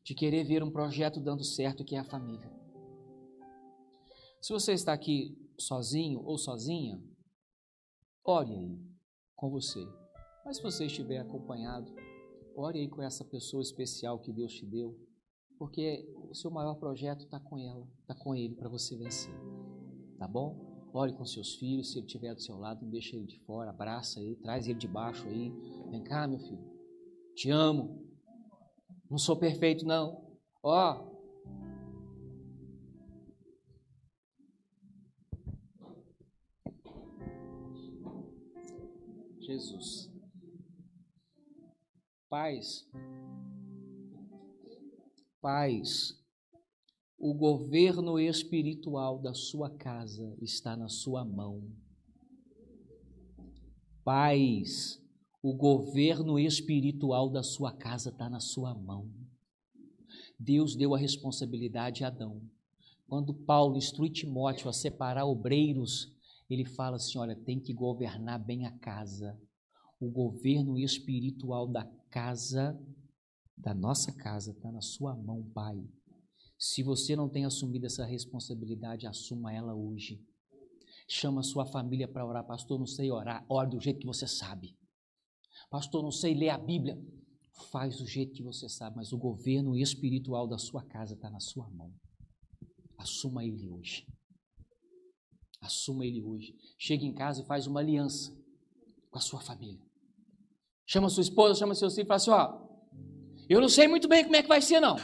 de 0.03 0.15
querer 0.15 0.43
ver 0.43 0.63
um 0.63 0.71
projeto 0.71 1.19
dando 1.19 1.43
certo 1.43 1.85
que 1.85 1.95
é 1.95 1.99
a 1.99 2.03
família. 2.03 2.51
Se 4.41 4.51
você 4.51 4.73
está 4.73 4.93
aqui 4.93 5.37
sozinho 5.57 6.21
ou 6.25 6.37
sozinha, 6.37 7.01
ore 8.23 8.53
aí 8.53 8.79
com 9.35 9.49
você. 9.49 9.85
Mas 10.45 10.57
se 10.57 10.63
você 10.63 10.85
estiver 10.85 11.19
acompanhado, 11.19 11.93
ore 12.55 12.79
aí 12.79 12.87
com 12.87 13.01
essa 13.01 13.23
pessoa 13.23 13.61
especial 13.61 14.19
que 14.19 14.31
Deus 14.31 14.53
te 14.53 14.65
deu, 14.65 14.97
porque 15.57 16.07
o 16.29 16.33
seu 16.33 16.49
maior 16.49 16.75
projeto 16.75 17.25
está 17.25 17.39
com 17.39 17.57
ela, 17.57 17.87
está 18.01 18.15
com 18.15 18.35
ele 18.35 18.55
para 18.55 18.69
você 18.69 18.95
vencer. 18.95 19.33
Tá 20.17 20.27
bom? 20.27 20.89
Ore 20.93 21.13
com 21.13 21.25
seus 21.25 21.55
filhos, 21.55 21.91
se 21.91 21.99
ele 21.99 22.05
estiver 22.05 22.33
do 22.33 22.41
seu 22.41 22.57
lado, 22.57 22.81
não 22.81 22.89
deixa 22.89 23.15
ele 23.15 23.25
de 23.25 23.39
fora, 23.45 23.69
abraça 23.69 24.19
ele, 24.19 24.35
traz 24.35 24.67
ele 24.67 24.77
de 24.77 24.87
baixo 24.87 25.25
aí. 25.27 25.51
Vem 25.89 26.03
cá, 26.03 26.27
meu 26.27 26.39
filho. 26.39 26.71
Te 27.35 27.49
amo. 27.49 28.05
Não 29.09 29.17
sou 29.17 29.37
perfeito, 29.37 29.85
não. 29.85 30.37
Ó. 30.61 31.09
Jesus. 39.51 40.09
Paz. 42.29 42.87
Paz. 45.41 46.17
O 47.17 47.33
governo 47.33 48.19
espiritual 48.19 49.19
da 49.19 49.33
sua 49.33 49.69
casa 49.69 50.35
está 50.41 50.75
na 50.77 50.87
sua 50.87 51.25
mão. 51.25 51.69
Paz 54.03 55.01
o 55.43 55.55
governo 55.55 56.37
espiritual 56.37 57.27
da 57.27 57.41
sua 57.41 57.73
casa 57.73 58.09
está 58.09 58.29
na 58.29 58.39
sua 58.39 58.75
mão. 58.75 59.11
Deus 60.39 60.75
deu 60.75 60.93
a 60.93 60.99
responsabilidade 60.99 62.03
a 62.03 62.07
Adão. 62.09 62.43
Quando 63.07 63.33
Paulo 63.33 63.75
instrui 63.75 64.11
Timóteo 64.11 64.69
a 64.69 64.73
separar 64.73 65.25
obreiros, 65.25 66.13
ele 66.53 66.65
fala 66.65 66.97
assim: 66.97 67.17
olha, 67.17 67.35
tem 67.35 67.59
que 67.59 67.73
governar 67.73 68.43
bem 68.43 68.65
a 68.65 68.71
casa. 68.79 69.39
O 69.99 70.09
governo 70.09 70.77
espiritual 70.77 71.67
da 71.67 71.85
casa, 72.09 72.77
da 73.55 73.73
nossa 73.73 74.11
casa, 74.11 74.51
está 74.51 74.71
na 74.71 74.81
sua 74.81 75.15
mão, 75.15 75.43
Pai. 75.53 75.83
Se 76.57 76.83
você 76.83 77.15
não 77.15 77.29
tem 77.29 77.45
assumido 77.45 77.85
essa 77.85 78.05
responsabilidade, 78.05 79.07
assuma 79.07 79.53
ela 79.53 79.73
hoje. 79.73 80.23
Chama 81.07 81.41
a 81.41 81.43
sua 81.43 81.65
família 81.65 82.07
para 82.07 82.25
orar, 82.25 82.45
pastor. 82.45 82.79
Não 82.79 82.85
sei 82.85 83.11
orar, 83.11 83.45
ore 83.49 83.69
do 83.69 83.79
jeito 83.79 83.99
que 83.99 84.05
você 84.05 84.27
sabe. 84.27 84.77
Pastor, 85.69 86.03
não 86.03 86.11
sei 86.11 86.33
ler 86.33 86.49
a 86.49 86.57
Bíblia. 86.57 87.01
Faz 87.71 87.97
do 87.97 88.07
jeito 88.07 88.33
que 88.33 88.43
você 88.43 88.67
sabe, 88.67 88.95
mas 88.95 89.11
o 89.11 89.17
governo 89.17 89.75
espiritual 89.75 90.47
da 90.47 90.57
sua 90.57 90.83
casa 90.83 91.13
está 91.13 91.29
na 91.29 91.39
sua 91.39 91.69
mão. 91.69 91.93
Assuma 92.97 93.43
ele 93.43 93.67
hoje. 93.67 94.05
Assuma 95.61 96.05
ele 96.05 96.21
hoje. 96.21 96.55
Chega 96.77 97.05
em 97.05 97.13
casa 97.13 97.41
e 97.41 97.45
faz 97.45 97.67
uma 97.67 97.79
aliança 97.79 98.35
com 99.09 99.17
a 99.17 99.21
sua 99.21 99.39
família. 99.39 99.79
Chama 100.85 101.09
sua 101.09 101.21
esposa, 101.21 101.59
chama 101.59 101.75
seu 101.75 101.89
filho 101.89 102.03
e 102.03 102.07
fala 102.07 102.17
assim: 102.17 102.31
ó, 102.31 102.59
eu 103.47 103.61
não 103.61 103.69
sei 103.69 103.87
muito 103.87 104.07
bem 104.07 104.23
como 104.23 104.35
é 104.35 104.41
que 104.41 104.49
vai 104.49 104.61
ser, 104.61 104.79
não. 104.79 104.97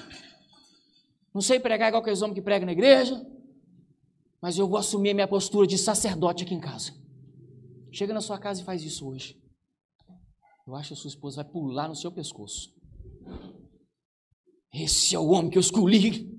Não 1.34 1.42
sei 1.42 1.60
pregar 1.60 1.90
igual 1.90 2.02
aqueles 2.02 2.22
homens 2.22 2.36
que 2.36 2.42
pregam 2.42 2.66
na 2.66 2.72
igreja, 2.72 3.24
mas 4.42 4.58
eu 4.58 4.68
vou 4.68 4.78
assumir 4.78 5.12
a 5.12 5.14
minha 5.14 5.28
postura 5.28 5.68
de 5.68 5.78
sacerdote 5.78 6.44
aqui 6.44 6.56
em 6.56 6.60
casa. 6.60 6.94
Chega 7.92 8.14
na 8.14 8.22
sua 8.22 8.40
casa 8.40 8.62
e 8.62 8.66
faz 8.66 8.84
isso 8.84 9.08
hoje 9.08 9.40
eu 10.68 10.76
acho 10.76 10.90
que 10.90 10.94
a 10.94 10.98
sua 10.98 11.08
esposa 11.08 11.42
vai 11.42 11.52
pular 11.52 11.88
no 11.88 11.96
seu 11.96 12.12
pescoço. 12.12 12.76
Esse 14.74 15.16
é 15.16 15.20
o 15.20 15.30
homem 15.30 15.50
que 15.50 15.58
eu 15.58 15.62
escolhi. 15.62 16.30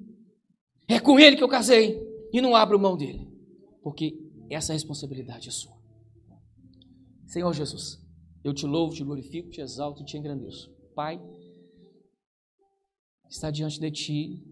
É 0.87 1.01
com 1.01 1.19
ele 1.19 1.35
que 1.35 1.43
eu 1.43 1.49
casei. 1.49 1.99
E 2.31 2.41
não 2.43 2.55
abro 2.55 2.79
mão 2.79 2.95
dele. 2.95 3.27
Porque 3.83 4.19
essa 4.51 4.73
responsabilidade 4.73 5.49
é 5.49 5.53
sua. 5.53 5.77
Senhor 7.27 7.53
Jesus, 7.53 7.99
eu 8.43 8.55
te 8.55 8.67
louvo, 8.67 8.95
te 8.95 9.05
glorifico, 9.05 9.51
te 9.51 9.61
exalto 9.61 10.03
e 10.03 10.05
te 10.05 10.17
engrandeço. 10.17 10.75
Pai, 10.95 11.21
está 13.29 13.51
diante 13.51 13.79
de 13.79 13.91
ti 13.91 14.45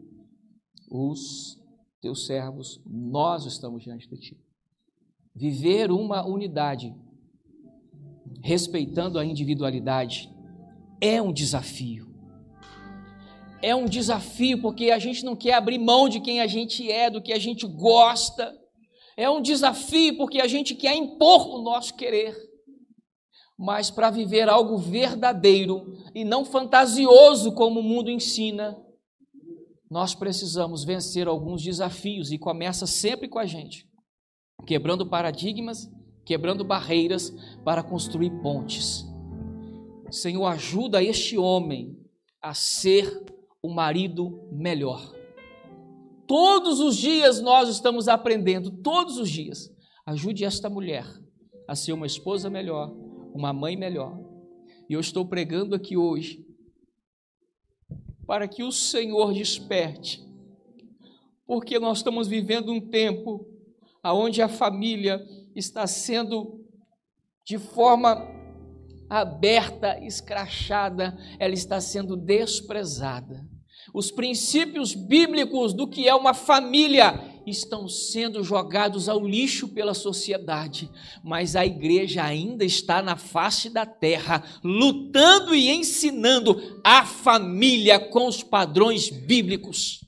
os 0.91 1.59
teus 2.01 2.27
servos, 2.27 2.81
nós 2.87 3.47
estamos 3.47 3.83
diante 3.83 4.09
de 4.09 4.17
ti. 4.17 4.41
Viver 5.35 5.91
uma 5.91 6.27
unidade 6.27 6.95
respeitando 8.43 9.19
a 9.19 9.25
individualidade, 9.25 10.31
é 11.01 11.21
um 11.21 11.33
desafio. 11.33 12.07
É 13.63 13.75
um 13.75 13.87
desafio 13.87 14.61
porque 14.61 14.91
a 14.91 14.99
gente 14.99 15.25
não 15.25 15.35
quer 15.35 15.55
abrir 15.55 15.79
mão 15.79 16.09
de 16.09 16.21
quem 16.21 16.41
a 16.41 16.47
gente 16.47 16.91
é, 16.91 17.11
do 17.11 17.23
que 17.23 17.33
a 17.33 17.39
gente 17.39 17.67
gosta. 17.67 18.55
É 19.17 19.29
um 19.31 19.41
desafio 19.41 20.17
porque 20.17 20.41
a 20.41 20.47
gente 20.47 20.75
quer 20.75 20.95
impor 20.95 21.49
o 21.49 21.63
nosso 21.63 21.95
querer. 21.95 22.37
Mas 23.59 23.91
para 23.91 24.11
viver 24.11 24.49
algo 24.49 24.77
verdadeiro 24.77 25.97
e 26.15 26.25
não 26.25 26.45
fantasioso 26.45 27.53
como 27.53 27.81
o 27.81 27.83
mundo 27.83 28.11
ensina, 28.11 28.77
nós 29.91 30.15
precisamos 30.15 30.85
vencer 30.85 31.27
alguns 31.27 31.63
desafios 31.63 32.31
e 32.31 32.39
começa 32.39 32.87
sempre 32.87 33.29
com 33.29 33.39
a 33.39 33.47
gente, 33.47 33.89
quebrando 34.67 35.09
paradigmas 35.09 35.89
quebrando 36.27 36.65
barreiras 36.65 37.33
para 37.65 37.83
construir 37.85 38.31
pontes. 38.43 39.07
Senhor, 40.11 40.45
ajuda 40.47 41.03
este 41.03 41.39
homem 41.39 41.97
a 42.43 42.53
ser 42.53 43.25
o 43.63 43.73
marido 43.73 44.49
melhor. 44.53 45.16
Todos 46.27 46.81
os 46.81 46.97
dias 46.97 47.41
nós 47.41 47.69
estamos 47.69 48.09
aprendendo, 48.09 48.71
todos 48.71 49.19
os 49.19 49.31
dias. 49.31 49.71
Ajude 50.05 50.45
esta 50.45 50.69
mulher 50.69 51.07
a 51.67 51.75
ser 51.75 51.93
uma 51.93 52.07
esposa 52.07 52.49
melhor, 52.51 52.93
uma 53.35 53.53
mãe 53.53 53.77
melhor. 53.77 54.19
E 54.89 54.95
eu 54.95 55.01
estou 55.01 55.27
pregando 55.27 55.75
aqui 55.75 55.97
hoje 55.97 56.45
para 58.27 58.49
que 58.49 58.63
o 58.63 58.73
Senhor 58.73 59.33
desperte, 59.33 60.21
porque 61.47 61.79
nós 61.79 61.99
estamos 61.99 62.27
vivendo 62.27 62.73
um 62.73 62.81
tempo 62.81 63.47
onde 64.05 64.43
a 64.43 64.49
família 64.49 65.25
está 65.55 65.87
sendo 65.87 66.65
de 67.45 67.59
forma 67.59 68.17
aberta, 69.09 69.99
escrachada, 70.05 71.17
ela 71.39 71.55
está 71.55 71.81
sendo 71.81 72.17
desprezada. 72.17 73.49
Os 73.97 74.11
princípios 74.11 74.93
bíblicos 74.95 75.73
do 75.73 75.89
que 75.89 76.07
é 76.07 76.15
uma 76.15 76.35
família 76.35 77.19
estão 77.47 77.89
sendo 77.89 78.45
jogados 78.45 79.09
ao 79.09 79.27
lixo 79.27 79.69
pela 79.69 79.95
sociedade, 79.95 80.91
mas 81.25 81.57
a 81.57 81.65
igreja 81.65 82.23
ainda 82.23 82.63
está 82.63 83.01
na 83.01 83.17
face 83.17 83.71
da 83.71 83.87
terra, 83.87 84.45
lutando 84.63 85.55
e 85.55 85.71
ensinando 85.71 86.79
a 86.85 87.07
família 87.07 87.99
com 87.99 88.29
os 88.29 88.43
padrões 88.43 89.09
bíblicos 89.09 90.06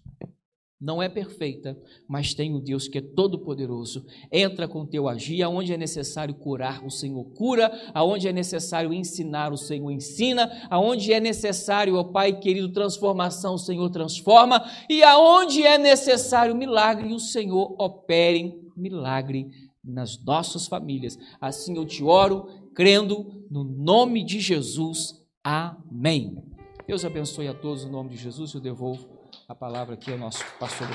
não 0.81 1.03
é 1.03 1.09
perfeita, 1.09 1.77
mas 2.09 2.35
tem 2.35 2.55
um 2.55 2.61
Deus 2.61 2.87
que 2.87 2.99
é 2.99 3.01
todo-poderoso. 3.01 4.07
Entra 4.31 4.69
com 4.69 4.87
teu 4.87 5.09
agir, 5.09 5.43
aonde 5.43 5.73
é 5.73 5.77
necessário 5.77 6.35
curar, 6.35 6.87
o 6.87 6.91
Senhor 6.91 7.25
cura, 7.35 7.71
aonde 7.93 8.29
é 8.29 8.33
necessário 8.33 8.93
ensinar, 8.93 9.53
o 9.53 9.57
Senhor 9.57 9.91
ensina, 9.91 10.51
aonde 10.71 11.13
é 11.13 11.19
necessário, 11.19 11.97
ó 11.97 12.05
Pai 12.05 12.39
querido, 12.39 12.73
transformação, 12.73 13.55
o 13.55 13.59
Senhor 13.59 13.91
transforma, 13.91 14.65
e 14.89 15.03
aonde 15.03 15.65
é 15.65 15.77
necessário 15.77 16.55
milagre, 16.55 17.13
o 17.13 17.19
Senhor 17.19 17.75
opere 17.77 18.55
milagre 18.77 19.49
nas 19.85 20.23
nossas 20.25 20.69
famílias. 20.69 21.19
Assim 21.41 21.77
eu 21.77 21.85
te 21.85 22.05
oro, 22.05 22.47
crendo 22.73 23.45
no 23.51 23.65
nome 23.65 24.25
de 24.25 24.39
Jesus. 24.39 25.15
Amém. 25.43 26.41
Deus 26.87 27.05
abençoe 27.05 27.49
a 27.49 27.55
todos 27.55 27.85
no 27.85 27.91
nome 27.91 28.11
de 28.11 28.17
Jesus, 28.17 28.55
eu 28.55 28.61
devolvo 28.61 29.18
a 29.49 29.55
palavra 29.55 29.95
aqui 29.95 30.13
ao 30.13 30.19
nosso 30.19 30.45
pastor. 30.61 30.87